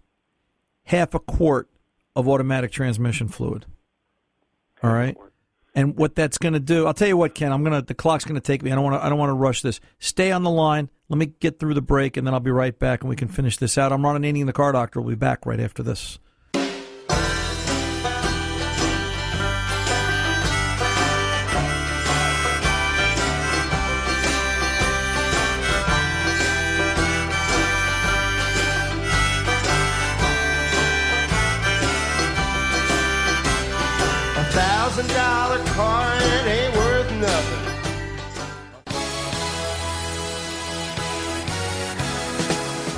half 0.85 1.15
a 1.15 1.19
quart 1.19 1.69
of 2.17 2.29
automatic 2.29 2.71
transmission 2.71 3.29
fluid. 3.29 3.67
All 4.83 4.93
right. 4.93 5.17
And 5.75 5.97
what 5.97 6.15
that's 6.15 6.39
going 6.39 6.53
to 6.53 6.61
do, 6.61 6.87
I'll 6.87 6.95
tell 6.95 7.09
you 7.09 7.17
what, 7.17 7.35
Ken. 7.35 7.51
I'm 7.51 7.65
gonna 7.65 7.83
the 7.83 7.95
clock's 7.95 8.25
going 8.25 8.37
to 8.37 8.41
take 8.41 8.63
me. 8.63 8.71
I 8.71 8.77
don't 8.77 8.85
want 8.85 9.01
to. 9.01 9.05
I 9.05 9.09
don't 9.09 9.19
want 9.19 9.31
to 9.31 9.35
rush 9.35 9.63
this. 9.63 9.81
Stay 9.99 10.31
on 10.31 10.45
the 10.45 10.51
line. 10.51 10.89
Let 11.09 11.19
me 11.19 11.27
get 11.27 11.59
through 11.59 11.75
the 11.75 11.83
break, 11.83 12.17
and 12.17 12.27
then 12.27 12.33
I'll 12.33 12.41
be 12.41 12.53
right 12.53 12.79
back, 12.79 13.03
and 13.03 13.11
we 13.11 13.17
can 13.17 13.29
finish 13.29 13.57
this 13.57 13.77
out. 13.77 13.93
I'm 13.93 14.05
Ron 14.05 14.23
Ananian, 14.23 14.47
the 14.47 14.53
car 14.53 14.71
doctor. 14.73 15.01
We'll 15.01 15.11
be 15.11 15.17
back 15.17 15.45
right 15.47 15.59
after 15.59 15.83
this. 15.83 16.19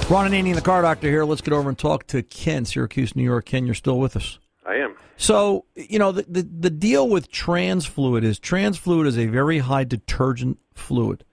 Ron 0.09 0.30
Ananian, 0.30 0.54
the 0.54 0.61
car 0.61 0.82
doctor 0.82 1.09
here. 1.09 1.24
Let's 1.24 1.40
get 1.40 1.52
over 1.52 1.68
and 1.68 1.76
talk 1.76 2.07
to 2.09 2.22
Ken, 2.22 2.64
Syracuse, 2.64 3.16
New 3.16 3.24
York. 3.24 3.46
Ken, 3.46 3.66
you're 3.66 3.74
still 3.74 3.98
with 3.98 4.14
us. 4.14 4.38
I 4.64 4.76
am. 4.76 4.94
So, 5.16 5.64
you 5.74 5.98
know, 5.98 6.12
the, 6.12 6.22
the, 6.28 6.42
the 6.42 6.70
deal 6.70 7.09
with 7.09 7.28
trans 7.28 7.86
fluid 7.86 8.22
is 8.22 8.38
trans 8.38 8.78
fluid 8.78 9.09
is 9.09 9.18
a 9.18 9.26
very 9.26 9.59
high 9.59 9.82
detergent 9.82 10.59
fluid. 10.74 11.24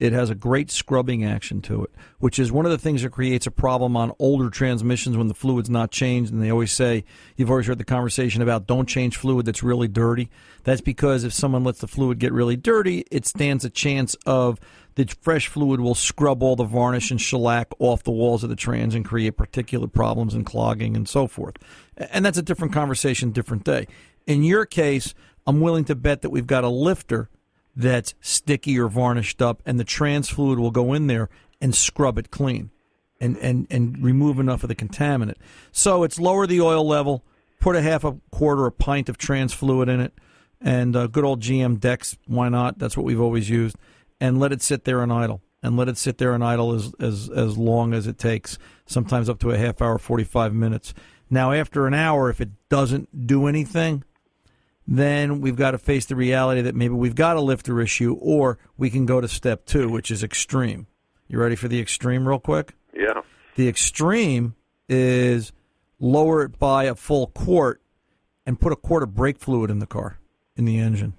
It 0.00 0.12
has 0.12 0.28
a 0.28 0.34
great 0.34 0.72
scrubbing 0.72 1.24
action 1.24 1.62
to 1.62 1.84
it, 1.84 1.90
which 2.18 2.40
is 2.40 2.50
one 2.50 2.66
of 2.66 2.72
the 2.72 2.78
things 2.78 3.02
that 3.02 3.10
creates 3.10 3.46
a 3.46 3.50
problem 3.52 3.96
on 3.96 4.12
older 4.18 4.50
transmissions 4.50 5.16
when 5.16 5.28
the 5.28 5.34
fluid's 5.34 5.70
not 5.70 5.92
changed. 5.92 6.32
And 6.32 6.42
they 6.42 6.50
always 6.50 6.72
say, 6.72 7.04
you've 7.36 7.50
always 7.50 7.68
heard 7.68 7.78
the 7.78 7.84
conversation 7.84 8.42
about 8.42 8.66
don't 8.66 8.88
change 8.88 9.16
fluid 9.16 9.46
that's 9.46 9.62
really 9.62 9.88
dirty. 9.88 10.30
That's 10.64 10.80
because 10.80 11.22
if 11.22 11.32
someone 11.32 11.62
lets 11.62 11.78
the 11.78 11.86
fluid 11.86 12.18
get 12.18 12.32
really 12.32 12.56
dirty, 12.56 13.04
it 13.10 13.24
stands 13.24 13.64
a 13.64 13.70
chance 13.70 14.16
of 14.26 14.58
the 14.96 15.06
fresh 15.20 15.46
fluid 15.46 15.80
will 15.80 15.94
scrub 15.94 16.42
all 16.42 16.56
the 16.56 16.64
varnish 16.64 17.10
and 17.10 17.20
shellac 17.20 17.68
off 17.78 18.02
the 18.02 18.10
walls 18.10 18.42
of 18.42 18.50
the 18.50 18.56
trans 18.56 18.94
and 18.94 19.04
create 19.04 19.36
particulate 19.36 19.92
problems 19.92 20.34
and 20.34 20.44
clogging 20.44 20.96
and 20.96 21.08
so 21.08 21.26
forth. 21.26 21.56
And 21.96 22.24
that's 22.24 22.38
a 22.38 22.42
different 22.42 22.72
conversation, 22.72 23.30
different 23.30 23.64
day. 23.64 23.86
In 24.26 24.42
your 24.42 24.66
case, 24.66 25.14
I'm 25.46 25.60
willing 25.60 25.84
to 25.84 25.94
bet 25.94 26.22
that 26.22 26.30
we've 26.30 26.46
got 26.46 26.64
a 26.64 26.68
lifter 26.68 27.28
that's 27.76 28.14
sticky 28.20 28.78
or 28.78 28.88
varnished 28.88 29.42
up, 29.42 29.62
and 29.66 29.78
the 29.78 29.84
trans 29.84 30.30
fluid 30.30 30.58
will 30.58 30.70
go 30.70 30.94
in 30.94 31.06
there 31.06 31.28
and 31.60 31.74
scrub 31.74 32.18
it 32.18 32.30
clean 32.30 32.70
and, 33.20 33.36
and, 33.38 33.66
and 33.70 34.02
remove 34.02 34.40
enough 34.40 34.62
of 34.62 34.68
the 34.68 34.74
contaminant. 34.74 35.36
So 35.72 36.02
it's 36.04 36.18
lower 36.18 36.46
the 36.46 36.62
oil 36.62 36.86
level, 36.86 37.22
put 37.60 37.76
a 37.76 37.82
half 37.82 38.02
a 38.02 38.16
quarter, 38.30 38.64
a 38.64 38.72
pint 38.72 39.10
of 39.10 39.18
trans 39.18 39.52
fluid 39.52 39.90
in 39.90 40.00
it, 40.00 40.14
and 40.60 40.96
uh, 40.96 41.06
good 41.06 41.24
old 41.24 41.42
GM 41.42 41.78
Dex, 41.78 42.16
why 42.26 42.48
not? 42.48 42.78
That's 42.78 42.96
what 42.96 43.04
we've 43.04 43.20
always 43.20 43.50
used, 43.50 43.76
and 44.20 44.38
let 44.38 44.52
it 44.52 44.62
sit 44.62 44.84
there 44.84 45.02
and 45.02 45.12
idle. 45.12 45.42
And 45.62 45.76
let 45.76 45.88
it 45.88 45.98
sit 45.98 46.18
there 46.18 46.32
and 46.32 46.44
idle 46.44 46.74
as, 46.74 46.92
as, 47.00 47.28
as 47.28 47.58
long 47.58 47.92
as 47.92 48.06
it 48.06 48.18
takes, 48.18 48.56
sometimes 48.84 49.28
up 49.28 49.40
to 49.40 49.50
a 49.50 49.58
half 49.58 49.82
hour, 49.82 49.98
45 49.98 50.54
minutes. 50.54 50.94
Now, 51.28 51.50
after 51.50 51.86
an 51.86 51.94
hour, 51.94 52.30
if 52.30 52.40
it 52.40 52.50
doesn't 52.68 53.26
do 53.26 53.46
anything, 53.46 54.04
then 54.86 55.40
we've 55.40 55.56
got 55.56 55.72
to 55.72 55.78
face 55.78 56.04
the 56.06 56.14
reality 56.14 56.60
that 56.60 56.76
maybe 56.76 56.94
we've 56.94 57.16
got 57.16 57.36
a 57.36 57.40
lifter 57.40 57.80
issue, 57.80 58.16
or 58.20 58.58
we 58.76 58.90
can 58.90 59.06
go 59.06 59.20
to 59.20 59.26
step 59.26 59.66
two, 59.66 59.88
which 59.88 60.10
is 60.10 60.22
extreme. 60.22 60.86
You 61.26 61.40
ready 61.40 61.56
for 61.56 61.66
the 61.66 61.80
extreme, 61.80 62.28
real 62.28 62.38
quick? 62.38 62.74
Yeah. 62.94 63.22
The 63.56 63.68
extreme 63.68 64.54
is 64.88 65.52
lower 65.98 66.42
it 66.42 66.58
by 66.58 66.84
a 66.84 66.94
full 66.94 67.28
quart 67.28 67.82
and 68.44 68.60
put 68.60 68.72
a 68.72 68.76
quart 68.76 69.02
of 69.02 69.14
brake 69.14 69.40
fluid 69.40 69.70
in 69.70 69.80
the 69.80 69.86
car, 69.86 70.18
in 70.54 70.64
the 70.64 70.78
engine. 70.78 71.14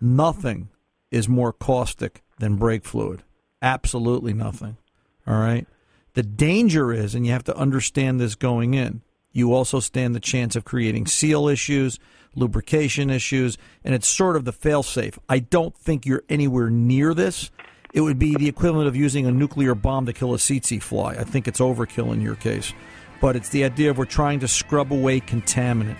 Nothing 0.00 0.68
is 1.12 1.28
more 1.28 1.52
caustic 1.52 2.22
than 2.40 2.56
brake 2.56 2.84
fluid. 2.84 3.22
Absolutely 3.60 4.32
nothing. 4.32 4.78
All 5.26 5.38
right? 5.38 5.68
The 6.14 6.24
danger 6.24 6.92
is, 6.92 7.14
and 7.14 7.24
you 7.24 7.32
have 7.32 7.44
to 7.44 7.56
understand 7.56 8.20
this 8.20 8.34
going 8.34 8.74
in, 8.74 9.02
you 9.30 9.54
also 9.54 9.78
stand 9.78 10.14
the 10.14 10.20
chance 10.20 10.56
of 10.56 10.64
creating 10.64 11.06
seal 11.06 11.48
issues, 11.48 11.98
lubrication 12.34 13.10
issues, 13.10 13.56
and 13.84 13.94
it's 13.94 14.08
sort 14.08 14.36
of 14.36 14.44
the 14.44 14.52
failsafe. 14.52 15.18
I 15.28 15.38
don't 15.38 15.76
think 15.76 16.04
you're 16.04 16.24
anywhere 16.28 16.70
near 16.70 17.14
this. 17.14 17.50
It 17.94 18.00
would 18.00 18.18
be 18.18 18.34
the 18.34 18.48
equivalent 18.48 18.88
of 18.88 18.96
using 18.96 19.26
a 19.26 19.32
nuclear 19.32 19.74
bomb 19.74 20.06
to 20.06 20.12
kill 20.12 20.34
a 20.34 20.38
tsetse 20.38 20.82
fly. 20.82 21.12
I 21.12 21.24
think 21.24 21.46
it's 21.46 21.60
overkill 21.60 22.12
in 22.12 22.20
your 22.20 22.36
case. 22.36 22.72
But 23.20 23.36
it's 23.36 23.50
the 23.50 23.64
idea 23.64 23.90
of 23.90 23.98
we're 23.98 24.06
trying 24.06 24.40
to 24.40 24.48
scrub 24.48 24.92
away 24.92 25.20
contaminant. 25.20 25.98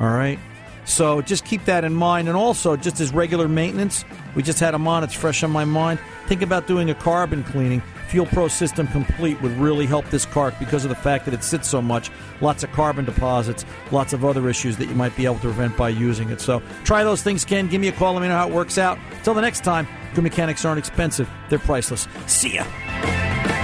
All 0.00 0.08
right? 0.08 0.38
So 0.84 1.22
just 1.22 1.44
keep 1.44 1.64
that 1.66 1.84
in 1.84 1.94
mind. 1.94 2.28
And 2.28 2.36
also, 2.36 2.76
just 2.76 3.00
as 3.00 3.12
regular 3.12 3.48
maintenance, 3.48 4.04
we 4.34 4.42
just 4.42 4.60
had 4.60 4.74
them 4.74 4.88
on, 4.88 5.04
it's 5.04 5.14
fresh 5.14 5.42
on 5.42 5.50
my 5.50 5.64
mind. 5.64 6.00
Think 6.26 6.42
about 6.42 6.66
doing 6.66 6.90
a 6.90 6.94
carbon 6.94 7.44
cleaning. 7.44 7.82
Fuel 8.08 8.26
Pro 8.26 8.48
System 8.48 8.86
Complete 8.88 9.40
would 9.40 9.52
really 9.52 9.86
help 9.86 10.08
this 10.10 10.26
car 10.26 10.52
because 10.58 10.84
of 10.84 10.90
the 10.90 10.94
fact 10.94 11.24
that 11.24 11.32
it 11.32 11.42
sits 11.42 11.68
so 11.68 11.80
much. 11.80 12.10
Lots 12.40 12.62
of 12.62 12.70
carbon 12.72 13.04
deposits, 13.04 13.64
lots 13.90 14.12
of 14.12 14.24
other 14.24 14.48
issues 14.50 14.76
that 14.76 14.86
you 14.86 14.94
might 14.94 15.16
be 15.16 15.24
able 15.24 15.36
to 15.36 15.40
prevent 15.40 15.76
by 15.76 15.88
using 15.88 16.28
it. 16.30 16.40
So 16.40 16.62
try 16.84 17.04
those 17.04 17.22
things, 17.22 17.44
Ken. 17.44 17.68
Give 17.68 17.80
me 17.80 17.88
a 17.88 17.92
call. 17.92 18.12
Let 18.12 18.22
me 18.22 18.28
know 18.28 18.36
how 18.36 18.48
it 18.48 18.54
works 18.54 18.76
out. 18.76 18.98
Until 19.12 19.34
the 19.34 19.40
next 19.40 19.64
time, 19.64 19.88
good 20.14 20.24
mechanics 20.24 20.64
aren't 20.64 20.78
expensive, 20.78 21.30
they're 21.48 21.58
priceless. 21.58 22.06
See 22.26 22.56
ya. 22.56 23.61